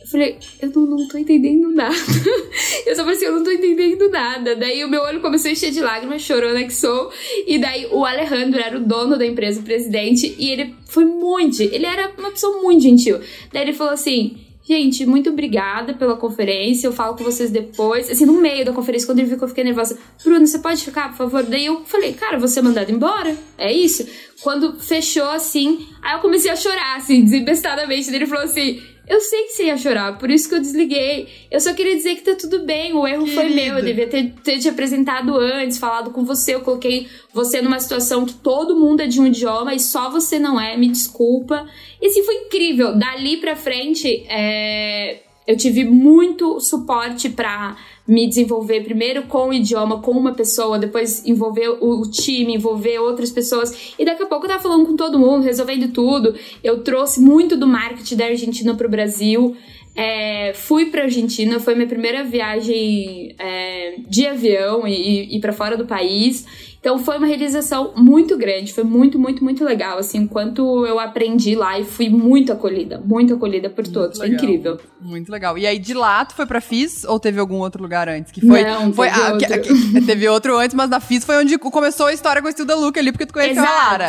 Eu 0.00 0.06
falei, 0.10 0.38
eu 0.62 0.70
não, 0.70 0.86
não 0.86 1.08
tô 1.08 1.18
entendendo 1.18 1.68
nada. 1.72 1.94
eu 2.86 2.94
só 2.94 3.02
falei 3.02 3.16
assim, 3.16 3.24
eu 3.24 3.32
não 3.32 3.42
tô 3.42 3.50
entendendo 3.50 4.08
nada. 4.08 4.54
Daí 4.54 4.84
o 4.84 4.88
meu 4.88 5.02
olho 5.02 5.20
começou 5.20 5.48
a 5.48 5.52
encher 5.52 5.72
de 5.72 5.80
lágrimas, 5.80 6.22
chorando 6.22 6.64
que 6.64 6.72
sou. 6.72 7.10
E 7.44 7.58
daí 7.58 7.88
o 7.90 8.04
Alejandro 8.04 8.60
era 8.60 8.76
o 8.78 8.84
dono 8.84 9.18
da 9.18 9.26
empresa, 9.26 9.60
o 9.60 9.64
presidente, 9.64 10.36
e 10.38 10.48
ele 10.48 10.76
foi 10.86 11.04
muito. 11.04 11.60
Ele 11.60 11.84
era 11.84 12.12
uma 12.16 12.30
pessoa 12.30 12.62
muito 12.62 12.82
gentil. 12.82 13.18
Daí 13.52 13.62
ele 13.62 13.72
falou 13.72 13.92
assim. 13.92 14.45
Gente, 14.68 15.06
muito 15.06 15.30
obrigada 15.30 15.94
pela 15.94 16.16
conferência. 16.16 16.88
Eu 16.88 16.92
falo 16.92 17.16
com 17.16 17.22
vocês 17.22 17.52
depois. 17.52 18.10
Assim, 18.10 18.26
no 18.26 18.32
meio 18.32 18.64
da 18.64 18.72
conferência, 18.72 19.06
quando 19.06 19.20
ele 19.20 19.28
viu 19.28 19.38
que 19.38 19.44
eu 19.44 19.48
fiquei 19.48 19.62
nervosa, 19.62 19.96
Bruno, 20.24 20.44
você 20.44 20.58
pode 20.58 20.84
ficar, 20.84 21.10
por 21.10 21.18
favor? 21.18 21.44
Daí 21.44 21.66
eu 21.66 21.84
falei, 21.84 22.12
cara, 22.14 22.36
vou 22.36 22.48
ser 22.48 22.62
mandado 22.62 22.90
embora. 22.90 23.36
É 23.56 23.72
isso? 23.72 24.04
Quando 24.42 24.78
fechou 24.80 25.28
assim, 25.30 25.86
aí 26.02 26.16
eu 26.16 26.20
comecei 26.20 26.50
a 26.50 26.56
chorar, 26.56 26.96
assim, 26.96 27.22
desembestadamente. 27.22 28.08
Daí 28.08 28.16
ele 28.16 28.26
falou 28.26 28.44
assim: 28.44 28.82
Eu 29.06 29.20
sei 29.20 29.44
que 29.44 29.50
você 29.50 29.64
ia 29.66 29.76
chorar, 29.76 30.18
por 30.18 30.30
isso 30.30 30.48
que 30.48 30.54
eu 30.56 30.60
desliguei. 30.60 31.28
Eu 31.48 31.60
só 31.60 31.72
queria 31.72 31.94
dizer 31.94 32.16
que 32.16 32.22
tá 32.22 32.34
tudo 32.34 32.64
bem, 32.64 32.92
o 32.92 33.06
erro 33.06 33.26
foi 33.26 33.50
meu. 33.50 33.78
Eu 33.78 33.84
devia 33.84 34.08
ter, 34.08 34.34
ter 34.42 34.58
te 34.58 34.68
apresentado 34.68 35.36
antes, 35.36 35.78
falado 35.78 36.10
com 36.10 36.24
você. 36.24 36.56
Eu 36.56 36.60
coloquei 36.60 37.06
você 37.32 37.62
numa 37.62 37.78
situação 37.78 38.26
que 38.26 38.34
todo 38.34 38.74
mundo 38.74 39.00
é 39.00 39.06
de 39.06 39.20
um 39.20 39.26
idioma 39.26 39.74
e 39.74 39.80
só 39.80 40.10
você 40.10 40.38
não 40.40 40.60
é, 40.60 40.76
me 40.76 40.88
desculpa. 40.88 41.68
E 42.02 42.06
assim, 42.08 42.24
foi 42.24 42.34
incrível. 42.46 42.98
Dali 42.98 43.36
pra 43.36 43.54
frente, 43.54 44.26
é, 44.28 45.20
eu 45.46 45.56
tive 45.56 45.84
muito 45.84 46.58
suporte 46.58 47.28
pra 47.28 47.76
me 48.06 48.26
desenvolver 48.26 48.82
primeiro 48.84 49.24
com 49.24 49.48
o 49.48 49.52
idioma, 49.52 50.00
com 50.00 50.12
uma 50.12 50.32
pessoa, 50.32 50.78
depois 50.78 51.24
envolver 51.26 51.68
o, 51.80 52.02
time, 52.10 52.54
envolver 52.54 52.98
outras 52.98 53.30
pessoas. 53.30 53.94
E 53.98 54.04
daqui 54.04 54.22
a 54.22 54.26
pouco 54.26 54.44
eu 54.44 54.50
tava 54.50 54.62
falando 54.62 54.86
com 54.86 54.96
todo 54.96 55.18
mundo, 55.18 55.42
resolvendo 55.42 55.92
tudo. 55.92 56.34
Eu 56.62 56.82
trouxe 56.82 57.20
muito 57.20 57.56
do 57.56 57.66
marketing 57.66 58.16
da 58.16 58.26
Argentina 58.26 58.74
pro 58.74 58.88
Brasil. 58.88 59.56
É, 59.96 60.52
fui 60.54 60.86
pra 60.86 61.04
Argentina, 61.04 61.58
foi 61.58 61.74
minha 61.74 61.86
primeira 61.88 62.22
viagem 62.22 63.34
é, 63.38 63.94
de 64.06 64.26
avião 64.26 64.86
e, 64.86 65.36
e 65.36 65.40
para 65.40 65.52
fora 65.52 65.76
do 65.76 65.86
país. 65.86 66.44
Então 66.78 66.98
foi 67.00 67.16
uma 67.18 67.26
realização 67.26 67.92
muito 67.96 68.36
grande, 68.38 68.72
foi 68.72 68.84
muito, 68.84 69.18
muito, 69.18 69.42
muito 69.42 69.64
legal. 69.64 69.98
Assim, 69.98 70.18
enquanto 70.18 70.86
eu 70.86 71.00
aprendi 71.00 71.56
lá 71.56 71.80
e 71.80 71.84
fui 71.84 72.08
muito 72.08 72.52
acolhida, 72.52 73.02
muito 73.04 73.34
acolhida 73.34 73.68
por 73.68 73.84
todos, 73.88 74.18
foi 74.18 74.28
legal. 74.28 74.44
incrível. 74.44 74.80
Muito 75.00 75.32
legal. 75.32 75.58
E 75.58 75.66
aí, 75.66 75.78
de 75.80 75.94
lá, 75.94 76.24
tu 76.24 76.34
foi 76.36 76.46
pra 76.46 76.60
FIS 76.60 77.02
ou 77.04 77.18
teve 77.18 77.40
algum 77.40 77.56
outro 77.56 77.82
lugar 77.82 78.08
antes? 78.08 78.30
Que 78.30 78.40
foi, 78.46 78.62
Não, 78.62 78.92
foi 78.92 79.08
teve 79.08 79.20
ah, 79.20 79.32
outro. 79.32 79.48
que- 79.62 79.92
que- 79.94 80.00
teve 80.02 80.28
outro 80.28 80.56
antes, 80.56 80.74
mas 80.76 80.88
na 80.88 81.00
FIS 81.00 81.24
foi 81.24 81.38
onde 81.38 81.58
começou 81.58 82.06
a 82.06 82.12
história 82.12 82.40
com 82.40 82.48
o 82.48 82.52
the 82.66 82.74
Look 82.74 82.96
ali, 82.98 83.10
porque 83.10 83.26
tu 83.26 83.34
conheceu 83.34 83.64
a 83.64 83.66
Lara. 83.90 84.06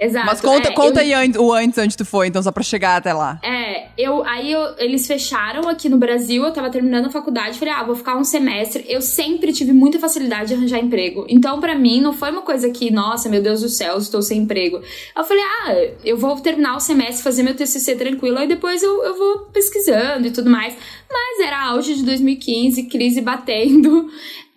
Exato. 0.00 0.26
Mas 0.26 0.40
conta, 0.40 0.68
É, 0.68 0.72
conta 0.72 1.04
eu- 1.04 1.16
aí 1.18 1.32
o 1.38 1.52
antes 1.52 1.78
onde 1.78 1.96
tu 1.96 2.04
foi, 2.04 2.28
então, 2.28 2.42
só 2.42 2.52
pra 2.52 2.62
chegar 2.62 2.96
até 2.96 3.12
lá. 3.12 3.40
É, 3.42 3.88
eu, 3.98 4.24
aí 4.24 4.52
eu- 4.52 4.74
eles 4.78 5.06
fecharam 5.06 5.68
aqui 5.68 5.88
no 5.88 5.98
Brasil, 5.98 6.44
eu 6.44 6.52
tava 6.52 6.70
terminando 6.70 7.06
a 7.06 7.10
faculdade, 7.10 7.58
falei, 7.58 7.74
ah, 7.74 7.82
vou 7.82 7.94
ficar 7.96 8.16
um 8.16 8.24
semestre. 8.24 8.84
Eu 8.88 9.02
sempre 9.02 9.52
tive 9.52 9.72
muita 9.72 9.98
facilidade 9.98 10.48
de 10.48 10.54
arranjar 10.54 10.78
emprego. 10.78 11.26
Então, 11.28 11.60
pra 11.60 11.74
mim, 11.74 12.00
não 12.00 12.12
foi 12.12 12.30
uma 12.30 12.42
coisa 12.42 12.70
que, 12.70 12.90
nossa, 12.92 13.28
meu 13.28 13.42
Deus 13.42 13.60
do 13.62 13.68
céu, 13.68 13.98
estou 13.98 14.22
sem 14.22 14.38
emprego. 14.42 14.80
Eu 15.16 15.24
falei, 15.24 15.42
ah, 15.42 15.74
eu 16.04 16.16
vou 16.16 16.36
terminar 16.40 16.76
o 16.76 16.80
semestre, 16.80 17.22
fazer 17.22 17.42
meu 17.42 17.54
TCC 17.54 17.96
tranquilo, 17.96 18.38
aí 18.38 18.46
depois 18.46 18.82
eu, 18.82 19.02
eu 19.04 19.16
vou 19.18 19.38
pesquisando 19.52 20.26
e 20.26 20.30
tudo 20.30 20.48
mais. 20.48 20.74
Mas 21.10 21.46
era 21.46 21.70
auge 21.70 21.94
de 21.94 22.02
2015, 22.04 22.84
crise 22.84 23.20
batendo. 23.20 24.08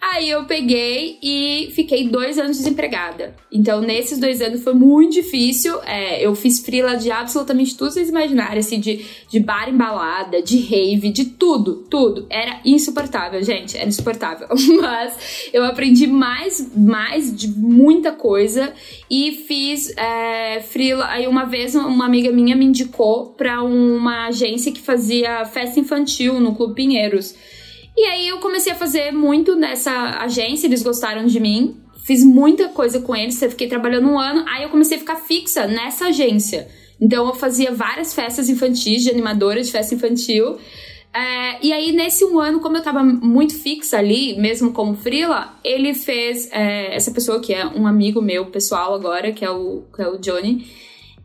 Aí 0.02 0.32
eu 0.32 0.46
peguei 0.46 1.20
e 1.22 1.72
fiquei 1.76 2.10
dois 2.10 2.40
anos 2.40 2.58
desempregada. 2.58 3.36
Então, 3.52 3.82
nesses 3.82 4.18
dois 4.18 4.42
anos 4.42 4.64
foi 4.64 4.74
muito 4.74 5.14
difícil. 5.14 5.80
É, 5.84 6.26
eu 6.26 6.34
fiz 6.34 6.60
frila 6.60 6.96
de 6.96 7.12
absolutamente 7.12 7.78
tudo 7.78 7.92
vocês 7.92 8.10
imaginarem, 8.10 8.58
assim, 8.58 8.80
de, 8.80 9.06
de 9.30 9.40
bar 9.40 9.70
embalada, 9.70 10.42
de 10.42 10.58
rave, 10.58 11.12
de 11.12 11.26
tudo, 11.26 11.86
tudo. 11.88 12.26
Era 12.32 12.62
insuportável, 12.66 13.44
gente, 13.44 13.78
era 13.78 13.88
insuportável. 13.88 14.48
Mas 14.82 15.50
eu 15.54 15.64
aprendi 15.64 16.08
mais, 16.08 16.76
mais 16.76 17.36
de 17.36 17.48
muita 17.48 18.12
coisa 18.12 18.74
e 19.08 19.44
fiz 19.48 19.96
é, 19.96 20.62
frila. 20.62 21.06
Aí 21.10 21.28
uma 21.28 21.46
vez 21.46 21.76
uma 21.76 22.08
amiga 22.08 22.32
minha 22.32 22.56
me 22.56 22.66
indicou 22.66 23.36
para 23.38 23.62
uma 23.62 24.26
agência 24.26 24.72
que 24.72 24.82
fazia 24.82 25.46
festa 25.46 25.80
infantil 25.80 26.40
no 26.40 26.56
Clube 26.56 26.74
Pinheiros. 26.74 27.36
E 27.96 28.06
aí 28.06 28.28
eu 28.28 28.40
comecei 28.40 28.72
a 28.72 28.76
fazer 28.76 29.12
muito 29.12 29.56
nessa 29.56 29.92
agência, 30.20 30.68
eles 30.68 30.82
gostaram 30.82 31.26
de 31.26 31.40
mim. 31.40 31.78
Fiz 32.04 32.24
muita 32.24 32.70
coisa 32.70 33.00
com 33.00 33.16
eles, 33.16 33.40
fiquei 33.40 33.68
trabalhando 33.68 34.08
um 34.08 34.18
ano, 34.18 34.44
aí 34.48 34.64
eu 34.64 34.70
comecei 34.70 34.98
a 34.98 35.00
ficar 35.00 35.18
fixa 35.18 35.68
nessa 35.68 36.08
agência. 36.08 36.68
Então 37.00 37.28
eu 37.28 37.34
fazia 37.34 37.72
várias 37.72 38.14
festas 38.14 38.50
infantis, 38.50 39.04
de 39.04 39.10
animadora 39.10 39.62
de 39.62 39.72
festa 39.72 39.94
infantil. 39.94 40.58
É, 41.14 41.66
e 41.66 41.74
aí, 41.74 41.92
nesse 41.92 42.24
um 42.24 42.40
ano, 42.40 42.62
como 42.62 42.78
eu 42.78 42.84
tava 42.84 43.04
muito 43.04 43.54
fixa 43.54 43.98
ali, 43.98 44.40
mesmo 44.40 44.72
como 44.72 44.96
frila, 44.96 45.54
ele 45.64 45.94
fez. 45.94 46.50
É, 46.52 46.96
essa 46.96 47.12
pessoa 47.12 47.42
que 47.42 47.54
é 47.54 47.66
um 47.66 47.86
amigo 47.86 48.22
meu 48.22 48.46
pessoal 48.46 48.94
agora, 48.94 49.34
que 49.34 49.44
é 49.44 49.50
o, 49.50 49.84
que 49.94 50.02
é 50.02 50.08
o 50.08 50.18
Johnny, 50.18 50.66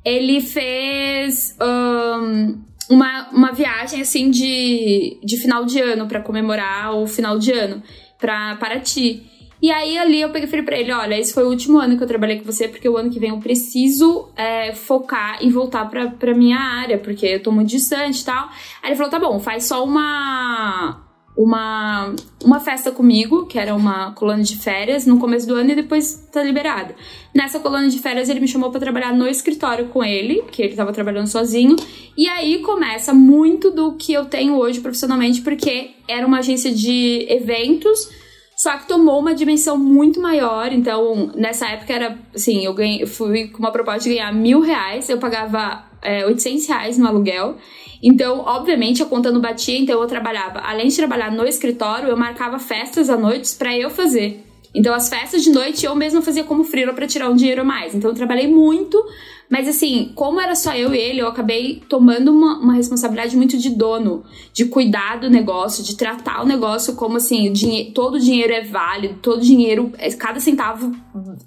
ele 0.05 0.41
fez. 0.41 1.57
Um, 1.61 2.59
uma, 2.91 3.29
uma 3.31 3.53
viagem 3.53 4.01
assim 4.01 4.31
de, 4.31 5.19
de 5.23 5.37
final 5.37 5.65
de 5.65 5.81
ano 5.81 6.07
para 6.07 6.21
comemorar 6.21 6.95
o 6.95 7.07
final 7.07 7.39
de 7.39 7.53
ano 7.53 7.83
para 8.19 8.57
Paraty. 8.57 9.23
E 9.61 9.71
aí 9.71 9.97
ali 9.97 10.21
eu 10.21 10.31
peguei 10.31 10.47
e 10.47 10.51
falei 10.51 10.65
pra 10.65 10.79
ele: 10.79 10.93
olha, 10.93 11.19
esse 11.19 11.33
foi 11.33 11.45
o 11.45 11.49
último 11.49 11.79
ano 11.79 11.97
que 11.97 12.03
eu 12.03 12.07
trabalhei 12.07 12.39
com 12.39 12.45
você, 12.45 12.69
porque 12.69 12.89
o 12.89 12.97
ano 12.97 13.11
que 13.11 13.19
vem 13.19 13.31
eu 13.31 13.39
preciso 13.39 14.29
é, 14.37 14.75
focar 14.75 15.43
em 15.43 15.51
voltar 15.51 15.89
pra, 15.89 16.09
pra 16.09 16.35
minha 16.35 16.59
área, 16.59 16.99
porque 16.99 17.27
eu 17.27 17.43
tô 17.43 17.51
muito 17.51 17.71
distante 17.71 18.21
e 18.21 18.25
tal. 18.25 18.49
Aí 18.83 18.91
ele 18.91 18.97
falou: 18.97 19.11
tá 19.11 19.19
bom, 19.19 19.39
faz 19.41 19.65
só 19.65 19.85
uma. 19.85 21.06
Uma, 21.37 22.15
uma 22.43 22.61
festa 22.61 22.91
comigo, 22.91 23.45
que 23.45 23.59
era 23.59 23.75
uma 23.75 24.13
colônia 24.13 24.43
de 24.43 24.57
férias, 24.57 25.05
no 25.05 25.19
começo 25.19 25.47
do 25.47 25.55
ano 25.55 25.71
e 25.71 25.75
depois 25.75 26.27
tá 26.33 26.43
liberada. 26.43 26.95
Nessa 27.35 27.61
colônia 27.61 27.91
de 27.91 27.99
férias, 27.99 28.31
ele 28.31 28.41
me 28.41 28.49
chamou 28.49 28.71
para 28.71 28.81
trabalhar 28.81 29.13
no 29.13 29.29
escritório 29.29 29.89
com 29.89 30.03
ele, 30.03 30.43
que 30.51 30.63
ele 30.63 30.75
tava 30.75 30.93
trabalhando 30.95 31.27
sozinho. 31.27 31.77
E 32.17 32.27
aí 32.27 32.61
começa 32.61 33.13
muito 33.13 33.71
do 33.71 33.93
que 33.97 34.15
eu 34.15 34.25
tenho 34.25 34.57
hoje 34.57 34.81
profissionalmente, 34.81 35.43
porque 35.43 35.91
era 36.09 36.27
uma 36.27 36.39
agência 36.39 36.73
de 36.73 37.27
eventos 37.29 38.09
só 38.57 38.79
que 38.79 38.89
tomou 38.89 39.21
uma 39.21 39.35
dimensão 39.35 39.77
muito 39.77 40.19
maior. 40.19 40.73
Então, 40.73 41.31
nessa 41.35 41.69
época 41.69 41.93
era 41.93 42.19
assim, 42.35 42.65
eu 42.65 42.73
ganhei, 42.73 43.05
fui 43.05 43.49
com 43.49 43.59
uma 43.59 43.71
proposta 43.71 44.09
de 44.09 44.17
ganhar 44.17 44.33
mil 44.33 44.61
reais, 44.61 45.11
eu 45.11 45.19
pagava 45.19 45.85
é, 46.01 46.25
800 46.25 46.67
reais 46.67 46.99
no 46.99 47.07
aluguel. 47.07 47.57
Então, 48.03 48.41
obviamente, 48.41 49.03
a 49.03 49.07
conta 49.07 49.31
não 49.31 49.41
batia, 49.41 49.79
então 49.79 50.01
eu 50.01 50.07
trabalhava, 50.07 50.61
além 50.61 50.89
de 50.89 50.97
trabalhar 50.97 51.33
no 51.33 51.47
escritório, 51.47 52.09
eu 52.09 52.17
marcava 52.17 52.59
festas 52.59 53.11
à 53.11 53.17
noite 53.17 53.57
para 53.57 53.77
eu 53.77 53.91
fazer. 53.91 54.46
Então, 54.77 54.95
as 54.95 55.09
festas 55.09 55.43
de 55.43 55.51
noite 55.51 55.85
eu 55.87 55.95
mesma 55.97 56.23
fazia 56.23 56.45
como 56.45 56.63
freela 56.63 56.93
para 56.93 57.07
tirar 57.07 57.31
um 57.31 57.35
dinheiro 57.35 57.63
a 57.63 57.65
mais. 57.65 57.95
Então, 57.95 58.11
eu 58.11 58.15
trabalhei 58.15 58.47
muito 58.47 59.03
mas 59.49 59.69
assim, 59.69 60.11
como 60.15 60.41
era 60.41 60.57
só 60.57 60.75
eu 60.75 60.93
e 60.95 60.99
ele, 60.99 61.21
eu 61.21 61.29
acabei 61.29 61.81
tomando 61.89 62.33
uma, 62.33 62.59
uma 62.59 62.75
responsabilidade 62.75 63.37
muito 63.37 63.57
de 63.57 63.71
dono, 63.71 64.25
de 64.53 64.65
cuidar 64.65 65.21
do 65.21 65.31
negócio, 65.31 65.85
de 65.85 65.97
tratar 65.97 66.43
o 66.43 66.47
negócio 66.47 66.95
como 66.97 67.17
assim, 67.17 67.49
o 67.49 67.93
todo 67.93 68.19
dinheiro 68.19 68.53
é 68.53 68.63
válido, 68.63 69.19
todo 69.23 69.41
dinheiro, 69.41 69.93
é, 69.99 70.11
cada 70.11 70.41
centavo 70.41 70.93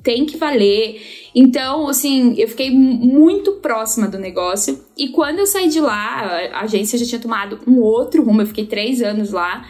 tem 0.01 0.25
que 0.25 0.38
valer. 0.38 1.01
Então, 1.36 1.89
assim, 1.89 2.36
eu 2.38 2.47
fiquei 2.47 2.71
muito 2.71 3.53
próxima 3.53 4.07
do 4.07 4.17
negócio. 4.17 4.80
E 4.97 5.09
quando 5.09 5.39
eu 5.39 5.45
saí 5.45 5.67
de 5.67 5.82
lá, 5.82 6.49
a 6.53 6.61
agência 6.61 6.97
já 6.97 7.05
tinha 7.05 7.21
tomado 7.21 7.59
um 7.67 7.80
outro 7.80 8.23
rumo, 8.23 8.41
eu 8.41 8.47
fiquei 8.47 8.65
três 8.65 9.01
anos 9.01 9.32
lá. 9.32 9.65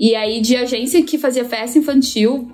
E 0.00 0.16
aí, 0.16 0.40
de 0.40 0.56
agência 0.56 1.02
que 1.02 1.18
fazia 1.18 1.44
festa 1.44 1.78
infantil, 1.78 2.50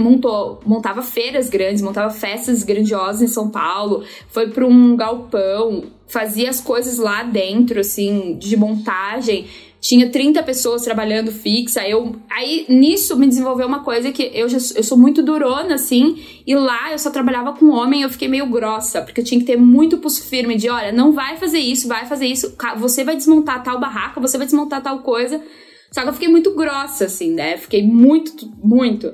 montou, 0.00 0.58
montava 0.66 1.00
feiras 1.00 1.48
grandes, 1.48 1.80
montava 1.80 2.10
festas 2.10 2.64
grandiosas 2.64 3.22
em 3.22 3.28
São 3.28 3.50
Paulo, 3.50 4.02
foi 4.30 4.48
para 4.48 4.66
um 4.66 4.96
galpão, 4.96 5.84
fazia 6.08 6.50
as 6.50 6.60
coisas 6.60 6.98
lá 6.98 7.22
dentro, 7.22 7.78
assim, 7.78 8.36
de 8.36 8.56
montagem. 8.56 9.46
Tinha 9.80 10.10
30 10.10 10.42
pessoas 10.42 10.82
trabalhando 10.82 11.30
fixa. 11.30 11.88
Eu, 11.88 12.16
aí 12.28 12.66
nisso 12.68 13.16
me 13.16 13.28
desenvolveu 13.28 13.68
uma 13.68 13.84
coisa 13.84 14.10
que 14.10 14.32
eu 14.34 14.48
já 14.48 14.58
eu 14.74 14.82
sou 14.82 14.98
muito 14.98 15.22
durona, 15.22 15.76
assim, 15.76 16.20
e 16.44 16.52
lá 16.56 16.90
eu 16.90 16.98
só 16.98 17.10
trabalhava 17.10 17.52
com 17.52 17.66
homem, 17.66 18.02
eu 18.02 18.10
fiquei 18.10 18.26
meio 18.26 18.46
grossa, 18.46 19.02
porque 19.02 19.20
eu 19.20 19.24
tinha 19.24 19.38
que 19.38 19.46
ter 19.46 19.56
muito 19.56 19.98
pulso 19.98 20.24
firme 20.24 20.56
de: 20.56 20.68
olha, 20.68 20.90
não 20.90 21.12
vai 21.12 21.36
fazer 21.36 21.60
isso, 21.60 21.86
vai 21.86 22.06
fazer 22.06 22.26
isso, 22.26 22.56
você 22.76 23.04
vai 23.04 23.14
desmontar 23.14 23.62
tal 23.62 23.78
barraca, 23.78 24.20
você 24.20 24.36
vai 24.36 24.48
desmontar 24.48 24.82
tal 24.82 24.98
coisa. 24.98 25.40
Só 25.90 26.02
que 26.02 26.08
eu 26.08 26.12
fiquei 26.12 26.28
muito 26.28 26.54
grossa, 26.54 27.06
assim, 27.06 27.32
né? 27.32 27.56
Fiquei 27.56 27.82
muito, 27.82 28.50
muito. 28.62 29.12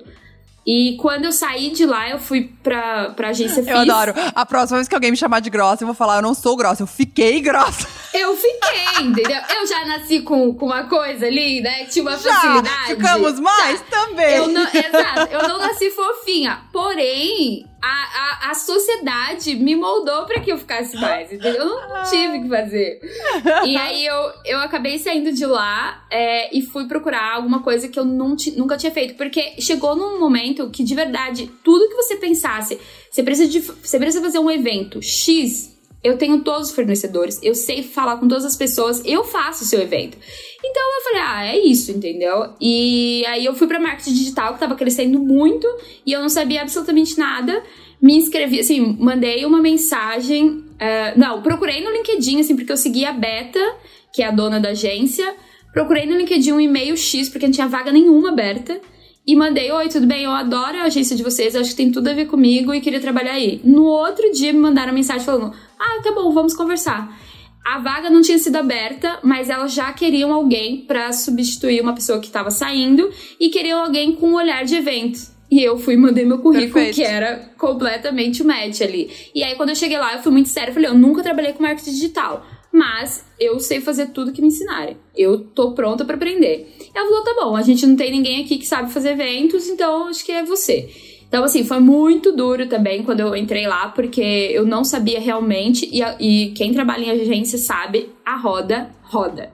E 0.66 0.97
quando 0.97 1.27
eu 1.27 1.33
saí 1.33 1.70
de 1.70 1.85
lá, 1.85 2.09
eu 2.09 2.18
fui 2.18 2.51
pra, 2.62 3.11
pra 3.11 3.29
agência 3.29 3.62
Eu 3.66 3.79
adoro. 3.79 4.14
A 4.35 4.47
próxima 4.47 4.79
vez 4.79 4.89
que 4.89 4.95
alguém 4.95 5.11
me 5.11 5.16
chamar 5.16 5.41
de 5.41 5.51
grossa, 5.51 5.83
eu 5.83 5.87
vou 5.87 5.95
falar, 5.95 6.16
eu 6.16 6.22
não 6.22 6.33
sou 6.33 6.57
grossa, 6.57 6.83
eu 6.83 6.87
fiquei 6.87 7.41
grossa. 7.41 7.87
Eu 8.14 8.37
fiquei, 8.37 9.07
entendeu? 9.07 9.41
Eu 9.57 9.66
já 9.66 9.85
nasci 9.87 10.20
com, 10.20 10.55
com 10.55 10.66
uma 10.66 10.85
coisa 10.85 11.27
ali, 11.27 11.61
né? 11.61 11.87
Tinha 11.87 12.05
uma 12.05 12.16
já, 12.16 12.33
facilidade. 12.33 12.95
Ficamos 12.95 13.41
mais 13.41 13.81
já. 13.81 13.85
também. 13.87 14.37
Eu 14.37 14.47
não, 14.47 14.62
exato. 14.62 15.33
Eu 15.33 15.49
não 15.49 15.59
nasci 15.59 15.91
fofinha. 15.91 16.62
Porém, 16.72 17.66
a, 17.87 18.47
a, 18.47 18.51
a 18.51 18.55
sociedade 18.55 19.55
me 19.57 19.76
moldou 19.76 20.24
para 20.24 20.41
que 20.41 20.51
eu 20.51 20.57
ficasse 20.57 20.97
mais, 20.97 21.30
entendeu? 21.30 21.57
Eu 21.57 21.66
não, 21.66 22.03
tive 22.09 22.41
que 22.41 22.49
fazer. 22.49 22.99
E 23.66 23.76
aí 23.76 24.07
eu, 24.07 24.32
eu 24.47 24.59
acabei 24.61 24.99
saindo 24.99 25.30
de 25.30 25.45
lá 25.45 26.03
é, 26.11 26.57
e 26.57 26.62
fui 26.62 26.89
procurar 26.89 27.35
alguma 27.35 27.62
coisa 27.62 27.87
que 27.87 27.99
eu 27.99 28.05
não 28.07 28.35
nunca 28.57 28.78
tinha 28.78 28.91
feito. 28.91 29.16
Porque 29.16 29.61
chegou 29.61 29.95
num 29.95 30.18
momento 30.18 30.70
que, 30.70 30.82
de 30.82 30.95
verdade, 30.95 31.51
tudo 31.62 31.91
que 31.91 31.95
você 31.95 32.16
pensasse, 32.16 32.78
você 33.11 33.22
precisa, 33.22 33.51
de, 33.51 33.61
você 33.61 33.99
precisa 33.99 34.24
fazer 34.24 34.39
um 34.39 34.51
evento 34.51 35.03
X. 35.03 35.74
Eu 36.03 36.16
tenho 36.16 36.41
todos 36.41 36.68
os 36.68 36.74
fornecedores, 36.74 37.39
eu 37.43 37.55
sei 37.55 37.82
falar 37.82 38.16
com 38.16 38.26
todas 38.26 38.47
as 38.47 38.57
pessoas, 38.57 39.03
eu 39.05 39.24
faço 39.24 39.64
o 39.64 39.66
seu 39.66 39.80
evento. 39.80 40.16
Então 40.66 40.82
eu 40.82 41.02
falei, 41.04 41.20
ah, 41.20 41.46
é 41.46 41.58
isso, 41.58 41.90
entendeu? 41.92 42.54
E 42.58 43.22
aí 43.26 43.44
eu 43.44 43.54
fui 43.54 43.66
para 43.66 43.78
marketing 43.78 44.14
digital, 44.14 44.54
que 44.54 44.60
tava 44.60 44.74
crescendo 44.74 45.18
muito, 45.18 45.66
e 46.06 46.12
eu 46.12 46.20
não 46.22 46.28
sabia 46.30 46.62
absolutamente 46.62 47.18
nada. 47.18 47.62
Me 48.00 48.16
inscrevi, 48.16 48.60
assim, 48.60 48.96
mandei 48.98 49.44
uma 49.44 49.60
mensagem. 49.60 50.48
Uh, 50.48 51.16
não, 51.16 51.42
procurei 51.42 51.84
no 51.84 51.90
LinkedIn, 51.90 52.40
assim, 52.40 52.56
porque 52.56 52.72
eu 52.72 52.76
segui 52.78 53.04
a 53.04 53.12
Beta, 53.12 53.60
que 54.12 54.22
é 54.22 54.26
a 54.26 54.30
dona 54.30 54.58
da 54.58 54.70
agência. 54.70 55.34
Procurei 55.72 56.06
no 56.06 56.16
LinkedIn 56.16 56.52
um 56.52 56.60
e-mail 56.60 56.96
X, 56.96 57.28
porque 57.28 57.46
não 57.46 57.52
tinha 57.52 57.68
vaga 57.68 57.92
nenhuma 57.92 58.30
aberta. 58.30 58.80
E 59.26 59.34
mandei, 59.36 59.70
oi, 59.70 59.88
tudo 59.88 60.06
bem? 60.06 60.24
Eu 60.24 60.30
adoro 60.30 60.78
a 60.78 60.84
agência 60.84 61.16
de 61.16 61.22
vocês, 61.22 61.56
acho 61.56 61.70
que 61.70 61.76
tem 61.76 61.90
tudo 61.90 62.08
a 62.08 62.14
ver 62.14 62.26
comigo 62.26 62.74
e 62.74 62.80
queria 62.80 63.00
trabalhar 63.00 63.32
aí. 63.32 63.60
No 63.64 63.84
outro 63.84 64.30
dia 64.32 64.52
me 64.52 64.58
mandaram 64.58 64.92
mensagem 64.92 65.24
falando, 65.24 65.54
ah, 65.78 66.02
tá 66.02 66.12
bom, 66.12 66.30
vamos 66.32 66.54
conversar. 66.54 67.18
A 67.64 67.78
vaga 67.78 68.10
não 68.10 68.20
tinha 68.20 68.38
sido 68.38 68.56
aberta, 68.56 69.18
mas 69.22 69.48
elas 69.48 69.72
já 69.72 69.90
queriam 69.92 70.34
alguém 70.34 70.82
para 70.82 71.12
substituir 71.12 71.80
uma 71.80 71.94
pessoa 71.94 72.20
que 72.20 72.26
estava 72.26 72.50
saindo 72.50 73.10
e 73.40 73.48
queriam 73.48 73.82
alguém 73.82 74.12
com 74.12 74.28
um 74.28 74.34
olhar 74.34 74.64
de 74.64 74.76
evento. 74.76 75.34
E 75.50 75.62
eu 75.62 75.78
fui 75.78 75.94
e 75.94 75.96
mandei 75.96 76.24
meu 76.24 76.38
currículo, 76.38 76.84
Perfeito. 76.84 76.96
que 76.96 77.02
era 77.02 77.52
completamente 77.56 78.42
o 78.42 78.46
match 78.46 78.80
ali. 78.80 79.10
E 79.34 79.42
aí, 79.42 79.54
quando 79.54 79.70
eu 79.70 79.76
cheguei 79.76 79.96
lá, 79.96 80.14
eu 80.14 80.22
fui 80.22 80.32
muito 80.32 80.48
séria. 80.48 80.74
Falei, 80.74 80.88
eu 80.90 80.94
nunca 80.94 81.22
trabalhei 81.22 81.52
com 81.52 81.62
marketing 81.62 81.92
digital. 81.92 82.44
Mas 82.72 83.24
eu 83.38 83.60
sei 83.60 83.80
fazer 83.80 84.06
tudo 84.06 84.32
que 84.32 84.42
me 84.42 84.48
ensinarem. 84.48 84.96
Eu 85.16 85.38
tô 85.38 85.72
pronta 85.72 86.04
para 86.04 86.16
aprender. 86.16 86.76
Ela 86.92 87.08
falou, 87.08 87.22
tá 87.22 87.34
bom, 87.40 87.56
a 87.56 87.62
gente 87.62 87.86
não 87.86 87.94
tem 87.94 88.10
ninguém 88.10 88.42
aqui 88.42 88.58
que 88.58 88.66
sabe 88.66 88.92
fazer 88.92 89.10
eventos, 89.10 89.68
então 89.68 90.08
acho 90.08 90.24
que 90.24 90.32
é 90.32 90.44
você. 90.44 90.90
Então, 91.35 91.43
assim, 91.43 91.64
foi 91.64 91.80
muito 91.80 92.30
duro 92.30 92.68
também 92.68 93.03
quando 93.03 93.18
eu 93.18 93.35
entrei 93.35 93.66
lá, 93.66 93.89
porque 93.89 94.20
eu 94.53 94.64
não 94.64 94.85
sabia 94.85 95.18
realmente, 95.18 95.85
e, 95.93 96.01
e 96.20 96.53
quem 96.53 96.72
trabalha 96.72 97.07
em 97.07 97.11
agência 97.11 97.59
sabe, 97.59 98.09
a 98.24 98.37
roda 98.37 98.89
roda. 99.03 99.51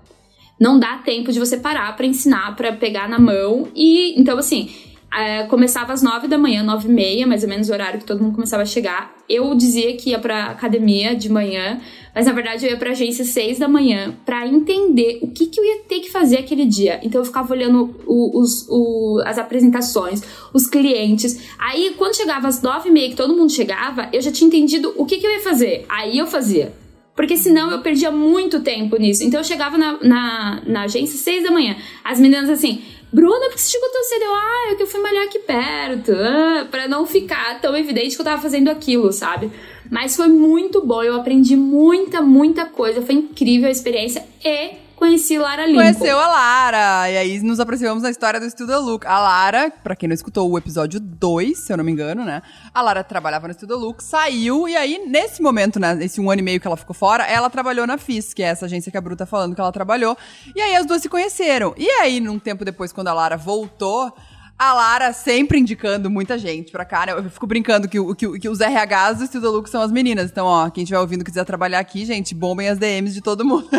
Não 0.61 0.78
dá 0.78 0.99
tempo 0.99 1.33
de 1.33 1.39
você 1.39 1.57
parar 1.57 1.97
para 1.97 2.05
ensinar, 2.05 2.55
para 2.55 2.70
pegar 2.70 3.09
na 3.09 3.18
mão. 3.18 3.68
E 3.74 4.20
então, 4.20 4.37
assim, 4.37 4.70
é, 5.12 5.42
começava 5.44 5.92
às 5.92 6.02
nove 6.02 6.28
da 6.28 6.38
manhã, 6.38 6.62
nove 6.62 6.88
e 6.88 6.92
meia, 6.92 7.26
mais 7.26 7.42
ou 7.42 7.48
menos 7.48 7.68
o 7.68 7.72
horário 7.72 7.98
que 7.98 8.06
todo 8.06 8.22
mundo 8.22 8.34
começava 8.34 8.62
a 8.62 8.66
chegar. 8.66 9.12
Eu 9.28 9.54
dizia 9.56 9.96
que 9.96 10.11
ia 10.11 10.18
pra 10.18 10.46
academia 10.46 11.16
de 11.16 11.28
manhã, 11.28 11.80
mas 12.14 12.26
na 12.26 12.32
verdade 12.32 12.64
eu 12.64 12.70
ia 12.70 12.76
pra 12.76 12.90
agência 12.90 13.24
seis 13.24 13.58
da 13.58 13.68
manhã 13.68 14.14
para 14.24 14.46
entender 14.46 15.18
o 15.20 15.28
que, 15.28 15.46
que 15.46 15.58
eu 15.58 15.64
ia 15.64 15.82
ter 15.88 16.00
que 16.00 16.11
fazer 16.11 16.38
aquele 16.38 16.64
dia. 16.64 17.00
Então 17.02 17.20
eu 17.20 17.24
ficava 17.24 17.52
olhando 17.52 17.94
o, 18.06 18.40
os, 18.40 18.68
o, 18.68 19.20
as 19.24 19.36
apresentações, 19.36 20.22
os 20.54 20.68
clientes. 20.68 21.40
Aí 21.58 21.94
quando 21.98 22.16
chegava 22.16 22.46
às 22.46 22.62
nove 22.62 22.88
e 22.88 22.92
meia, 22.92 23.08
que 23.08 23.16
todo 23.16 23.34
mundo 23.34 23.50
chegava, 23.50 24.08
eu 24.12 24.20
já 24.20 24.30
tinha 24.30 24.46
entendido 24.46 24.94
o 24.96 25.04
que, 25.04 25.18
que 25.18 25.26
eu 25.26 25.30
ia 25.30 25.40
fazer. 25.40 25.84
Aí 25.88 26.18
eu 26.18 26.26
fazia. 26.26 26.72
Porque 27.16 27.36
senão 27.36 27.70
eu 27.70 27.82
perdia 27.82 28.11
muito 28.11 28.61
tempo 28.61 28.96
nisso. 28.96 29.24
Então 29.24 29.40
eu 29.40 29.44
chegava 29.44 29.76
na, 29.76 29.98
na, 30.02 30.62
na 30.64 30.82
agência 30.82 31.18
seis 31.18 31.42
da 31.42 31.50
manhã. 31.50 31.76
As 32.02 32.18
meninas 32.18 32.48
assim, 32.48 32.80
Bruna, 33.12 33.46
por 33.46 33.54
que 33.54 33.61
você 33.61 33.72
chegou 33.72 33.88
tão 33.90 34.04
cedo? 34.04 34.22
Eu, 34.22 34.34
ah, 34.34 34.68
é 34.70 34.74
que 34.76 34.82
eu 34.82 34.86
fui 34.86 35.00
malhar 35.00 35.24
aqui 35.24 35.40
perto. 35.40 36.12
Ah, 36.12 36.68
pra 36.70 36.86
não 36.86 37.06
ficar 37.06 37.61
tão 37.61 37.76
evidente 37.76 38.14
que 38.14 38.20
eu 38.20 38.24
tava 38.24 38.40
fazendo 38.40 38.68
aquilo, 38.68 39.12
sabe? 39.12 39.50
Mas 39.90 40.14
foi 40.14 40.28
muito 40.28 40.86
bom, 40.86 41.02
eu 41.02 41.16
aprendi 41.16 41.56
muita, 41.56 42.22
muita 42.22 42.64
coisa. 42.66 43.02
Foi 43.02 43.16
incrível 43.16 43.68
a 43.68 43.72
experiência 43.72 44.24
e 44.44 44.74
conheci 45.01 45.38
Lara 45.38 45.66
Lincoln. 45.66 45.80
Conheceu 45.80 46.20
a 46.20 46.26
Lara. 46.28 47.11
E 47.11 47.16
aí 47.16 47.42
nos 47.42 47.59
aproximamos 47.59 48.03
na 48.03 48.11
história 48.11 48.38
do 48.38 48.44
Estuda 48.44 48.78
Look. 48.78 49.07
A 49.07 49.18
Lara, 49.18 49.72
pra 49.82 49.96
quem 49.96 50.07
não 50.07 50.14
escutou 50.14 50.48
o 50.48 50.59
episódio 50.59 51.01
2, 51.01 51.59
se 51.59 51.72
eu 51.72 51.78
não 51.78 51.84
me 51.84 51.90
engano, 51.90 52.22
né? 52.22 52.42
A 52.72 52.82
Lara 52.82 53.03
trabalhava 53.03 53.48
no 53.48 53.53
Estuda 53.53 53.74
Look, 53.74 54.05
saiu, 54.05 54.68
e 54.68 54.76
aí, 54.76 55.03
nesse 55.07 55.40
momento, 55.40 55.80
né? 55.80 55.96
Esse 56.05 56.20
um 56.20 56.30
ano 56.30 56.40
e 56.40 56.44
meio 56.44 56.61
que 56.61 56.66
ela 56.66 56.76
ficou 56.76 56.94
fora, 56.94 57.24
ela 57.24 57.48
trabalhou 57.48 57.86
na 57.86 57.96
FIS, 57.96 58.34
que 58.34 58.42
é 58.42 58.46
essa 58.46 58.66
agência 58.66 58.92
que 58.92 58.98
a 58.98 59.01
Bru 59.01 59.16
tá 59.16 59.24
falando 59.24 59.55
que 59.55 59.61
ela 59.61 59.72
trabalhou. 59.72 60.16
E 60.55 60.61
aí 60.61 60.76
as 60.76 60.84
duas 60.84 61.01
se 61.01 61.09
conheceram. 61.09 61.74
E 61.78 61.88
aí, 61.88 62.20
num 62.20 62.38
tempo 62.38 62.62
depois, 62.62 62.92
quando 62.92 63.09
a 63.09 63.14
Lara 63.14 63.38
voltou. 63.38 64.14
A 64.61 64.74
Lara 64.74 65.11
sempre 65.14 65.58
indicando 65.58 66.11
muita 66.11 66.36
gente 66.36 66.70
pra 66.70 66.84
cá, 66.84 67.06
né? 67.06 67.12
Eu 67.12 67.30
fico 67.30 67.46
brincando 67.46 67.88
que, 67.88 67.96
que, 68.14 68.40
que 68.40 68.46
os 68.46 68.58
RHs 68.58 69.16
do 69.16 69.24
Estudo 69.24 69.50
Look 69.50 69.70
são 69.70 69.80
as 69.80 69.90
meninas. 69.90 70.30
Então, 70.30 70.44
ó, 70.44 70.68
quem 70.68 70.82
estiver 70.84 71.00
ouvindo 71.00 71.24
quiser 71.24 71.46
trabalhar 71.46 71.78
aqui, 71.78 72.04
gente, 72.04 72.34
bombem 72.34 72.68
as 72.68 72.78
DMs 72.78 73.14
de 73.14 73.22
todo 73.22 73.42
mundo. 73.42 73.70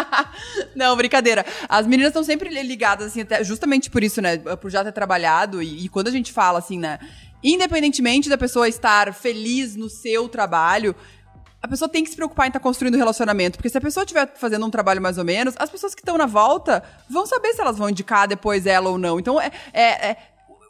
Não, 0.74 0.96
brincadeira. 0.96 1.44
As 1.68 1.86
meninas 1.86 2.08
estão 2.08 2.24
sempre 2.24 2.48
ligadas, 2.62 3.08
assim, 3.08 3.20
até 3.20 3.44
justamente 3.44 3.90
por 3.90 4.02
isso, 4.02 4.22
né? 4.22 4.38
Por 4.38 4.70
já 4.70 4.82
ter 4.82 4.92
trabalhado. 4.92 5.62
E, 5.62 5.84
e 5.84 5.88
quando 5.90 6.08
a 6.08 6.10
gente 6.10 6.32
fala, 6.32 6.58
assim, 6.58 6.78
né? 6.78 6.98
Independentemente 7.42 8.30
da 8.30 8.38
pessoa 8.38 8.66
estar 8.66 9.12
feliz 9.12 9.76
no 9.76 9.90
seu 9.90 10.26
trabalho, 10.26 10.96
a 11.64 11.68
pessoa 11.68 11.88
tem 11.88 12.04
que 12.04 12.10
se 12.10 12.16
preocupar 12.16 12.46
em 12.46 12.50
estar 12.50 12.60
construindo 12.60 12.94
um 12.94 12.98
relacionamento. 12.98 13.56
Porque 13.56 13.70
se 13.70 13.78
a 13.78 13.80
pessoa 13.80 14.04
estiver 14.04 14.30
fazendo 14.36 14.66
um 14.66 14.70
trabalho 14.70 15.00
mais 15.00 15.16
ou 15.16 15.24
menos, 15.24 15.54
as 15.58 15.70
pessoas 15.70 15.94
que 15.94 16.02
estão 16.02 16.18
na 16.18 16.26
volta 16.26 16.82
vão 17.08 17.24
saber 17.26 17.54
se 17.54 17.60
elas 17.62 17.78
vão 17.78 17.88
indicar 17.88 18.28
depois 18.28 18.66
ela 18.66 18.90
ou 18.90 18.98
não. 18.98 19.18
Então, 19.18 19.40
é. 19.40 19.50
é- 19.72 20.10
é- 20.10 20.16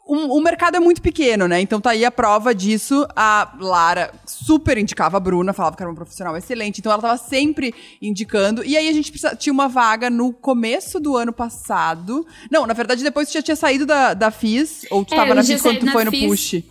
um- 0.07 0.31
o 0.33 0.39
mercado 0.39 0.77
é 0.77 0.79
muito 0.79 1.01
pequeno, 1.01 1.47
né? 1.47 1.59
Então 1.59 1.81
tá 1.81 1.89
aí 1.89 2.05
a 2.05 2.11
prova 2.11 2.53
disso. 2.53 3.07
A 3.15 3.55
Lara 3.59 4.13
super 4.23 4.77
indicava 4.77 5.17
a 5.17 5.19
Bruna, 5.19 5.51
falava 5.51 5.75
que 5.75 5.81
era 5.81 5.89
uma 5.89 5.95
profissional 5.95 6.37
excelente. 6.37 6.77
Então 6.79 6.91
ela 6.91 7.01
tava 7.01 7.17
sempre 7.17 7.73
indicando. 7.99 8.63
E 8.63 8.77
aí 8.77 8.87
a 8.87 8.93
gente 8.93 9.11
precisa- 9.11 9.35
tinha 9.35 9.51
uma 9.51 9.67
vaga 9.67 10.07
no 10.09 10.31
começo 10.31 10.99
do 10.99 11.17
ano 11.17 11.33
passado. 11.33 12.23
Não, 12.51 12.67
na 12.67 12.73
verdade, 12.75 13.03
depois 13.03 13.29
tu 13.29 13.33
já 13.33 13.41
tinha 13.41 13.55
saído 13.55 13.83
da, 13.85 14.13
da 14.13 14.29
FIS, 14.29 14.85
ou 14.91 15.03
tu 15.03 15.13
É, 15.15 15.17
tava 15.17 15.33
na 15.33 15.43
FIS 15.43 15.59
quando 15.61 15.79
tu 15.79 15.91
foi 15.91 16.03
no 16.05 16.11
FIS. 16.11 16.27
Push. 16.29 16.63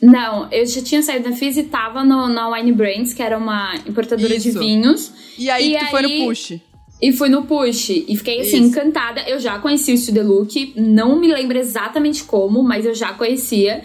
Não, 0.00 0.48
eu 0.52 0.64
já 0.64 0.80
tinha 0.80 1.02
saído 1.02 1.28
da 1.28 1.34
FIS 1.36 1.56
e 1.56 1.64
tava 1.64 2.04
no, 2.04 2.28
na 2.28 2.48
Wine 2.50 2.72
Brands, 2.72 3.12
que 3.12 3.22
era 3.22 3.36
uma 3.36 3.74
importadora 3.86 4.38
de 4.38 4.48
Isso. 4.48 4.58
vinhos. 4.58 5.12
E 5.36 5.50
aí 5.50 5.74
E 5.74 5.78
tu 5.78 5.86
foi 5.86 6.02
no 6.02 6.08
aí- 6.08 6.24
Push. 6.26 6.60
E 7.00 7.12
fui 7.12 7.28
no 7.28 7.44
Push. 7.44 7.90
E 7.90 8.16
fiquei 8.16 8.40
assim, 8.40 8.58
Isso. 8.60 8.78
encantada. 8.78 9.22
Eu 9.28 9.38
já 9.40 9.58
conhecia 9.58 9.94
o 9.94 9.98
Studio 9.98 10.26
Look. 10.26 10.72
Não 10.76 11.18
me 11.18 11.28
lembro 11.32 11.56
exatamente 11.58 12.24
como, 12.24 12.62
mas 12.62 12.84
eu 12.86 12.94
já 12.94 13.12
conhecia. 13.12 13.82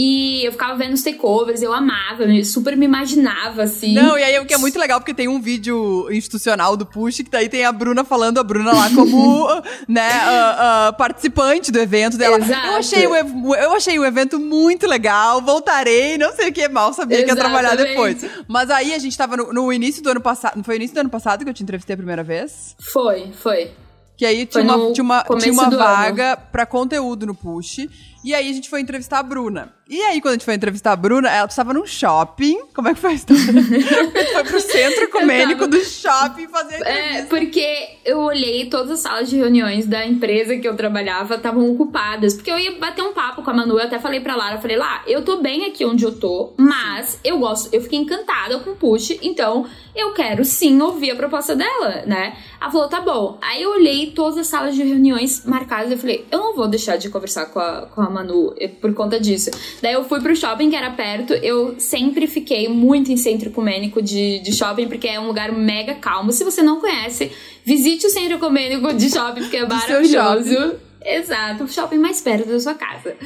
E 0.00 0.46
eu 0.46 0.52
ficava 0.52 0.76
vendo 0.76 0.94
os 0.94 1.02
takeovers, 1.02 1.60
eu 1.60 1.72
amava, 1.72 2.22
eu 2.22 2.44
super 2.44 2.76
me 2.76 2.84
imaginava, 2.84 3.64
assim. 3.64 3.94
Não, 3.94 4.16
e 4.16 4.22
aí 4.22 4.38
o 4.38 4.46
que 4.46 4.54
é 4.54 4.56
muito 4.56 4.78
legal, 4.78 5.00
porque 5.00 5.12
tem 5.12 5.26
um 5.26 5.40
vídeo 5.40 6.06
institucional 6.12 6.76
do 6.76 6.86
Push, 6.86 7.16
que 7.16 7.30
daí 7.30 7.48
tem 7.48 7.64
a 7.64 7.72
Bruna 7.72 8.04
falando, 8.04 8.38
a 8.38 8.44
Bruna 8.44 8.72
lá 8.72 8.88
como, 8.94 9.48
né, 9.88 10.08
ah, 10.08 10.86
ah, 10.86 10.92
participante 10.92 11.72
do 11.72 11.80
evento 11.80 12.16
dela. 12.16 12.38
Exato. 12.38 12.66
Eu 12.68 12.74
achei, 12.74 13.06
o, 13.08 13.54
eu 13.56 13.72
achei 13.74 13.98
o 13.98 14.04
evento 14.04 14.38
muito 14.38 14.86
legal, 14.86 15.42
voltarei, 15.42 16.16
não 16.16 16.32
sei 16.32 16.50
o 16.50 16.52
que, 16.52 16.68
mal 16.68 16.92
sabia 16.92 17.24
que 17.24 17.30
ia 17.30 17.34
trabalhar 17.34 17.74
Exatamente. 17.74 18.20
depois. 18.20 18.44
Mas 18.46 18.70
aí 18.70 18.94
a 18.94 18.98
gente 19.00 19.18
tava 19.18 19.36
no, 19.36 19.52
no 19.52 19.72
início 19.72 20.00
do 20.00 20.10
ano 20.10 20.20
passado, 20.20 20.54
não 20.54 20.62
foi 20.62 20.76
no 20.76 20.82
início 20.82 20.94
do 20.94 21.00
ano 21.00 21.10
passado 21.10 21.42
que 21.42 21.50
eu 21.50 21.54
te 21.54 21.64
entrevistei 21.64 21.94
a 21.94 21.96
primeira 21.96 22.22
vez? 22.22 22.76
Foi, 22.78 23.32
foi. 23.32 23.72
Que 24.18 24.26
aí 24.26 24.46
tinha 24.46 24.64
uma, 24.64 24.92
tinha 24.92 25.04
uma, 25.04 25.24
tinha 25.38 25.52
uma 25.52 25.70
vaga 25.70 26.36
pra 26.36 26.66
conteúdo 26.66 27.24
no 27.24 27.36
Push. 27.36 27.86
E 28.24 28.34
aí 28.34 28.50
a 28.50 28.52
gente 28.52 28.68
foi 28.68 28.80
entrevistar 28.80 29.20
a 29.20 29.22
Bruna. 29.22 29.72
E 29.90 30.02
aí, 30.02 30.20
quando 30.20 30.32
a 30.32 30.34
gente 30.34 30.44
foi 30.44 30.52
entrevistar 30.52 30.92
a 30.92 30.96
Bruna, 30.96 31.30
ela 31.30 31.46
estava 31.46 31.72
num 31.72 31.86
shopping. 31.86 32.58
Como 32.74 32.88
é 32.88 32.94
que 32.94 33.00
foi 33.00 33.12
a 33.12 33.14
história? 33.14 33.42
Porque 33.42 34.24
tu 34.26 34.32
foi 34.34 34.44
pro 34.44 34.60
centro 34.60 35.04
ecumênico 35.04 35.66
do 35.66 35.82
shopping 35.82 36.46
fazer 36.48 36.74
a 36.86 36.90
É, 36.90 37.00
entrevista. 37.22 37.26
porque 37.36 37.88
eu 38.04 38.18
olhei 38.18 38.66
todas 38.68 38.90
as 38.90 39.00
salas 39.00 39.30
de 39.30 39.36
reuniões 39.36 39.86
da 39.86 40.04
empresa 40.04 40.56
que 40.58 40.68
eu 40.68 40.76
trabalhava 40.76 41.36
estavam 41.36 41.70
ocupadas. 41.72 42.34
Porque 42.34 42.50
eu 42.50 42.58
ia 42.58 42.78
bater 42.78 43.00
um 43.02 43.14
papo 43.14 43.42
com 43.42 43.50
a 43.50 43.54
Manu, 43.54 43.78
eu 43.78 43.84
até 43.86 43.98
falei 43.98 44.20
pra 44.20 44.36
Lara, 44.36 44.60
falei, 44.60 44.76
lá, 44.76 45.02
eu 45.06 45.24
tô 45.24 45.38
bem 45.38 45.64
aqui 45.64 45.86
onde 45.86 46.04
eu 46.04 46.12
tô, 46.18 46.52
mas 46.58 47.18
eu 47.24 47.38
gosto, 47.38 47.72
eu 47.74 47.80
fiquei 47.80 47.98
encantada 48.00 48.58
com 48.58 48.70
o 48.72 48.76
Push, 48.76 49.16
então 49.22 49.64
eu 49.96 50.12
quero 50.12 50.44
sim 50.44 50.78
ouvir 50.82 51.12
a 51.12 51.16
proposta 51.16 51.56
dela, 51.56 52.02
né? 52.06 52.36
Ela 52.60 52.70
falou, 52.70 52.88
tá 52.88 53.00
bom. 53.00 53.38
Aí 53.40 53.62
eu 53.62 53.70
olhei 53.70 54.10
todas 54.10 54.36
as 54.38 54.46
salas 54.48 54.74
de 54.74 54.82
reuniões 54.82 55.46
marcadas 55.46 55.90
e 55.90 55.94
eu 55.94 55.98
falei, 55.98 56.26
eu 56.30 56.38
não 56.38 56.54
vou 56.54 56.68
deixar 56.68 56.96
de 56.98 57.08
conversar 57.08 57.46
com 57.46 57.58
a, 57.58 57.86
com 57.86 58.02
a 58.02 58.07
Manu 58.10 58.54
eh, 58.58 58.68
por 58.68 58.92
conta 58.94 59.18
disso. 59.18 59.50
Daí 59.82 59.92
eu 59.92 60.04
fui 60.04 60.20
pro 60.20 60.34
shopping 60.34 60.70
que 60.70 60.76
era 60.76 60.90
perto, 60.90 61.32
eu 61.34 61.76
sempre 61.78 62.26
fiquei 62.26 62.68
muito 62.68 63.10
em 63.12 63.16
centro 63.16 63.48
ecumênico 63.48 64.00
de, 64.02 64.40
de 64.40 64.52
shopping, 64.52 64.88
porque 64.88 65.08
é 65.08 65.18
um 65.20 65.26
lugar 65.26 65.52
mega 65.52 65.94
calmo. 65.94 66.32
Se 66.32 66.44
você 66.44 66.62
não 66.62 66.80
conhece, 66.80 67.30
visite 67.64 68.06
o 68.06 68.10
centro 68.10 68.36
ecumênico 68.36 68.92
de 68.94 69.10
shopping, 69.10 69.42
porque 69.42 69.56
é 69.58 69.66
maravilhoso. 69.66 70.76
Exato, 71.04 71.64
o 71.64 71.68
shopping 71.68 71.98
mais 71.98 72.20
perto 72.20 72.48
da 72.48 72.58
sua 72.58 72.74
casa. 72.74 73.16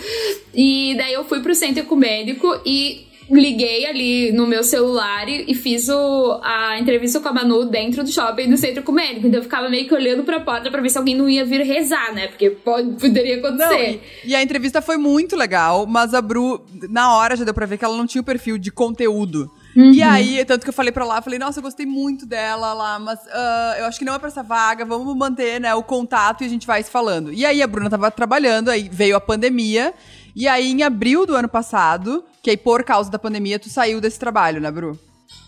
E 0.54 0.94
daí 0.96 1.14
eu 1.14 1.24
fui 1.24 1.40
pro 1.40 1.54
centro 1.54 1.80
ecumênico 1.82 2.60
e 2.64 3.11
liguei 3.32 3.86
ali 3.86 4.32
no 4.32 4.46
meu 4.46 4.62
celular 4.62 5.28
e, 5.28 5.44
e 5.48 5.54
fiz 5.54 5.88
o, 5.88 6.40
a 6.42 6.78
entrevista 6.78 7.18
com 7.20 7.28
a 7.28 7.32
Manu 7.32 7.64
dentro 7.64 8.04
do 8.04 8.10
shopping 8.10 8.50
do 8.50 8.56
centro 8.56 8.80
ecumênico. 8.80 9.26
Então 9.26 9.40
eu 9.40 9.44
ficava 9.44 9.68
meio 9.68 9.86
que 9.86 9.94
olhando 9.94 10.22
pra 10.22 10.40
porta 10.40 10.70
pra 10.70 10.80
ver 10.80 10.90
se 10.90 10.98
alguém 10.98 11.14
não 11.14 11.28
ia 11.28 11.44
vir 11.44 11.62
rezar, 11.62 12.14
né? 12.14 12.28
Porque 12.28 12.50
pode, 12.50 12.90
poderia 13.00 13.40
Não, 13.40 13.48
acontecer. 13.48 14.00
e, 14.24 14.30
e 14.30 14.34
a 14.34 14.42
entrevista 14.42 14.82
foi 14.82 14.96
muito 14.96 15.36
legal, 15.36 15.86
mas 15.86 16.14
a 16.14 16.20
Bru, 16.20 16.64
na 16.88 17.16
hora 17.16 17.36
já 17.36 17.44
deu 17.44 17.54
pra 17.54 17.66
ver 17.66 17.78
que 17.78 17.84
ela 17.84 17.96
não 17.96 18.06
tinha 18.06 18.20
o 18.20 18.24
perfil 18.24 18.58
de 18.58 18.70
conteúdo. 18.70 19.50
Uhum. 19.74 19.92
E 19.92 20.02
aí, 20.02 20.44
tanto 20.44 20.64
que 20.64 20.68
eu 20.68 20.74
falei 20.74 20.92
pra 20.92 21.04
lá, 21.04 21.22
falei, 21.22 21.38
nossa, 21.38 21.58
eu 21.58 21.62
gostei 21.62 21.86
muito 21.86 22.26
dela 22.26 22.74
lá, 22.74 22.98
mas 22.98 23.18
ah, 23.32 23.76
eu 23.78 23.86
acho 23.86 23.98
que 23.98 24.04
não 24.04 24.14
é 24.14 24.18
pra 24.18 24.28
essa 24.28 24.42
vaga, 24.42 24.84
vamos 24.84 25.16
manter, 25.16 25.60
né, 25.60 25.74
o 25.74 25.82
contato 25.82 26.42
e 26.42 26.46
a 26.46 26.48
gente 26.48 26.66
vai 26.66 26.82
se 26.82 26.90
falando. 26.90 27.32
E 27.32 27.46
aí 27.46 27.62
a 27.62 27.66
Bruna 27.66 27.88
tava 27.88 28.10
trabalhando, 28.10 28.68
aí 28.68 28.88
veio 28.92 29.16
a 29.16 29.20
pandemia, 29.20 29.94
e 30.36 30.46
aí 30.46 30.70
em 30.70 30.82
abril 30.82 31.24
do 31.24 31.34
ano 31.34 31.48
passado, 31.48 32.22
que 32.42 32.50
aí 32.50 32.56
por 32.56 32.82
causa 32.82 33.10
da 33.10 33.18
pandemia 33.18 33.58
tu 33.58 33.68
saiu 33.68 34.00
desse 34.00 34.18
trabalho, 34.18 34.60
né, 34.60 34.70
Bru? 34.70 34.98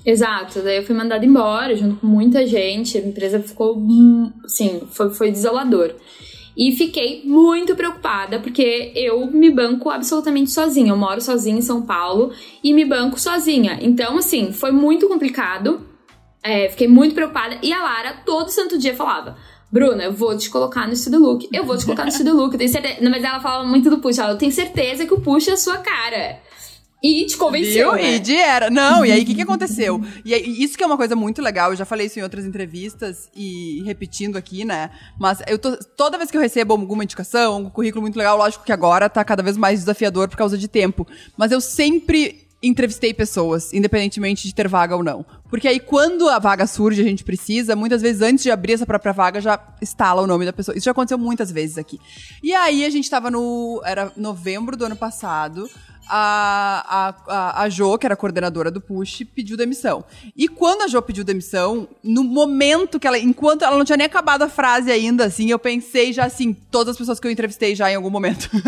Exato, 0.07 0.61
daí 0.61 0.79
eu 0.79 0.85
fui 0.85 0.95
mandada 0.95 1.25
embora 1.25 1.75
junto 1.75 1.97
com 1.97 2.07
muita 2.07 2.47
gente, 2.47 2.97
a 2.97 3.01
empresa 3.01 3.41
ficou, 3.41 3.77
hum, 3.77 4.33
assim, 4.45 4.83
foi, 4.91 5.11
foi 5.11 5.31
desolador. 5.31 5.95
E 6.57 6.73
fiquei 6.73 7.23
muito 7.25 7.75
preocupada, 7.75 8.39
porque 8.39 8.93
eu 8.95 9.27
me 9.27 9.51
banco 9.51 9.91
absolutamente 9.91 10.53
sozinha. 10.53 10.93
Eu 10.93 10.97
moro 10.97 11.21
sozinha 11.21 11.59
em 11.59 11.63
São 11.63 11.83
Paulo 11.83 12.33
e 12.63 12.73
me 12.73 12.85
banco 12.85 13.19
sozinha. 13.19 13.79
Então, 13.81 14.19
assim, 14.19 14.53
foi 14.53 14.71
muito 14.71 15.09
complicado. 15.09 15.85
É, 16.43 16.69
fiquei 16.69 16.87
muito 16.87 17.15
preocupada. 17.15 17.59
E 17.61 17.73
a 17.73 17.83
Lara, 17.83 18.23
todo 18.25 18.51
santo 18.51 18.79
dia, 18.79 18.95
falava: 18.95 19.37
Bruna, 19.73 20.05
eu 20.05 20.13
vou 20.13 20.37
te 20.39 20.49
colocar 20.49 20.87
no 20.87 20.95
Studio 20.95 21.19
Look. 21.19 21.49
Eu 21.53 21.65
vou 21.65 21.77
te 21.77 21.85
colocar 21.85 22.05
no 22.05 22.13
Studio 22.13 22.37
Look. 22.37 22.57
Tenho 22.57 22.71
certeza. 22.71 22.99
Mas 23.03 23.25
ela 23.25 23.41
falava 23.41 23.65
muito 23.65 23.91
do 23.91 23.99
push. 23.99 24.19
Ela, 24.19 24.31
eu 24.31 24.39
tenho 24.39 24.53
certeza 24.53 25.05
que 25.05 25.15
o 25.15 25.21
push 25.21 25.49
é 25.49 25.53
a 25.55 25.57
sua 25.57 25.79
cara. 25.79 26.39
E 27.07 27.27
te 27.27 27.37
convenceu. 27.37 27.93
Viu? 27.93 28.03
Né? 28.03 28.15
E 28.15 28.19
de 28.19 28.35
era. 28.35 28.71
Não, 28.71 29.05
e 29.05 29.13
aí 29.13 29.23
o 29.23 29.27
que, 29.27 29.35
que 29.35 29.43
aconteceu? 29.43 30.03
E 30.25 30.33
aí, 30.33 30.63
isso 30.63 30.75
que 30.75 30.83
é 30.83 30.87
uma 30.87 30.97
coisa 30.97 31.15
muito 31.15 31.43
legal, 31.43 31.71
eu 31.71 31.77
já 31.77 31.85
falei 31.85 32.07
isso 32.07 32.19
em 32.19 32.23
outras 32.23 32.47
entrevistas 32.47 33.29
e 33.37 33.83
repetindo 33.85 34.39
aqui, 34.39 34.65
né? 34.65 34.91
Mas 35.21 35.43
eu 35.47 35.59
tô, 35.59 35.77
toda 35.77 36.17
vez 36.17 36.31
que 36.31 36.37
eu 36.39 36.41
recebo 36.41 36.73
alguma 36.73 37.05
indicação, 37.05 37.65
um 37.65 37.69
currículo 37.69 38.01
muito 38.01 38.17
legal, 38.17 38.39
lógico 38.39 38.65
que 38.65 38.73
agora 38.73 39.11
tá 39.11 39.23
cada 39.23 39.43
vez 39.43 39.55
mais 39.55 39.81
desafiador 39.81 40.31
por 40.31 40.39
causa 40.39 40.57
de 40.57 40.67
tempo. 40.67 41.07
Mas 41.37 41.53
eu 41.53 41.61
sempre 41.61 42.49
entrevistei 42.63 43.13
pessoas, 43.13 43.75
independentemente 43.75 44.49
de 44.49 44.55
ter 44.55 44.67
vaga 44.67 44.97
ou 44.97 45.05
não. 45.05 45.27
Porque 45.51 45.69
aí, 45.69 45.79
quando 45.79 46.29
a 46.29 46.39
vaga 46.39 46.67
surge, 46.67 47.03
a 47.03 47.05
gente 47.05 47.23
precisa, 47.23 47.77
muitas 47.77 48.01
vezes, 48.01 48.23
antes 48.23 48.43
de 48.43 48.51
abrir 48.51 48.73
essa 48.73 48.87
própria 48.87 49.13
vaga, 49.13 49.41
já 49.43 49.61
instala 49.83 50.23
o 50.23 50.27
nome 50.27 50.47
da 50.47 50.53
pessoa. 50.53 50.77
Isso 50.77 50.87
já 50.87 50.93
aconteceu 50.93 51.19
muitas 51.19 51.51
vezes 51.53 51.77
aqui. 51.77 52.01
E 52.43 52.55
aí, 52.55 52.85
a 52.85 52.91
gente 52.91 53.11
tava 53.11 53.31
no. 53.31 53.83
Era 53.85 54.11
novembro 54.17 54.77
do 54.77 54.87
ano 54.87 54.97
passado. 54.97 55.69
A, 56.09 57.15
a, 57.29 57.35
a, 57.35 57.63
a 57.63 57.69
Jo, 57.69 57.97
que 57.99 58.07
era 58.07 58.15
a 58.15 58.17
coordenadora 58.17 58.71
do 58.71 58.81
Push, 58.81 59.25
pediu 59.35 59.57
demissão. 59.57 60.05
E 60.37 60.49
quando 60.49 60.83
a 60.83 60.89
Jo 60.89 61.01
pediu 61.01 61.25
demissão, 61.25 61.89
no 62.03 62.23
momento 62.23 63.01
que 63.01 63.07
ela. 63.07 63.19
Enquanto 63.19 63.63
ela 63.63 63.77
não 63.77 63.85
tinha 63.85 63.97
nem 63.97 64.07
acabado 64.07 64.43
a 64.43 64.49
frase 64.49 64.91
ainda, 64.91 65.25
assim, 65.25 65.51
eu 65.51 65.59
pensei 65.59 66.13
já 66.13 66.25
assim, 66.25 66.53
todas 66.53 66.93
as 66.93 66.99
pessoas 66.99 67.19
que 67.19 67.27
eu 67.27 67.31
entrevistei 67.31 67.75
já 67.75 67.91
em 67.91 67.95
algum 67.95 68.11
momento. 68.11 68.51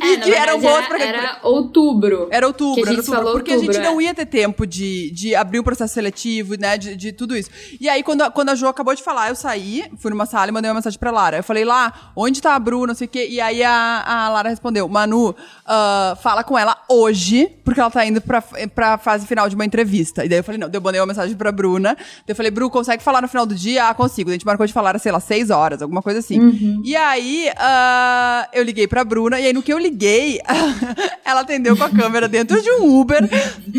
É, 0.00 0.12
e 0.12 0.20
que 0.20 0.32
eram 0.32 0.60
boas 0.60 0.76
era, 0.76 0.86
pra 0.88 1.04
era 1.04 1.38
outubro. 1.42 2.28
era 2.30 2.46
outubro, 2.46 2.82
a 2.84 2.86
era 2.86 2.96
gente 2.96 3.10
outubro. 3.10 3.32
porque 3.32 3.50
a 3.50 3.54
outubro, 3.54 3.74
gente 3.74 3.84
não 3.84 4.00
é. 4.00 4.04
ia 4.04 4.14
ter 4.14 4.26
tempo 4.26 4.66
de, 4.66 5.10
de 5.10 5.34
abrir 5.34 5.58
o 5.58 5.64
processo 5.64 5.94
seletivo, 5.94 6.54
né? 6.58 6.78
De, 6.78 6.96
de 6.96 7.12
tudo 7.12 7.36
isso. 7.36 7.50
E 7.80 7.88
aí, 7.88 8.02
quando 8.02 8.22
a, 8.22 8.30
quando 8.30 8.50
a 8.50 8.54
Jo 8.54 8.68
acabou 8.68 8.94
de 8.94 9.02
falar, 9.02 9.28
eu 9.28 9.34
saí, 9.34 9.84
fui 9.98 10.10
numa 10.10 10.26
sala 10.26 10.48
e 10.48 10.52
mandei 10.52 10.70
uma 10.70 10.76
mensagem 10.76 10.98
pra 10.98 11.10
Lara. 11.10 11.38
Eu 11.38 11.44
falei, 11.44 11.64
lá, 11.64 12.12
onde 12.16 12.40
tá 12.40 12.54
a 12.54 12.58
Bruna, 12.58 12.88
não 12.88 12.94
sei 12.94 13.06
o 13.06 13.10
quê. 13.10 13.26
E 13.30 13.40
aí 13.40 13.62
a, 13.62 14.04
a 14.06 14.28
Lara 14.28 14.48
respondeu, 14.48 14.88
Manu, 14.88 15.34
ah, 15.66 15.97
fala 16.22 16.44
com 16.44 16.58
ela 16.58 16.76
hoje, 16.88 17.50
porque 17.64 17.80
ela 17.80 17.90
tá 17.90 18.04
indo 18.04 18.20
pra, 18.20 18.42
pra 18.74 18.98
fase 18.98 19.26
final 19.26 19.48
de 19.48 19.54
uma 19.54 19.64
entrevista. 19.64 20.24
E 20.24 20.28
daí 20.28 20.38
eu 20.38 20.44
falei, 20.44 20.58
não, 20.58 20.68
eu 20.72 20.80
mandei 20.80 21.00
uma 21.00 21.06
mensagem 21.06 21.36
pra 21.36 21.52
Bruna. 21.52 21.94
Daí 21.94 22.24
eu 22.28 22.36
falei, 22.36 22.50
Bru, 22.50 22.70
consegue 22.70 23.02
falar 23.02 23.22
no 23.22 23.28
final 23.28 23.46
do 23.46 23.54
dia? 23.54 23.88
Ah, 23.88 23.94
consigo. 23.94 24.30
A 24.30 24.32
gente 24.32 24.46
marcou 24.46 24.66
de 24.66 24.72
falar, 24.72 24.98
sei 24.98 25.12
lá, 25.12 25.20
seis 25.20 25.50
horas, 25.50 25.82
alguma 25.82 26.02
coisa 26.02 26.20
assim. 26.20 26.40
Uhum. 26.40 26.82
E 26.84 26.96
aí, 26.96 27.50
ah, 27.56 28.48
eu 28.52 28.62
liguei 28.62 28.86
pra 28.86 29.04
Bruna, 29.04 29.40
e 29.40 29.46
aí 29.46 29.52
no 29.52 29.62
que 29.62 29.72
eu 29.72 29.78
liguei, 29.78 30.40
ela 31.24 31.40
atendeu 31.40 31.76
com 31.76 31.84
a 31.84 31.90
câmera 31.90 32.28
dentro 32.28 32.60
de 32.60 32.70
um 32.72 33.00
Uber, 33.00 33.28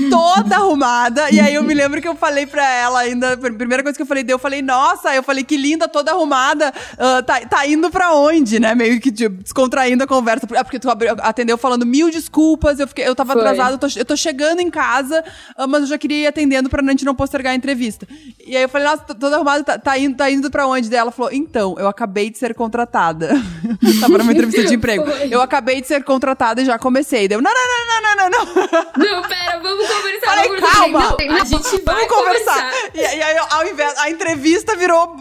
toda 0.09 0.55
arrumada. 0.55 1.30
E 1.32 1.39
aí 1.39 1.53
eu 1.53 1.63
me 1.63 1.74
lembro 1.74 2.01
que 2.01 2.07
eu 2.07 2.15
falei 2.15 2.45
pra 2.45 2.67
ela 2.67 2.99
ainda, 2.99 3.34
a 3.34 3.38
primeira 3.38 3.84
coisa 3.84 3.97
que 3.97 4.01
eu 4.01 4.07
falei, 4.07 4.24
daí 4.24 4.34
eu 4.34 4.39
falei, 4.39 4.61
nossa, 4.61 5.13
eu 5.15 5.24
falei, 5.24 5.43
que 5.43 5.57
linda, 5.57 5.88
toda 5.88 6.11
arrumada, 6.11 6.74
ah, 6.97 7.24
tá, 7.24 7.39
tá 7.41 7.67
indo 7.67 7.89
pra 7.89 8.13
onde, 8.13 8.59
né? 8.59 8.76
Meio 8.76 8.99
que 8.99 9.11
tipo, 9.11 9.41
descontraindo 9.41 10.03
a 10.03 10.07
conversa. 10.07 10.47
Ah, 10.55 10.63
porque 10.63 10.80
tu 10.80 10.89
atendeu 11.22 11.57
falando 11.57 11.86
mil 11.86 12.09
desculpas, 12.10 12.80
eu, 12.80 12.88
fiquei, 12.88 13.07
eu 13.07 13.16
tava 13.16 13.34
Foi. 13.34 13.41
atrasada, 13.41 13.74
eu 13.74 13.78
tô, 13.78 13.88
eu 13.95 14.05
tô 14.05 14.16
chegando 14.16 14.60
em 14.60 14.70
casa, 14.70 15.24
ah, 15.55 15.68
mas 15.68 15.82
eu 15.82 15.88
já 15.88 15.97
queria 15.97 16.18
ir 16.24 16.28
atendendo 16.28 16.70
pra 16.70 16.84
gente 16.84 17.05
não 17.05 17.16
postergar 17.16 17.53
a 17.53 17.55
entrevista. 17.55 18.07
E 18.45 18.55
aí 18.55 18.64
eu 18.64 18.70
falei, 18.70 18.88
nossa, 18.88 19.03
toda 19.16 19.36
arrumada, 19.36 19.64
tá, 19.64 19.78
tá 19.78 19.97
indo, 19.97 20.16
tá 20.16 20.30
indo 20.30 20.49
pra 20.49 20.68
onde? 20.68 20.89
Daí 20.89 20.99
ela 20.99 21.12
falou, 21.12 21.32
então, 21.32 21.76
eu 21.78 21.88
acabei 21.88 22.30
de 22.30 22.38
ser 22.38 22.53
contratada. 22.53 23.30
tava 24.01 24.18
numa 24.18 24.32
entrevista 24.32 24.66
de 24.66 24.76
emprego. 24.76 25.05
Foi. 25.05 25.28
Eu 25.32 25.41
acabei 25.41 25.82
de 25.82 25.88
ser 25.88 26.03
contratada 26.03 26.62
e 26.62 26.66
já 26.66 26.80
comecei. 26.80 27.28
Deu, 27.28 27.41
não, 27.41 27.51
não, 27.51 27.62
não, 27.62 28.01
não, 28.01 28.16
não, 28.16 28.30
não, 28.30 28.45
não. 28.45 28.60
Não, 28.97 29.28
pera, 29.28 29.60
vamos 29.60 29.88
conversar. 29.88 30.26
Falei, 30.26 30.47
vamos 30.47 30.62
conversar. 30.62 30.78
calma. 30.78 31.18
Não, 31.20 31.36
a 31.36 31.45
gente 31.45 31.82
vai 31.84 31.95
Vamos 31.95 32.07
conversar. 32.07 32.74
E, 32.93 32.99
e 32.99 33.03
aí, 33.03 33.38
ao 33.49 33.68
invés, 33.68 33.97
a 33.99 34.10
entrevista 34.10 34.76
virou 34.76 35.16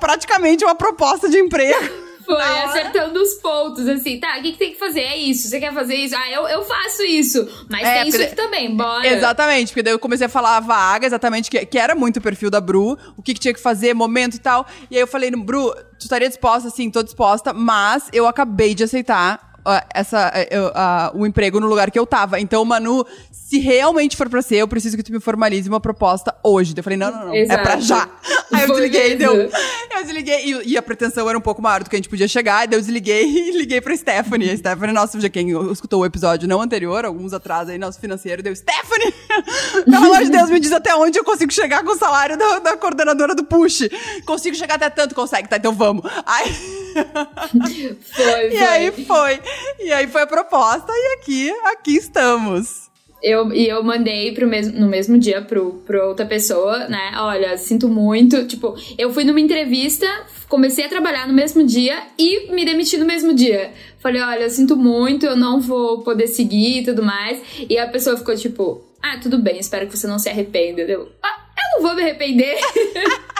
praticamente 0.00 0.64
uma 0.64 0.74
proposta 0.74 1.28
de 1.28 1.38
emprego. 1.38 2.11
Foi 2.24 2.34
hora. 2.34 2.64
acertando 2.64 3.20
os 3.20 3.34
pontos, 3.34 3.86
assim, 3.88 4.18
tá, 4.18 4.38
o 4.38 4.42
que, 4.42 4.52
que 4.52 4.58
tem 4.58 4.72
que 4.72 4.78
fazer? 4.78 5.00
É 5.00 5.16
isso, 5.16 5.48
você 5.48 5.60
quer 5.60 5.72
fazer 5.72 5.94
isso? 5.94 6.14
Ah, 6.16 6.30
eu, 6.30 6.48
eu 6.48 6.64
faço 6.64 7.02
isso, 7.02 7.46
mas 7.68 7.86
É, 7.86 8.00
tem 8.00 8.08
isso 8.08 8.22
aqui 8.22 8.36
também, 8.36 8.74
bora. 8.74 9.06
Exatamente, 9.06 9.68
porque 9.68 9.82
daí 9.82 9.92
eu 9.92 9.98
comecei 9.98 10.26
a 10.26 10.30
falar 10.30 10.56
a 10.56 10.60
vaga, 10.60 11.06
exatamente, 11.06 11.50
que, 11.50 11.64
que 11.66 11.78
era 11.78 11.94
muito 11.94 12.18
o 12.18 12.20
perfil 12.20 12.50
da 12.50 12.60
Bru, 12.60 12.98
o 13.16 13.22
que, 13.22 13.34
que 13.34 13.40
tinha 13.40 13.54
que 13.54 13.60
fazer, 13.60 13.94
momento 13.94 14.36
e 14.36 14.40
tal. 14.40 14.66
E 14.90 14.96
aí 14.96 15.02
eu 15.02 15.06
falei, 15.06 15.30
Bru, 15.30 15.72
tu 15.98 16.02
estaria 16.02 16.28
disposta? 16.28 16.70
Sim, 16.70 16.90
tô 16.90 17.02
disposta, 17.02 17.52
mas 17.52 18.08
eu 18.12 18.26
acabei 18.26 18.74
de 18.74 18.84
aceitar. 18.84 19.51
Essa, 19.94 20.30
eh, 20.34 20.48
eu, 20.50 20.72
ah, 20.74 21.12
o 21.14 21.26
emprego 21.26 21.60
no 21.60 21.66
lugar 21.66 21.90
que 21.90 21.98
eu 21.98 22.06
tava. 22.06 22.40
Então, 22.40 22.64
Manu, 22.64 23.06
se 23.30 23.58
realmente 23.58 24.16
for 24.16 24.28
pra 24.28 24.40
ser, 24.40 24.56
eu 24.56 24.68
preciso 24.68 24.96
que 24.96 25.02
tu 25.02 25.12
me 25.12 25.20
formalize 25.20 25.68
uma 25.68 25.80
proposta 25.80 26.34
hoje. 26.42 26.74
Eu 26.76 26.82
falei, 26.82 26.96
não, 26.96 27.10
não, 27.10 27.26
não, 27.26 27.34
é 27.34 27.40
Exato. 27.40 27.62
pra 27.62 27.80
já. 27.80 28.08
Aí 28.50 28.62
eu 28.62 28.66
Foi 28.66 28.76
desliguei, 28.76 29.16
deu. 29.16 29.34
Eu 29.34 30.04
desliguei, 30.04 30.44
e, 30.44 30.70
e 30.70 30.76
a 30.76 30.82
pretensão 30.82 31.28
era 31.28 31.36
um 31.36 31.40
pouco 31.40 31.60
maior 31.60 31.82
do 31.82 31.90
que 31.90 31.96
a 31.96 31.98
gente 31.98 32.08
podia 32.08 32.26
chegar, 32.26 32.66
daí 32.66 32.76
eu 32.76 32.80
desliguei 32.80 33.24
e 33.28 33.58
liguei 33.58 33.80
pra 33.80 33.96
Stephanie. 33.96 34.50
A 34.50 34.56
Stephanie, 34.56 34.94
nossa, 34.94 35.20
já 35.20 35.28
quem 35.28 35.50
escutou 35.70 36.00
o 36.00 36.06
episódio 36.06 36.48
não 36.48 36.60
anterior, 36.60 37.04
alguns 37.04 37.32
atrás 37.32 37.68
aí, 37.68 37.78
nosso 37.78 38.00
financeiro, 38.00 38.42
deu, 38.42 38.54
Stephanie! 38.56 39.12
Pelo 39.84 39.96
amor 39.96 40.24
de 40.24 40.30
Deus, 40.30 40.50
me 40.50 40.58
diz 40.58 40.72
até 40.72 40.94
onde 40.94 41.18
eu 41.18 41.24
consigo 41.24 41.52
chegar 41.52 41.84
com 41.84 41.92
o 41.92 41.98
salário 41.98 42.36
da, 42.36 42.58
da 42.58 42.76
coordenadora 42.76 43.34
do 43.34 43.44
Push. 43.44 43.88
Consigo 44.24 44.56
chegar 44.56 44.74
até 44.74 44.90
tanto, 44.90 45.14
consegue, 45.14 45.48
tá, 45.48 45.56
então 45.56 45.72
vamos. 45.72 46.04
Aí, 46.26 46.81
Foi, 48.02 48.46
e 48.48 48.50
foi. 48.50 48.66
aí 48.66 48.92
foi. 48.92 49.40
E 49.80 49.92
aí 49.92 50.06
foi 50.06 50.22
a 50.22 50.26
proposta, 50.26 50.92
e 50.92 51.18
aqui, 51.18 51.50
aqui 51.64 51.96
estamos. 51.96 52.90
Eu, 53.22 53.52
e 53.52 53.68
eu 53.68 53.82
mandei 53.84 54.32
pro 54.32 54.48
mesmo, 54.48 54.80
no 54.80 54.88
mesmo 54.88 55.16
dia 55.16 55.40
pro, 55.42 55.74
pro 55.86 56.08
outra 56.08 56.26
pessoa, 56.26 56.88
né? 56.88 57.12
Olha, 57.18 57.56
sinto 57.56 57.88
muito. 57.88 58.44
Tipo, 58.46 58.74
eu 58.98 59.12
fui 59.12 59.22
numa 59.22 59.40
entrevista, 59.40 60.06
comecei 60.48 60.84
a 60.84 60.88
trabalhar 60.88 61.28
no 61.28 61.32
mesmo 61.32 61.64
dia 61.64 62.02
e 62.18 62.52
me 62.52 62.64
demiti 62.64 62.96
no 62.96 63.06
mesmo 63.06 63.32
dia. 63.32 63.72
Falei, 64.00 64.20
olha, 64.20 64.50
sinto 64.50 64.76
muito, 64.76 65.24
eu 65.24 65.36
não 65.36 65.60
vou 65.60 66.02
poder 66.02 66.26
seguir 66.26 66.80
e 66.80 66.84
tudo 66.84 67.04
mais. 67.04 67.40
E 67.70 67.78
a 67.78 67.86
pessoa 67.86 68.16
ficou 68.16 68.34
tipo, 68.34 68.84
ah, 69.00 69.16
tudo 69.22 69.38
bem, 69.38 69.60
espero 69.60 69.86
que 69.86 69.96
você 69.96 70.08
não 70.08 70.18
se 70.18 70.28
arrependa. 70.28 70.82
Eu, 70.82 71.08
ah, 71.22 71.40
eu 71.56 71.76
não 71.76 71.88
vou 71.88 71.94
me 71.94 72.02
arrepender. 72.02 72.56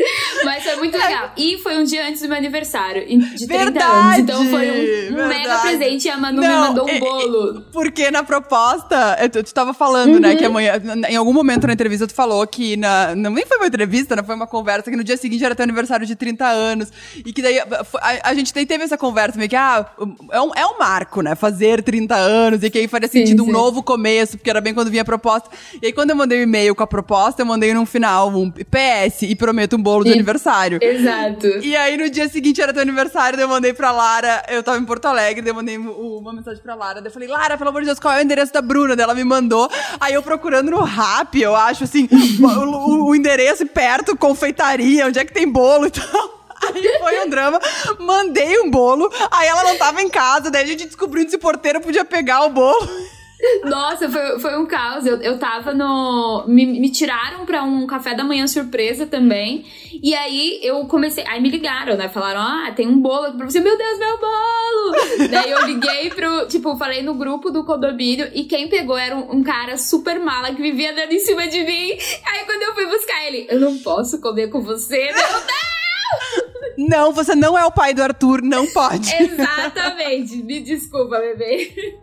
Mas 0.44 0.64
foi 0.64 0.76
muito 0.76 0.96
legal. 0.96 1.32
E 1.36 1.58
foi 1.58 1.76
um 1.78 1.84
dia 1.84 2.06
antes 2.08 2.22
do 2.22 2.28
meu 2.28 2.36
aniversário, 2.36 3.02
de 3.06 3.46
30 3.46 3.48
anos. 3.48 3.64
Verdade, 3.64 4.20
Então 4.22 4.44
foi 4.46 5.10
um, 5.10 5.14
um 5.24 5.28
mega 5.28 5.58
presente 5.58 6.06
e 6.06 6.10
a 6.10 6.16
Manu 6.16 6.40
me 6.40 6.48
Não, 6.48 6.60
mandou 6.60 6.84
um 6.86 6.88
é- 6.88 6.96
é- 6.96 7.00
bolo. 7.00 7.62
Porque 7.72 8.10
na 8.10 8.22
proposta, 8.22 9.16
eu- 9.20 9.28
tu, 9.28 9.42
tu 9.42 9.52
tava 9.54 9.74
falando, 9.74 10.18
né, 10.18 10.30
Uhum. 10.30 10.36
que 10.36 10.44
amanhã, 10.44 10.80
em 11.08 11.16
algum 11.16 11.32
momento 11.32 11.66
na 11.66 11.72
entrevista 11.72 12.06
tu 12.06 12.14
falou 12.14 12.46
que 12.46 12.76
na, 12.76 13.14
não 13.14 13.30
nem 13.32 13.44
foi 13.46 13.58
uma 13.58 13.66
entrevista, 13.66 14.16
né, 14.16 14.22
foi 14.22 14.34
uma 14.34 14.46
conversa 14.46 14.90
que 14.90 14.96
no 14.96 15.04
dia 15.04 15.16
seguinte 15.16 15.44
era 15.44 15.54
teu 15.54 15.64
aniversário 15.64 16.06
de 16.06 16.14
30 16.16 16.46
anos 16.48 16.88
e 17.24 17.32
que 17.32 17.42
daí 17.42 17.58
a, 17.58 17.64
a- 18.00 18.30
a 18.30 18.34
gente 18.34 18.54
nem 18.54 18.64
teve 18.66 18.84
essa 18.84 18.96
conversa 18.96 19.36
meio 19.38 19.50
que, 19.50 19.56
ah, 19.56 19.84
é 20.32 20.40
um, 20.40 20.50
é 20.54 20.66
um 20.66 20.78
marco, 20.78 21.20
né, 21.20 21.34
fazer 21.34 21.82
30 21.82 22.14
anos 22.16 22.62
e 22.62 22.70
que 22.70 22.78
aí 22.78 22.88
faria 22.88 23.08
Sim, 23.08 23.20
sentido 23.20 23.44
sim. 23.44 23.50
um 23.50 23.52
novo 23.52 23.82
começo, 23.82 24.36
porque 24.38 24.48
era 24.50 24.60
bem 24.60 24.72
quando 24.74 24.88
vinha 24.90 25.02
a 25.02 25.04
proposta. 25.04 25.50
E 25.82 25.86
aí 25.86 25.92
quando 25.92 26.10
eu 26.10 26.16
mandei 26.16 26.38
o 26.40 26.42
e-mail 26.42 26.74
com 26.74 26.82
a 26.82 26.86
proposta, 26.86 27.42
eu 27.42 27.46
mandei 27.46 27.74
num 27.74 27.84
final 27.86 28.28
um 28.30 28.50
PS 28.50 29.22
e 29.22 29.34
prometo 29.34 29.76
um 29.76 29.82
bolo 29.82 29.89
de 29.98 30.10
Sim. 30.10 30.14
aniversário. 30.14 30.78
Exato. 30.80 31.46
E 31.62 31.76
aí, 31.76 31.96
no 31.96 32.08
dia 32.08 32.28
seguinte 32.28 32.60
era 32.62 32.72
teu 32.72 32.82
aniversário, 32.82 33.36
daí 33.36 33.44
eu 33.44 33.48
mandei 33.48 33.72
pra 33.72 33.90
Lara. 33.92 34.42
Eu 34.48 34.62
tava 34.62 34.78
em 34.78 34.84
Porto 34.84 35.06
Alegre, 35.06 35.42
daí 35.42 35.50
eu 35.50 35.54
mandei 35.54 35.76
uma 35.76 36.32
mensagem 36.32 36.62
pra 36.62 36.74
Lara. 36.74 37.00
Daí 37.00 37.08
eu 37.08 37.12
falei, 37.12 37.28
Lara, 37.28 37.58
pelo 37.58 37.70
amor 37.70 37.80
de 37.82 37.86
Deus, 37.86 37.98
qual 37.98 38.14
é 38.14 38.18
o 38.18 38.22
endereço 38.22 38.52
da 38.52 38.62
Bruna? 38.62 38.94
Daí 38.96 39.04
ela 39.04 39.14
me 39.14 39.24
mandou. 39.24 39.70
Aí 39.98 40.14
eu 40.14 40.22
procurando 40.22 40.70
no 40.70 40.82
Rap, 40.84 41.34
eu 41.40 41.54
acho, 41.56 41.84
assim, 41.84 42.08
o, 42.40 42.46
o- 42.46 43.08
o 43.10 43.14
endereço 43.14 43.66
perto, 43.66 44.16
confeitaria, 44.16 45.06
onde 45.06 45.18
é 45.18 45.24
que 45.24 45.32
tem 45.32 45.48
bolo 45.48 45.86
e 45.86 45.90
tal. 45.90 46.40
Aí 46.62 46.98
foi 46.98 47.24
um 47.24 47.30
drama, 47.30 47.58
mandei 47.98 48.58
um 48.60 48.70
bolo, 48.70 49.10
aí 49.30 49.48
ela 49.48 49.64
não 49.64 49.78
tava 49.78 50.02
em 50.02 50.10
casa, 50.10 50.50
daí 50.50 50.62
a 50.62 50.66
gente 50.66 50.84
descobriu 50.84 51.26
se 51.26 51.36
o 51.36 51.38
porteiro 51.38 51.80
podia 51.80 52.04
pegar 52.04 52.42
o 52.44 52.50
bolo. 52.50 52.86
Nossa, 53.64 54.08
foi, 54.08 54.38
foi 54.38 54.58
um 54.58 54.66
caos. 54.66 55.06
Eu, 55.06 55.20
eu 55.20 55.38
tava 55.38 55.72
no. 55.72 56.44
Me, 56.46 56.66
me 56.66 56.90
tiraram 56.90 57.44
pra 57.46 57.62
um 57.62 57.86
café 57.86 58.14
da 58.14 58.24
manhã 58.24 58.46
surpresa 58.46 59.06
também. 59.06 59.64
E 60.02 60.14
aí 60.14 60.60
eu 60.62 60.86
comecei. 60.86 61.24
Aí 61.26 61.40
me 61.40 61.50
ligaram, 61.50 61.96
né? 61.96 62.08
Falaram: 62.08 62.40
Ah, 62.40 62.72
tem 62.74 62.86
um 62.86 63.00
bolo 63.00 63.26
aqui 63.26 63.36
pra 63.36 63.50
você. 63.50 63.60
Meu 63.60 63.76
Deus, 63.76 63.98
meu 63.98 64.18
bolo! 64.18 65.28
Daí 65.30 65.50
eu 65.50 65.66
liguei 65.66 66.10
pro. 66.10 66.46
Tipo, 66.48 66.76
falei 66.76 67.02
no 67.02 67.14
grupo 67.14 67.50
do 67.50 67.64
condomínio. 67.64 68.30
E 68.34 68.44
quem 68.44 68.68
pegou 68.68 68.96
era 68.96 69.16
um, 69.16 69.36
um 69.36 69.42
cara 69.42 69.76
super 69.76 70.18
mala 70.20 70.54
que 70.54 70.62
vivia 70.62 70.94
dando 70.94 71.12
em 71.12 71.20
cima 71.20 71.46
de 71.46 71.62
mim. 71.62 71.92
Aí 72.26 72.44
quando 72.46 72.62
eu 72.62 72.74
fui 72.74 72.86
buscar 72.86 73.26
ele, 73.26 73.46
eu 73.48 73.60
não 73.60 73.78
posso 73.78 74.20
comer 74.20 74.48
com 74.48 74.60
você. 74.60 75.12
Meu 75.12 76.88
Não, 76.88 77.12
você 77.12 77.34
não 77.34 77.58
é 77.58 77.64
o 77.64 77.70
pai 77.70 77.92
do 77.92 78.02
Arthur, 78.02 78.42
não 78.42 78.66
pode. 78.66 79.14
Exatamente. 79.14 80.42
Me 80.42 80.60
desculpa, 80.60 81.18
bebê. 81.18 81.98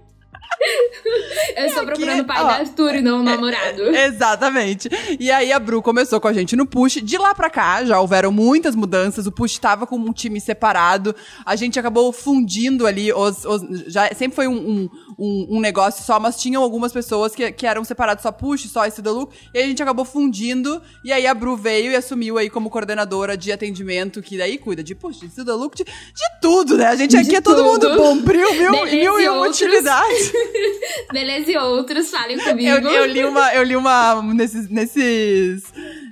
Eu 1.56 1.66
estou 1.66 1.86
procurando 1.86 2.22
o 2.22 2.26
pai 2.26 2.42
ó, 2.42 2.44
da 2.48 2.54
Arthur 2.56 2.96
e 2.96 3.02
não 3.02 3.20
o 3.20 3.24
namorado. 3.24 3.82
Exatamente. 3.96 4.90
E 5.20 5.32
aí 5.32 5.52
a 5.52 5.60
Bru 5.60 5.82
começou 5.82 6.20
com 6.20 6.28
a 6.28 6.34
gente 6.34 6.56
no 6.56 6.66
Push. 6.66 6.96
De 7.04 7.18
lá 7.18 7.34
pra 7.36 7.50
cá, 7.50 7.84
já 7.86 8.00
houveram 8.00 8.32
muitas 8.32 8.76
mudanças. 8.76 9.26
O 9.28 9.32
Push 9.32 9.58
tava 9.60 9.86
com 9.88 9.96
um 9.98 10.12
time 10.14 10.40
separado. 10.42 11.16
A 11.46 11.56
gente 11.56 11.80
acabou 11.80 12.12
fundindo 12.12 12.86
ali 12.88 13.12
os... 13.14 13.46
os- 13.46 13.62
já 13.88 14.08
sempre 14.14 14.36
foi 14.36 14.48
um, 14.48 14.56
um, 14.56 14.90
um- 15.18 15.48
um 15.58 15.60
negócio 15.60 16.04
só, 16.04 16.20
mas 16.20 16.38
tinham 16.40 16.62
algumas 16.62 16.92
pessoas 16.92 17.34
que, 17.36 17.52
que 17.52 17.66
eram 17.66 17.84
separados 17.84 18.22
só 18.24 18.32
Push, 18.32 18.68
só 18.70 18.86
esse 18.86 19.02
Look. 19.02 19.34
E 19.54 19.58
aí 19.60 19.64
a 19.66 19.68
gente 19.68 19.82
acabou 19.82 20.06
fundindo. 20.06 20.82
E 21.04 21.12
aí 21.12 21.26
a 21.28 21.34
Bru 21.34 21.56
veio 21.56 21.92
e 21.92 21.96
assumiu 21.96 22.38
aí 22.38 22.50
como 22.50 22.70
coordenadora 22.70 23.38
de 23.38 23.52
atendimento, 23.52 24.22
que 24.22 24.38
daí 24.38 24.58
cuida 24.58 24.84
de 24.84 24.94
Push, 24.96 25.20
de 25.20 25.44
Look, 25.44 25.76
de, 25.78 25.84
de 25.84 25.92
tudo, 26.42 26.78
né? 26.78 26.88
A 26.88 26.96
gente 26.96 27.16
aqui 27.16 27.30
De 27.30 27.36
é 27.36 27.42
todo 27.42 27.58
tudo. 27.64 27.90
mundo 27.90 27.96
bombril, 27.98 28.52
mil, 28.54 28.72
Beleza 28.72 28.96
mil 28.96 29.20
e 29.20 29.24
e 29.24 29.30
uma 29.30 29.48
utilidades. 29.48 30.32
Beleza, 31.12 31.52
e 31.52 31.58
outros, 31.58 32.10
falem 32.10 32.38
comigo. 32.40 32.70
Eu, 32.88 32.92
eu 32.92 33.06
li 33.06 33.24
uma, 33.26 33.54
eu 33.54 33.64
li 33.64 33.76
uma 33.76 34.22
nesses, 34.34 34.70
nesses, 34.70 35.64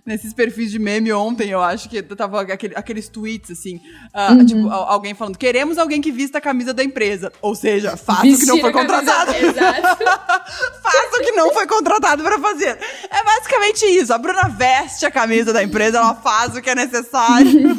nesses 0.06 0.34
perfis 0.34 0.72
de 0.72 0.80
meme 0.80 1.12
ontem, 1.12 1.50
eu 1.50 1.62
acho 1.62 1.90
que 1.90 2.02
tava 2.02 2.42
aquele- 2.42 2.76
aqueles 2.76 3.10
tweets 3.10 3.52
assim, 3.52 3.80
ah, 4.14 4.32
Uhum. 4.32 4.46
tipo, 4.46 4.70
al- 4.70 4.90
alguém 4.90 5.14
falando, 5.14 5.38
queremos 5.38 5.78
alguém 5.78 6.02
que 6.02 6.12
vista 6.12 6.38
a 6.38 6.42
camisa 6.42 6.74
da 6.74 6.84
empresa. 6.84 7.32
Ou 7.42 7.56
seja, 7.56 7.98
faça 7.98 8.26
o 8.26 8.38
que 8.40 8.46
não 8.46 8.60
foi 8.60 8.72
contratado. 8.72 9.32
Exato. 9.36 10.04
faça 10.84 11.18
o 11.20 11.24
que 11.24 11.32
não 11.32 11.54
foi 11.54 11.68
contratado 11.68 12.24
pra 12.24 12.40
fazer. 12.40 12.78
É 13.12 13.24
basicamente 13.24 13.86
isso. 13.86 14.14
A 14.14 14.18
Bruna 14.18 14.48
veste 14.50 15.06
a 15.06 15.12
camisa 15.12 15.52
da 15.52 15.64
empresa, 15.64 15.98
ela 15.98 16.16
faz 16.16 16.56
o 16.56 16.62
que 16.62 16.70
é 16.70 16.76
necessário. 16.76 17.76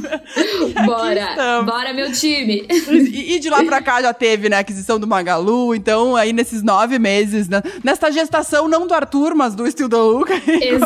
Bora, 0.84 1.30
estamos. 1.30 1.66
bora, 1.66 1.92
meu 1.92 2.12
time. 2.12 2.66
E, 2.90 3.34
e 3.34 3.38
de 3.38 3.48
lá 3.50 3.62
pra 3.64 3.80
cá 3.82 4.00
já 4.02 4.12
teve, 4.12 4.48
né, 4.48 4.56
a 4.56 4.60
aquisição 4.60 4.98
do 4.98 5.06
Magalu, 5.06 5.74
então 5.74 6.16
aí 6.16 6.32
nesses 6.46 6.62
nove 6.62 6.98
meses, 6.98 7.48
né, 7.48 7.60
nesta 7.82 8.10
gestação 8.10 8.68
não 8.68 8.86
do 8.86 8.94
Arthur, 8.94 9.34
mas 9.34 9.54
do 9.54 9.64
the 9.88 9.96
Look. 9.96 10.30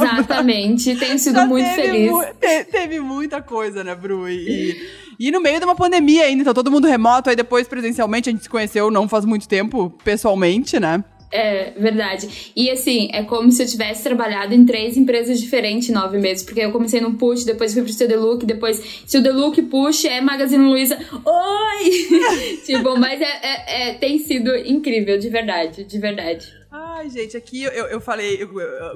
Exatamente, 0.04 0.96
tenho 0.96 1.18
sido 1.18 1.36
Já 1.36 1.46
muito 1.46 1.66
teve 1.66 1.82
feliz. 1.82 2.10
mu- 2.10 2.24
te- 2.40 2.64
teve 2.64 3.00
muita 3.00 3.42
coisa, 3.42 3.84
né, 3.84 3.94
Bru? 3.94 4.28
E, 4.28 4.76
e 5.18 5.30
no 5.30 5.40
meio 5.40 5.58
de 5.58 5.64
uma 5.64 5.74
pandemia 5.76 6.24
ainda, 6.24 6.40
então 6.42 6.54
todo 6.54 6.70
mundo 6.70 6.86
remoto, 6.86 7.28
aí 7.30 7.36
depois 7.36 7.68
presencialmente 7.68 8.28
a 8.28 8.32
gente 8.32 8.42
se 8.42 8.48
conheceu 8.48 8.90
não 8.90 9.08
faz 9.08 9.24
muito 9.24 9.46
tempo, 9.46 9.90
pessoalmente, 10.02 10.80
né? 10.80 11.04
É, 11.32 11.70
verdade. 11.76 12.52
E 12.56 12.70
assim, 12.70 13.08
é 13.12 13.22
como 13.22 13.52
se 13.52 13.62
eu 13.62 13.66
tivesse 13.66 14.02
trabalhado 14.02 14.52
em 14.52 14.64
três 14.64 14.96
empresas 14.96 15.40
diferentes 15.40 15.88
em 15.88 15.92
nove 15.92 16.18
meses. 16.18 16.42
Porque 16.42 16.60
eu 16.60 16.72
comecei 16.72 17.00
no 17.00 17.14
Push, 17.14 17.44
depois 17.44 17.72
fui 17.72 17.82
pro 17.82 17.92
Seu 17.92 18.20
Look, 18.20 18.44
depois, 18.44 19.02
se 19.06 19.16
o 19.16 19.22
The 19.22 19.30
Look 19.30 19.62
Push 19.62 20.06
é 20.06 20.20
Magazine 20.20 20.64
Luiza. 20.64 20.98
Oi! 21.24 22.58
tipo, 22.66 22.98
mas 22.98 23.20
é, 23.20 23.24
é, 23.24 23.90
é, 23.90 23.94
tem 23.94 24.18
sido 24.18 24.54
incrível, 24.56 25.18
de 25.18 25.28
verdade, 25.28 25.84
de 25.84 25.98
verdade. 25.98 26.59
Ai, 26.72 27.10
gente, 27.10 27.36
aqui 27.36 27.64
eu, 27.64 27.72
eu 27.72 28.00
falei, 28.00 28.40
eu, 28.40 28.48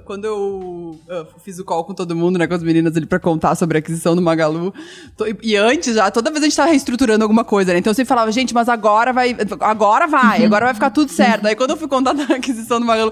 quando 0.05 0.25
eu, 0.25 1.01
eu, 1.09 1.27
fiz 1.43 1.59
o 1.59 1.64
call 1.64 1.85
com 1.85 1.93
todo 1.93 2.14
mundo, 2.14 2.39
né, 2.39 2.47
com 2.47 2.55
as 2.55 2.62
meninas 2.62 2.97
ali 2.97 3.05
pra 3.05 3.18
contar 3.18 3.57
sobre 3.57 3.77
a 3.77 3.81
aquisição 3.81 4.14
do 4.14 4.22
Magalu, 4.22 4.72
tô, 5.16 5.27
e 5.43 5.57
antes 5.57 5.97
já, 5.97 6.09
toda 6.09 6.31
vez 6.31 6.41
a 6.41 6.47
gente 6.47 6.57
tava 6.57 6.70
reestruturando 6.70 7.25
alguma 7.25 7.45
coisa, 7.45 7.72
né, 7.72 7.81
então 7.81 7.91
eu 7.91 7.95
sempre 7.95 8.09
falava, 8.09 8.31
gente, 8.31 8.55
mas 8.55 8.68
agora 8.68 9.12
vai, 9.12 9.37
agora 9.59 10.07
vai, 10.07 10.45
agora 10.45 10.66
vai 10.66 10.75
ficar 10.75 10.91
tudo 10.91 11.11
certo. 11.11 11.47
Aí 11.47 11.57
quando 11.57 11.70
eu 11.70 11.77
fui 11.77 11.89
contar 11.89 12.12
da 12.12 12.37
aquisição 12.37 12.79
do 12.79 12.87
Magalu, 12.87 13.11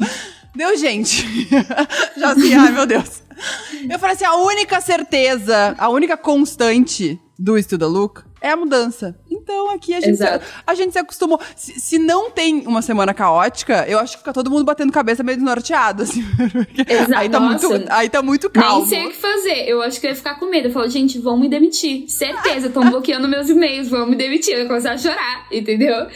deu 0.55 0.77
gente. 0.77 1.49
já 2.17 2.31
assim, 2.31 2.55
ai 2.55 2.71
meu 2.71 2.87
Deus. 2.87 3.21
Eu 3.91 3.99
falei 3.99 4.15
assim, 4.15 4.25
a 4.25 4.37
única 4.37 4.81
certeza, 4.81 5.75
a 5.77 5.89
única 5.89 6.17
constante 6.17 7.19
do 7.37 7.59
Estuda 7.59 7.89
Look 7.89 8.23
é 8.41 8.51
a 8.51 8.57
mudança. 8.57 9.17
Então 9.43 9.71
aqui 9.71 9.93
a 9.95 10.01
gente, 10.01 10.17
se, 10.17 10.25
a 10.67 10.75
gente 10.75 10.93
se 10.93 10.99
acostumou. 10.99 11.41
Se, 11.57 11.79
se, 11.81 11.99
não 11.99 12.31
tem 12.31 12.67
uma 12.67 12.81
semana 12.81 13.13
caótica, 13.13 13.85
eu 13.89 13.99
acho 13.99 14.13
que 14.13 14.19
fica 14.19 14.33
todo 14.33 14.51
mundo 14.51 14.65
batendo 14.65 14.93
cabeça 14.93 15.23
meio 15.23 15.37
desnorteado, 15.37 16.05
assim. 16.05 16.23
Exato. 16.89 17.15
Aí 17.15 17.29
tá, 17.29 17.41
Nossa. 17.41 17.69
muito, 17.69 17.93
aí 17.93 18.09
tá 18.09 18.23
muito 18.23 18.51
calmo. 18.51 18.87
Nem 18.87 18.89
sei 18.89 19.07
o 19.07 19.11
que 19.11 19.17
fazer. 19.17 19.69
Eu 19.69 19.83
acho 19.83 20.01
que 20.01 20.07
eu 20.07 20.11
ia 20.11 20.17
ficar 20.17 20.39
com 20.39 20.47
medo. 20.47 20.69
Eu 20.69 20.73
falo, 20.73 20.89
gente, 20.89 21.19
vão 21.19 21.39
me 21.39 21.49
demitir. 21.49 22.09
Certeza, 22.09 22.69
estão 22.69 22.89
bloqueando 22.89 23.29
meus 23.29 23.49
e-mails, 23.49 23.89
vão 23.89 24.07
me 24.07 24.17
demitir. 24.17 24.55
Eu 24.55 24.61
ia 24.61 24.67
começar 24.67 24.93
a 24.93 24.99
chorar, 24.99 25.47
entendeu? 25.51 26.07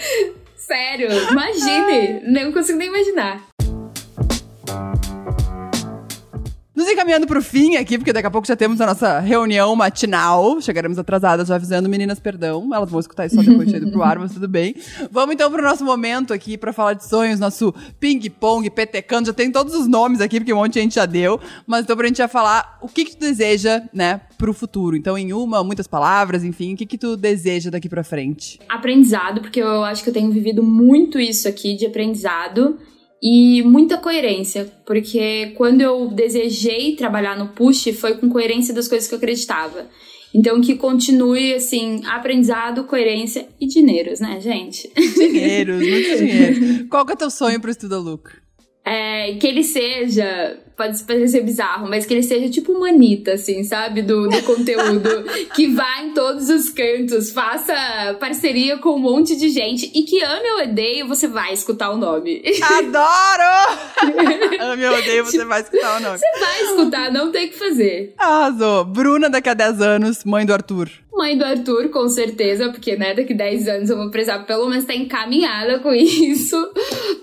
Sério, 0.57 1.09
imagine. 1.31 2.20
Não 2.24 2.53
consigo 2.53 2.79
nem 2.79 2.89
imaginar. 2.89 3.55
Nos 6.77 6.87
encaminhando 6.91 7.27
pro 7.27 7.41
fim 7.41 7.77
aqui, 7.77 7.97
porque 7.97 8.12
daqui 8.12 8.27
a 8.27 8.31
pouco 8.31 8.47
já 8.47 8.55
temos 8.55 8.83
a 8.83 8.87
nossa 8.87 9.18
reunião 9.18 9.74
matinal. 9.74 10.61
Chegaremos 10.61 10.99
atrasadas, 10.99 11.49
já 11.49 11.55
avisando 11.55 11.89
meninas, 11.89 12.20
perdão. 12.20 12.68
Elas 12.74 12.91
vão 12.91 13.01
escutar 13.01 13.24
isso 13.24 13.35
só 13.35 13.41
depois 13.41 13.66
de 13.66 13.77
ir 13.77 13.91
pro 13.91 14.03
ar, 14.03 14.18
mas 14.18 14.35
tudo 14.35 14.47
bem. 14.47 14.74
Vamos 15.11 15.33
então 15.33 15.51
pro 15.51 15.62
nosso 15.62 15.83
momento 15.83 16.35
aqui 16.35 16.59
para 16.59 16.74
falar 16.74 16.93
de 16.93 17.09
sonhos, 17.09 17.41
nosso 17.41 17.74
ping-pong, 17.99 18.68
petecando. 18.68 19.29
Já 19.29 19.33
tem 19.33 19.51
todos 19.51 19.74
os 19.74 19.89
nomes 19.89 20.20
aqui, 20.20 20.39
porque 20.39 20.53
um 20.53 20.57
monte 20.57 20.74
de 20.74 20.81
gente 20.81 20.97
já 20.97 21.07
deu. 21.07 21.41
Mas 21.66 21.85
então 21.85 21.97
pra 21.97 22.09
gente 22.09 22.18
já 22.18 22.29
falar 22.29 22.77
o 22.83 22.89
que 22.89 23.07
que 23.07 23.16
tu 23.16 23.20
deseja, 23.20 23.83
né, 23.91 24.20
pro 24.37 24.53
futuro. 24.53 24.99
Então, 24.99 25.16
em 25.16 25.33
uma, 25.33 25.64
muitas 25.64 25.87
palavras, 25.87 26.45
enfim, 26.45 26.74
o 26.74 26.77
que 26.77 26.85
que 26.85 26.99
tu 26.99 27.16
deseja 27.16 27.70
daqui 27.70 27.89
pra 27.89 28.05
frente? 28.05 28.61
Aprendizado, 28.68 29.41
porque 29.41 29.62
eu 29.62 29.83
acho 29.83 30.03
que 30.03 30.11
eu 30.11 30.14
tenho 30.14 30.31
vivido 30.31 30.62
muito 30.62 31.18
isso 31.18 31.49
aqui 31.49 31.74
de 31.74 31.87
aprendizado 31.87 32.77
e 33.22 33.62
muita 33.62 33.96
coerência, 33.96 34.70
porque 34.84 35.52
quando 35.56 35.80
eu 35.80 36.08
desejei 36.08 36.96
trabalhar 36.96 37.36
no 37.38 37.48
Push 37.48 37.88
foi 37.98 38.16
com 38.16 38.28
coerência 38.28 38.74
das 38.74 38.88
coisas 38.88 39.08
que 39.08 39.14
eu 39.14 39.18
acreditava. 39.18 39.86
Então 40.34 40.60
que 40.60 40.76
continue 40.76 41.54
assim, 41.54 42.02
aprendizado, 42.04 42.84
coerência 42.84 43.48
e 43.60 43.66
dinheiros, 43.66 44.20
né, 44.20 44.38
gente? 44.40 44.92
Dinheiros, 44.94 45.78
muito 45.78 46.16
dinheiro. 46.18 46.88
Qual 46.90 47.06
que 47.06 47.12
é 47.12 47.14
o 47.14 47.18
teu 47.18 47.30
sonho 47.30 47.60
pro 47.60 47.70
Estuda 47.70 47.98
Look? 47.98 48.45
É, 48.87 49.34
que 49.34 49.47
ele 49.47 49.64
seja 49.64 50.62
pode 50.76 51.03
parecer 51.05 51.43
bizarro, 51.43 51.89
mas 51.89 52.05
que 52.05 52.12
ele 52.12 52.22
seja 52.22 52.51
tipo 52.51 52.72
uma 52.72 52.89
Anitta, 52.89 53.32
assim, 53.32 53.64
sabe? 53.64 54.03
Do, 54.03 54.28
do 54.28 54.43
conteúdo. 54.43 55.24
que 55.55 55.68
vá 55.68 56.03
em 56.03 56.12
todos 56.12 56.51
os 56.51 56.68
cantos, 56.68 57.30
faça 57.30 57.74
parceria 58.20 58.78
com 58.78 58.91
um 58.91 58.99
monte 58.99 59.37
de 59.37 59.49
gente 59.49 59.91
e 59.95 60.03
que 60.03 60.22
ame 60.22 60.49
ou 60.51 60.62
odeio, 60.64 61.09
você 61.09 61.26
vai 61.26 61.53
escutar 61.53 61.91
o 61.91 61.97
nome. 61.97 62.43
Adoro! 62.62 64.61
ame 64.61 64.87
ou 64.87 64.99
odeio, 64.99 65.24
você 65.24 65.45
vai 65.45 65.62
escutar 65.62 65.99
o 65.99 66.03
nome. 66.03 66.18
Você 66.18 66.39
vai 66.39 66.62
escutar, 66.62 67.12
não 67.12 67.32
tem 67.32 67.47
o 67.47 67.51
que 67.51 67.59
fazer. 67.59 68.14
Arrasou. 68.18 68.84
Bruna, 68.84 69.30
daqui 69.30 69.49
a 69.49 69.55
10 69.55 69.80
anos, 69.80 70.24
mãe 70.24 70.45
do 70.45 70.53
Arthur. 70.53 70.91
Mãe 71.16 71.36
do 71.36 71.44
Arthur, 71.44 71.88
com 71.88 72.06
certeza, 72.08 72.70
porque, 72.70 72.94
né, 72.94 73.14
daqui 73.14 73.32
10 73.32 73.68
anos 73.68 73.90
eu 73.90 73.96
vou 73.96 74.10
precisar 74.10 74.40
pelo 74.40 74.68
menos 74.68 74.84
estar 74.84 74.94
encaminhada 74.94 75.78
com 75.78 75.92
isso. 75.94 76.56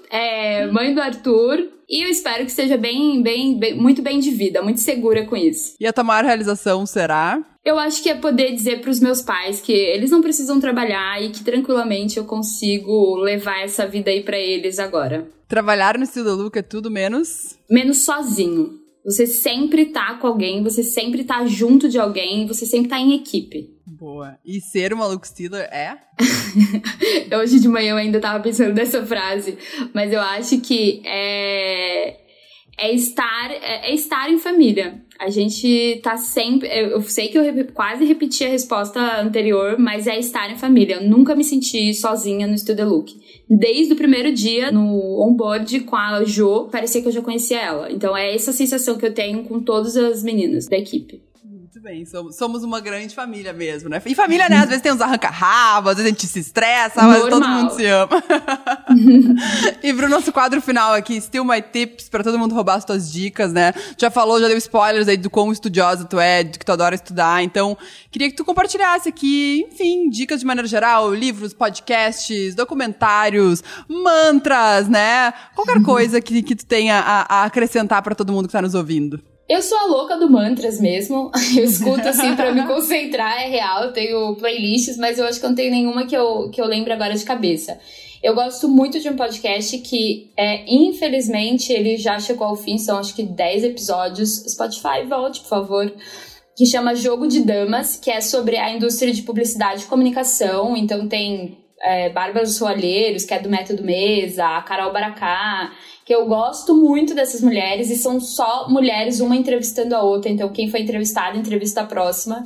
É, 0.10 0.66
mãe 0.68 0.94
do 0.94 1.02
Arthur. 1.02 1.70
E 1.88 2.04
eu 2.04 2.10
espero 2.10 2.44
que 2.44 2.52
seja 2.52 2.76
bem, 2.76 3.22
bem, 3.22 3.60
bem, 3.60 3.76
muito 3.76 4.02
bem 4.02 4.20
de 4.20 4.32
vida, 4.32 4.64
muito 4.64 4.80
segura 4.80 5.26
com 5.26 5.38
isso. 5.38 5.76
E 5.80 5.86
a 5.86 5.94
tua 5.94 6.04
maior 6.04 6.24
realização 6.24 6.86
será? 6.88 7.40
Eu 7.64 7.78
acho 7.78 8.02
que 8.02 8.10
é 8.10 8.16
poder 8.16 8.52
dizer 8.54 8.82
para 8.82 8.90
os 8.90 9.00
meus 9.00 9.22
pais 9.22 9.62
que 9.62 9.72
eles 9.72 10.10
não 10.10 10.22
precisam 10.22 10.60
trabalhar 10.60 11.22
e 11.22 11.30
que 11.30 11.44
tranquilamente 11.44 12.18
eu 12.18 12.26
consigo 12.26 13.16
levar 13.18 13.62
essa 13.64 13.86
vida 13.86 14.10
aí 14.10 14.24
para 14.24 14.40
eles 14.40 14.80
agora. 14.80 15.28
Trabalhar 15.48 15.98
no 15.98 16.04
estilo 16.04 16.34
Luca 16.34 16.60
é 16.60 16.64
tudo 16.64 16.90
menos? 16.90 17.58
Menos 17.70 18.00
sozinho. 18.00 18.80
Você 19.06 19.28
sempre 19.28 19.88
tá 19.88 20.16
com 20.16 20.28
alguém, 20.28 20.64
você 20.64 20.82
sempre 20.82 21.24
tá 21.24 21.46
junto 21.46 21.90
de 21.90 22.00
alguém, 22.00 22.48
você 22.48 22.66
sempre 22.66 22.90
tá 22.90 22.98
em 22.98 23.14
equipe. 23.14 23.73
Boa. 24.04 24.38
E 24.46 24.60
ser 24.60 24.92
uma 24.92 25.08
Luke 25.08 25.26
Steeler 25.26 25.62
é? 25.72 25.98
Hoje 27.40 27.58
de 27.58 27.70
manhã 27.70 27.92
eu 27.92 27.96
ainda 27.96 28.20
tava 28.20 28.44
pensando 28.44 28.74
nessa 28.74 29.06
frase, 29.06 29.58
mas 29.94 30.12
eu 30.12 30.20
acho 30.20 30.60
que 30.60 31.02
é, 31.06 32.18
é 32.78 32.94
estar 32.94 33.50
é, 33.50 33.92
é 33.92 33.96
estar 33.96 34.30
em 34.30 34.38
família. 34.38 35.02
A 35.18 35.30
gente 35.30 36.02
tá 36.04 36.18
sempre. 36.18 36.68
Eu 36.68 37.02
sei 37.04 37.30
que 37.30 37.38
eu 37.38 37.46
quase 37.74 38.04
repeti 38.04 38.44
a 38.44 38.50
resposta 38.50 39.22
anterior, 39.22 39.80
mas 39.80 40.06
é 40.06 40.20
estar 40.20 40.52
em 40.52 40.58
família. 40.58 40.96
Eu 40.96 41.10
nunca 41.10 41.34
me 41.34 41.46
senti 41.46 41.94
sozinha 41.94 42.46
no 42.46 42.58
Studio 42.58 42.90
Look. 42.90 43.10
Desde 43.50 43.94
o 43.94 43.96
primeiro 43.96 44.34
dia 44.34 44.70
no 44.70 45.26
onboard 45.26 45.80
com 45.80 45.96
a 45.96 46.26
Jo, 46.26 46.68
parecia 46.70 47.02
que 47.02 47.08
eu 47.08 47.14
já 47.14 47.22
conhecia 47.22 47.62
ela. 47.62 47.90
Então 47.90 48.18
é 48.18 48.36
essa 48.36 48.52
sensação 48.52 48.98
que 48.98 49.06
eu 49.06 49.14
tenho 49.14 49.46
com 49.46 49.62
todas 49.62 49.96
as 49.96 50.22
meninas 50.24 50.68
da 50.68 50.78
equipe 50.78 51.22
bem, 51.84 52.06
somos, 52.06 52.38
somos 52.38 52.64
uma 52.64 52.80
grande 52.80 53.14
família 53.14 53.52
mesmo, 53.52 53.90
né? 53.90 54.02
E 54.06 54.16
família, 54.16 54.48
né? 54.48 54.60
Às 54.60 54.68
vezes 54.68 54.82
tem 54.82 54.94
uns 54.94 55.02
arranca-rabos, 55.02 55.92
às 55.92 55.98
vezes 55.98 56.10
a 56.10 56.16
gente 56.16 56.28
se 56.28 56.40
estressa, 56.40 57.02
mas 57.02 57.20
Normal. 57.20 57.30
todo 57.30 57.50
mundo 57.50 57.74
se 57.76 57.86
ama. 57.86 58.24
e 59.84 59.94
pro 59.94 60.08
nosso 60.08 60.32
quadro 60.32 60.62
final 60.62 60.94
aqui, 60.94 61.20
Still 61.20 61.44
My 61.44 61.62
Tips, 61.62 62.08
pra 62.08 62.24
todo 62.24 62.40
mundo 62.40 62.56
roubar 62.56 62.76
as 62.76 62.86
tuas 62.86 63.12
dicas, 63.12 63.52
né? 63.52 63.74
Já 63.98 64.10
falou, 64.10 64.40
já 64.40 64.48
deu 64.48 64.58
spoilers 64.58 65.10
aí 65.10 65.18
do 65.18 65.30
quão 65.30 65.52
estudiosa 65.52 66.06
tu 66.06 66.22
é, 66.22 66.42
de 66.42 66.58
que 66.58 66.66
tu 66.66 66.72
adora 66.72 66.96
estudar, 66.96 67.44
então 67.44 67.78
queria 68.10 68.30
que 68.30 68.36
tu 68.38 68.46
compartilhasse 68.46 69.10
aqui, 69.10 69.68
enfim, 69.70 70.10
dicas 70.10 70.40
de 70.40 70.46
maneira 70.46 70.68
geral, 70.70 71.14
livros, 71.14 71.54
podcasts, 71.54 72.56
documentários, 72.56 73.62
mantras, 73.90 74.88
né? 74.88 75.34
Qualquer 75.54 75.82
coisa 75.84 76.22
que, 76.22 76.42
que 76.42 76.56
tu 76.56 76.66
tenha 76.66 76.98
a, 77.00 77.42
a 77.42 77.44
acrescentar 77.44 78.02
para 78.02 78.16
todo 78.16 78.32
mundo 78.32 78.48
que 78.48 78.54
tá 78.54 78.62
nos 78.62 78.74
ouvindo. 78.74 79.22
Eu 79.48 79.62
sou 79.62 79.78
a 79.78 79.86
louca 79.86 80.18
do 80.18 80.30
mantras 80.30 80.80
mesmo. 80.80 81.32
Eu 81.56 81.64
escuto 81.64 82.08
assim 82.08 82.36
para 82.36 82.54
me 82.54 82.66
concentrar, 82.68 83.42
é 83.42 83.48
real. 83.48 83.86
Eu 83.86 83.94
tenho 83.94 84.36
playlists, 84.36 84.98
mas 84.98 85.20
eu 85.20 85.26
acho 85.26 85.40
que 85.40 85.48
não 85.48 85.56
tenho 85.56 85.72
nenhuma 85.72 86.06
que 86.06 86.16
eu, 86.16 86.50
que 86.50 86.62
eu 86.62 86.66
lembre 86.66 86.94
agora 86.94 87.14
de 87.14 87.26
cabeça. 87.26 87.78
Eu 88.22 88.34
gosto 88.34 88.70
muito 88.70 89.02
de 89.02 89.10
um 89.10 89.18
podcast 89.18 89.78
que, 89.80 90.32
é, 90.38 90.64
infelizmente, 90.74 91.74
ele 91.74 91.98
já 91.98 92.18
chegou 92.20 92.48
ao 92.48 92.56
fim, 92.56 92.78
são 92.78 92.98
acho 92.98 93.14
que 93.14 93.24
10 93.24 93.66
episódios. 93.66 94.46
Spotify, 94.48 95.06
volte, 95.08 95.42
por 95.42 95.50
favor. 95.50 95.94
Que 96.56 96.66
chama 96.66 96.96
Jogo 96.96 97.28
de 97.28 97.42
Damas, 97.42 97.98
que 97.98 98.10
é 98.10 98.22
sobre 98.22 98.58
a 98.58 98.74
indústria 98.74 99.12
de 99.12 99.24
publicidade 99.24 99.84
e 99.84 99.88
comunicação. 99.88 100.78
Então 100.78 101.08
tem 101.08 101.63
é, 101.84 102.10
Bárbara 102.10 102.46
Soalheiros, 102.46 103.26
que 103.26 103.34
é 103.34 103.40
do 103.40 103.50
Método 103.50 103.84
Mesa, 103.84 104.46
a 104.46 104.62
Carol 104.62 104.94
Baracá 104.94 105.72
que 106.06 106.14
eu 106.14 106.26
gosto 106.26 106.76
muito 106.76 107.16
dessas 107.16 107.42
mulheres 107.42 107.90
e 107.90 107.96
são 107.96 108.20
só 108.20 108.68
mulheres, 108.70 109.20
uma 109.20 109.36
entrevistando 109.36 109.96
a 109.96 110.04
outra. 110.04 110.30
Então, 110.30 110.52
quem 110.52 110.70
foi 110.70 110.82
entrevistado, 110.82 111.38
entrevista 111.38 111.82
a 111.82 111.86
próxima. 111.86 112.46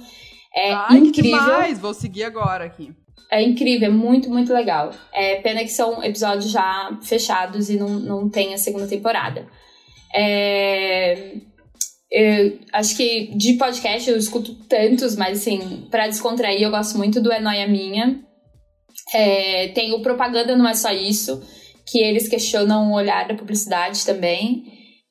É 0.56 0.72
Ai, 0.72 0.98
incrível. 0.98 1.12
Que 1.12 1.22
demais. 1.22 1.80
Vou 1.80 1.94
seguir 1.94 2.24
agora 2.24 2.66
aqui. 2.66 2.92
É 3.32 3.42
incrível, 3.42 3.88
é 3.88 3.92
muito, 3.92 4.30
muito 4.30 4.54
legal. 4.54 4.92
É 5.12 5.36
pena 5.42 5.62
que 5.62 5.70
são 5.70 6.04
episódios 6.04 6.50
já 6.50 6.98
fechados 7.02 7.70
e 7.70 7.78
não, 7.78 7.90
não 7.90 8.30
tem 8.30 8.54
a 8.54 8.58
segunda 8.58 8.88
temporada. 8.88 9.46
É, 10.16 11.34
eu 12.10 12.60
acho 12.72 12.96
que 12.96 13.36
de 13.36 13.54
podcast 13.56 14.10
eu 14.10 14.18
escuto 14.18 14.56
tantos, 14.70 15.16
mas 15.18 15.42
assim, 15.42 15.88
para 15.92 16.08
descontrair 16.08 16.62
eu 16.62 16.72
gosto 16.72 16.98
muito 16.98 17.20
do 17.20 17.32
É 17.32 17.42
Noia 17.42 17.68
Minha. 17.68 18.24
É, 19.14 19.70
tem 19.70 19.94
o 19.94 20.02
Propaganda 20.02 20.56
Não 20.56 20.68
É 20.68 20.74
Só 20.74 20.92
Isso, 20.92 21.42
que 21.86 22.00
eles 22.00 22.28
questionam 22.28 22.92
o 22.92 22.96
olhar 22.96 23.28
da 23.28 23.36
publicidade 23.36 24.06
também. 24.06 24.66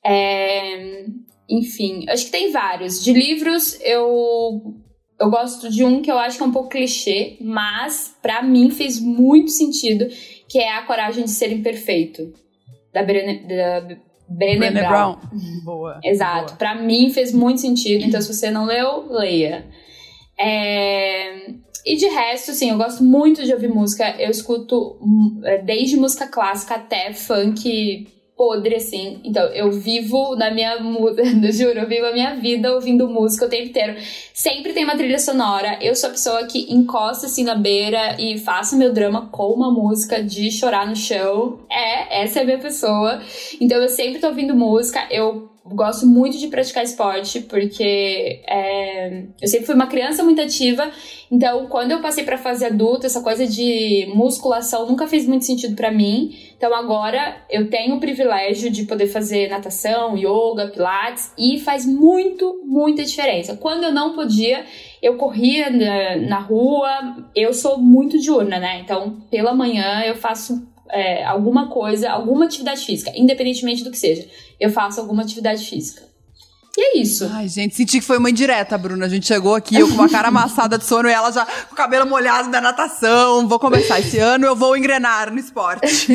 É, 0.05 1.05
enfim, 1.49 2.05
acho 2.09 2.27
que 2.27 2.31
tem 2.31 2.51
vários. 2.51 3.03
De 3.03 3.13
livros, 3.13 3.79
eu, 3.81 4.75
eu 5.21 5.31
gosto 5.31 5.71
de 5.71 5.85
um 5.85 6.03
que 6.03 6.11
eu 6.11 6.19
acho 6.19 6.37
que 6.37 6.43
é 6.43 6.47
um 6.47 6.53
pouco 6.53 6.69
clichê, 6.69 7.37
mas 7.41 8.17
para 8.21 8.43
mim 8.43 8.71
fez 8.71 9.01
muito 9.01 9.51
sentido, 9.51 10.07
que 10.49 10.59
é 10.59 10.73
A 10.73 10.83
Coragem 10.83 11.25
de 11.25 11.31
Ser 11.31 11.53
Imperfeito, 11.53 12.33
da 12.93 13.03
Brené, 13.03 13.47
da 13.47 13.97
Brené 14.29 14.71
Brown. 14.71 14.89
Brown. 14.89 15.19
Boa. 15.65 16.01
Exato. 16.05 16.57
Para 16.57 16.75
mim 16.75 17.11
fez 17.11 17.33
muito 17.33 17.61
sentido, 17.61 18.05
então 18.05 18.21
se 18.21 18.33
você 18.33 18.51
não 18.51 18.67
leu, 18.67 19.07
leia. 19.11 19.67
É, 20.39 21.49
e 21.87 21.95
de 21.95 22.09
resto, 22.09 22.51
assim, 22.51 22.71
eu 22.71 22.77
gosto 22.77 23.05
muito 23.05 23.45
de 23.45 23.53
ouvir 23.53 23.69
música. 23.69 24.17
Eu 24.19 24.29
escuto 24.31 24.99
é, 25.45 25.59
desde 25.59 25.97
música 25.97 26.27
clássica 26.27 26.75
até 26.75 27.13
funk 27.13 28.09
podre, 28.37 28.75
assim. 28.75 29.21
Então, 29.25 29.45
eu 29.47 29.71
vivo 29.71 30.35
na 30.37 30.51
minha 30.51 30.81
música, 30.81 31.23
juro, 31.53 31.79
eu 31.79 31.89
vivo 31.89 32.07
a 32.07 32.13
minha 32.13 32.35
vida 32.35 32.75
ouvindo 32.75 33.09
música 33.09 33.47
o 33.47 33.49
tempo 33.49 33.69
inteiro. 33.69 33.95
Sempre 34.35 34.73
tem 34.73 34.85
uma 34.85 34.97
trilha 34.97 35.19
sonora. 35.19 35.79
Eu 35.81 35.95
sou 35.95 36.09
a 36.09 36.13
pessoa 36.13 36.45
que 36.47 36.73
encosta 36.75 37.27
assim 37.27 37.45
na 37.45 37.55
beira 37.55 38.21
e 38.21 38.37
faço 38.37 38.77
meu 38.77 38.93
drama 38.93 39.29
com 39.31 39.53
uma 39.53 39.71
música 39.71 40.23
de 40.23 40.51
chorar 40.51 40.87
no 40.87 40.97
chão. 40.97 41.61
É, 41.71 42.23
essa 42.23 42.41
é 42.41 42.43
a 42.43 42.45
minha 42.45 42.59
pessoa. 42.59 43.23
Então, 43.61 43.81
eu 43.81 43.89
sempre 43.89 44.21
tô 44.21 44.27
ouvindo 44.27 44.55
música. 44.55 45.07
Eu 45.11 45.56
gosto 45.71 46.07
muito 46.07 46.39
de 46.39 46.49
praticar 46.49 46.85
esporte, 46.85 47.41
porque 47.41 48.43
é, 48.47 49.25
eu 49.41 49.49
sempre 49.49 49.67
fui 49.67 49.75
uma 49.75 49.87
criança 49.87 50.23
muito 50.23 50.41
ativa, 50.41 50.91
então 51.31 51.67
quando 51.67 51.91
eu 51.91 52.01
passei 52.01 52.25
para 52.25 52.39
fase 52.39 52.65
adulta, 52.65 53.07
essa 53.07 53.21
coisa 53.21 53.47
de 53.47 54.07
musculação 54.15 54.87
nunca 54.87 55.07
fez 55.07 55.27
muito 55.27 55.45
sentido 55.45 55.75
para 55.75 55.91
mim. 55.91 56.35
Então 56.57 56.75
agora 56.75 57.37
eu 57.51 57.69
tenho 57.69 57.97
o 57.97 58.01
privilégio 58.01 58.71
de 58.71 58.85
poder 58.85 59.07
fazer 59.09 59.49
natação, 59.49 60.17
yoga, 60.17 60.69
pilates 60.69 61.33
e 61.37 61.59
faz 61.59 61.85
muito, 61.85 62.63
muita 62.65 63.05
diferença. 63.05 63.57
Quando 63.57 63.85
eu 63.85 63.93
não 63.93 64.15
podia, 64.15 64.65
eu 65.03 65.17
corria 65.17 65.71
na, 65.71 66.17
na 66.17 66.39
rua, 66.39 66.91
eu 67.35 67.53
sou 67.53 67.79
muito 67.79 68.19
diurna, 68.19 68.59
né? 68.59 68.81
Então 68.81 69.17
pela 69.31 69.55
manhã 69.55 70.03
eu 70.03 70.15
faço 70.15 70.67
é, 70.91 71.25
alguma 71.25 71.69
coisa, 71.69 72.11
alguma 72.11 72.45
atividade 72.45 72.85
física, 72.85 73.13
independentemente 73.15 73.85
do 73.85 73.91
que 73.91 73.99
seja, 73.99 74.27
eu 74.59 74.71
faço 74.71 75.01
alguma 75.01 75.23
atividade 75.23 75.65
física. 75.65 76.07
E 76.79 76.99
é 76.99 77.01
isso. 77.01 77.29
Ai, 77.33 77.49
gente, 77.49 77.75
senti 77.75 77.99
que 77.99 78.05
foi 78.05 78.19
uma 78.19 78.29
indireta, 78.29 78.77
Bruna. 78.77 79.07
A 79.07 79.09
gente 79.09 79.27
chegou 79.27 79.55
aqui, 79.55 79.77
eu 79.77 79.89
com 79.89 79.95
uma 79.95 80.11
cara 80.11 80.29
amassada 80.29 80.77
de 80.77 80.85
sono 80.85 81.09
e 81.09 81.13
ela 81.13 81.33
já 81.33 81.47
com 81.47 81.73
o 81.73 81.77
cabelo 81.77 82.07
molhado 82.07 82.51
da 82.51 82.61
natação. 82.61 83.49
Vou 83.49 83.59
começar 83.59 83.99
esse 83.99 84.19
ano, 84.19 84.45
eu 84.45 84.55
vou 84.55 84.77
engrenar 84.77 85.33
no 85.33 85.39
esporte. 85.39 86.07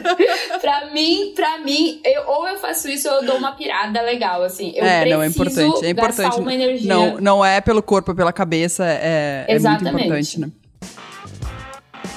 pra 0.58 0.90
mim, 0.90 1.32
pra 1.34 1.58
mim, 1.58 2.00
eu, 2.02 2.28
ou 2.28 2.48
eu 2.48 2.56
faço 2.56 2.88
isso 2.88 3.06
ou 3.10 3.16
eu 3.16 3.26
dou 3.26 3.36
uma 3.36 3.52
pirada 3.52 4.00
legal, 4.00 4.42
assim. 4.42 4.72
Eu 4.74 4.86
é, 4.86 5.04
não, 5.04 5.22
é 5.22 5.26
importante. 5.26 5.84
É 5.84 5.90
importante. 5.90 6.40
Uma 6.40 6.54
energia. 6.54 6.88
Não, 6.88 7.18
não 7.18 7.44
é 7.44 7.60
pelo 7.60 7.82
corpo, 7.82 8.12
é 8.12 8.14
pela 8.14 8.32
cabeça. 8.32 8.86
É, 8.86 9.44
é 9.46 9.58
muito 9.58 9.86
importante, 9.86 10.40
né? 10.40 10.50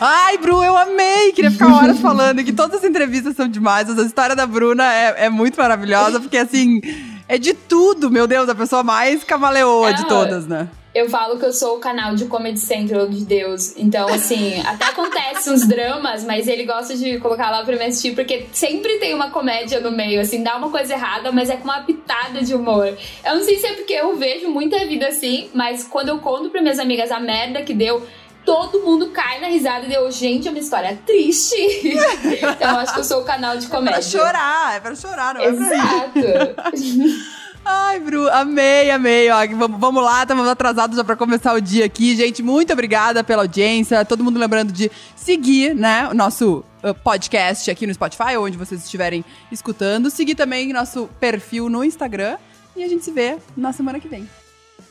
Ai, 0.01 0.37
Bru, 0.37 0.63
eu 0.63 0.77
amei! 0.77 1.33
Queria 1.33 1.51
ficar 1.51 1.67
horas 1.73 1.99
falando 2.01 2.41
que 2.41 2.53
todas 2.53 2.77
as 2.77 2.89
entrevistas 2.89 3.35
são 3.35 3.49
demais. 3.49 3.89
A 3.89 4.01
história 4.03 4.33
da 4.33 4.45
Bruna 4.45 4.93
é, 4.93 5.25
é 5.25 5.29
muito 5.29 5.57
maravilhosa, 5.57 6.21
porque 6.21 6.37
assim, 6.37 6.79
é 7.27 7.37
de 7.37 7.53
tudo, 7.53 8.09
meu 8.09 8.25
Deus, 8.25 8.47
a 8.47 8.55
pessoa 8.55 8.81
mais 8.81 9.25
camaleoa 9.25 9.89
é, 9.89 9.93
de 9.93 10.07
todas, 10.07 10.47
né? 10.47 10.69
Eu 10.95 11.09
falo 11.09 11.37
que 11.37 11.45
eu 11.45 11.51
sou 11.51 11.75
o 11.75 11.79
canal 11.79 12.15
de 12.15 12.25
Comedy 12.25 12.59
Central 12.59 13.09
de 13.09 13.25
Deus. 13.25 13.75
Então, 13.77 14.07
assim, 14.07 14.61
até 14.65 14.85
acontece 14.85 15.49
uns 15.49 15.67
dramas, 15.67 16.23
mas 16.23 16.47
ele 16.47 16.63
gosta 16.63 16.95
de 16.95 17.19
colocar 17.19 17.51
lá 17.51 17.63
pra 17.63 17.75
me 17.75 17.83
assistir, 17.83 18.15
porque 18.15 18.47
sempre 18.53 18.97
tem 18.99 19.13
uma 19.13 19.29
comédia 19.29 19.81
no 19.81 19.91
meio, 19.91 20.21
assim, 20.21 20.41
dá 20.41 20.55
uma 20.55 20.69
coisa 20.71 20.93
errada, 20.93 21.29
mas 21.31 21.49
é 21.49 21.57
com 21.57 21.65
uma 21.65 21.81
pitada 21.81 22.41
de 22.41 22.55
humor. 22.55 22.97
Eu 23.23 23.35
não 23.35 23.43
sei 23.43 23.59
se 23.59 23.67
é 23.67 23.73
porque 23.73 23.93
eu 23.93 24.15
vejo 24.15 24.49
muita 24.49 24.83
vida 24.85 25.07
assim, 25.07 25.49
mas 25.53 25.83
quando 25.83 26.07
eu 26.07 26.19
conto 26.19 26.49
pra 26.49 26.61
minhas 26.61 26.79
amigas 26.79 27.11
a 27.11 27.19
merda 27.19 27.61
que 27.61 27.73
deu, 27.73 28.01
todo 28.49 28.81
mundo 28.81 29.11
cai 29.11 29.39
na 29.39 29.47
risada 29.47 29.85
e 29.85 29.89
deu, 29.89 30.09
gente, 30.11 30.47
é 30.47 30.51
uma 30.51 30.59
história 30.59 30.99
triste. 31.05 31.55
então, 31.85 32.71
eu 32.71 32.79
acho 32.79 32.93
que 32.95 32.99
eu 32.99 33.03
sou 33.03 33.21
o 33.21 33.23
canal 33.23 33.55
de 33.57 33.67
comédia. 33.67 33.99
É 33.99 34.01
pra 34.01 34.01
chorar, 34.01 34.75
é 34.75 34.79
pra 34.79 34.95
chorar, 34.95 35.35
não 35.35 35.41
é 35.41 35.45
Exato. 35.45 36.55
pra 36.55 36.71
Ai, 37.63 37.99
Bru, 37.99 38.27
amei, 38.29 38.89
amei. 38.89 39.29
Ó, 39.29 39.37
vamos 39.77 40.03
lá, 40.03 40.23
estamos 40.23 40.47
atrasados 40.47 40.97
já 40.97 41.03
para 41.03 41.15
começar 41.15 41.53
o 41.53 41.61
dia 41.61 41.85
aqui. 41.85 42.15
Gente, 42.15 42.41
muito 42.41 42.73
obrigada 42.73 43.23
pela 43.23 43.43
audiência. 43.43 44.03
Todo 44.03 44.23
mundo 44.23 44.39
lembrando 44.39 44.73
de 44.73 44.89
seguir, 45.15 45.75
né, 45.75 46.07
o 46.09 46.15
nosso 46.15 46.65
uh, 46.83 46.95
podcast 47.03 47.69
aqui 47.69 47.85
no 47.85 47.93
Spotify, 47.93 48.35
onde 48.39 48.57
vocês 48.57 48.83
estiverem 48.83 49.23
escutando. 49.51 50.09
Seguir 50.09 50.33
também 50.33 50.73
nosso 50.73 51.07
perfil 51.19 51.69
no 51.69 51.83
Instagram. 51.83 52.37
E 52.75 52.83
a 52.83 52.87
gente 52.87 53.05
se 53.05 53.11
vê 53.11 53.37
na 53.55 53.71
semana 53.71 53.99
que 53.99 54.07
vem. 54.07 54.27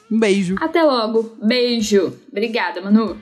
Um 0.09 0.21
beijo. 0.21 0.55
Até 0.61 0.81
logo. 0.85 1.37
Beijo. 1.43 2.17
Obrigada, 2.31 2.81
Manu. 2.81 3.19